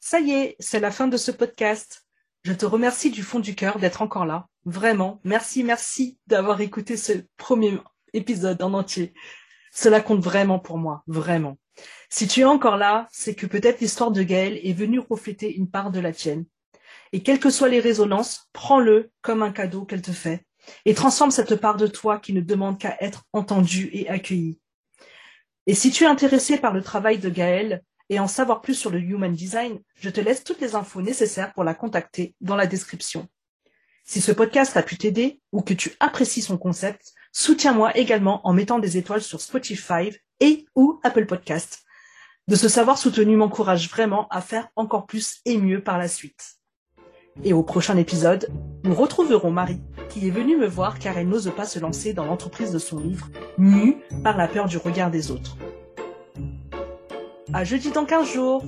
Ça 0.00 0.20
y 0.20 0.32
est, 0.32 0.56
c'est 0.60 0.80
la 0.80 0.90
fin 0.90 1.08
de 1.08 1.16
ce 1.16 1.30
podcast. 1.30 2.06
Je 2.44 2.52
te 2.52 2.66
remercie 2.66 3.10
du 3.10 3.22
fond 3.22 3.40
du 3.40 3.54
cœur 3.54 3.78
d'être 3.78 4.02
encore 4.02 4.26
là. 4.26 4.48
Vraiment, 4.64 5.20
merci, 5.24 5.64
merci 5.64 6.18
d'avoir 6.26 6.60
écouté 6.60 6.96
ce 6.96 7.12
premier 7.36 7.78
épisode 8.12 8.62
en 8.62 8.74
entier. 8.74 9.14
Cela 9.72 10.00
compte 10.00 10.22
vraiment 10.22 10.58
pour 10.58 10.78
moi, 10.78 11.02
vraiment. 11.06 11.58
Si 12.10 12.28
tu 12.28 12.40
es 12.40 12.44
encore 12.44 12.76
là, 12.76 13.08
c'est 13.10 13.34
que 13.34 13.46
peut-être 13.46 13.80
l'histoire 13.80 14.12
de 14.12 14.22
Gaël 14.22 14.60
est 14.62 14.72
venue 14.72 15.00
refléter 15.00 15.52
une 15.52 15.68
part 15.70 15.90
de 15.90 16.00
la 16.00 16.12
tienne. 16.12 16.44
Et 17.14 17.22
quelles 17.22 17.38
que 17.38 17.48
soient 17.48 17.68
les 17.68 17.78
résonances, 17.78 18.48
prends-le 18.52 19.12
comme 19.22 19.44
un 19.44 19.52
cadeau 19.52 19.84
qu'elle 19.84 20.02
te 20.02 20.10
fait 20.10 20.44
et 20.84 20.94
transforme 20.94 21.30
cette 21.30 21.54
part 21.54 21.76
de 21.76 21.86
toi 21.86 22.18
qui 22.18 22.32
ne 22.32 22.40
demande 22.40 22.76
qu'à 22.76 22.96
être 23.00 23.22
entendue 23.32 23.88
et 23.92 24.08
accueillie. 24.08 24.58
Et 25.68 25.74
si 25.76 25.92
tu 25.92 26.02
es 26.02 26.08
intéressé 26.08 26.58
par 26.58 26.72
le 26.72 26.82
travail 26.82 27.18
de 27.18 27.30
Gaëlle 27.30 27.84
et 28.08 28.18
en 28.18 28.26
savoir 28.26 28.62
plus 28.62 28.74
sur 28.74 28.90
le 28.90 28.98
Human 28.98 29.32
Design, 29.32 29.80
je 29.94 30.10
te 30.10 30.20
laisse 30.20 30.42
toutes 30.42 30.60
les 30.60 30.74
infos 30.74 31.02
nécessaires 31.02 31.52
pour 31.52 31.62
la 31.62 31.74
contacter 31.74 32.34
dans 32.40 32.56
la 32.56 32.66
description. 32.66 33.28
Si 34.04 34.20
ce 34.20 34.32
podcast 34.32 34.76
a 34.76 34.82
pu 34.82 34.96
t'aider 34.96 35.40
ou 35.52 35.62
que 35.62 35.72
tu 35.72 35.92
apprécies 36.00 36.42
son 36.42 36.58
concept, 36.58 37.12
soutiens-moi 37.30 37.96
également 37.96 38.44
en 38.44 38.52
mettant 38.52 38.80
des 38.80 38.96
étoiles 38.96 39.22
sur 39.22 39.40
Spotify 39.40 40.10
et 40.40 40.66
ou 40.74 40.98
Apple 41.04 41.26
Podcast. 41.26 41.84
De 42.48 42.56
se 42.56 42.68
savoir 42.68 42.98
soutenu 42.98 43.36
m'encourage 43.36 43.88
vraiment 43.88 44.26
à 44.30 44.40
faire 44.40 44.66
encore 44.74 45.06
plus 45.06 45.38
et 45.44 45.58
mieux 45.58 45.80
par 45.80 45.96
la 45.96 46.08
suite. 46.08 46.58
Et 47.42 47.52
au 47.52 47.62
prochain 47.62 47.96
épisode, 47.96 48.48
nous 48.84 48.94
retrouverons 48.94 49.50
Marie, 49.50 49.80
qui 50.08 50.28
est 50.28 50.30
venue 50.30 50.56
me 50.56 50.66
voir 50.66 50.98
car 50.98 51.18
elle 51.18 51.28
n'ose 51.28 51.50
pas 51.56 51.64
se 51.64 51.78
lancer 51.80 52.12
dans 52.12 52.24
l'entreprise 52.24 52.70
de 52.70 52.78
son 52.78 53.00
livre, 53.00 53.28
mue 53.58 53.96
par 54.22 54.36
la 54.36 54.46
peur 54.46 54.66
du 54.66 54.76
regard 54.76 55.10
des 55.10 55.30
autres. 55.30 55.56
À 57.52 57.64
jeudi 57.64 57.90
dans 57.90 58.04
15 58.04 58.32
jours 58.32 58.64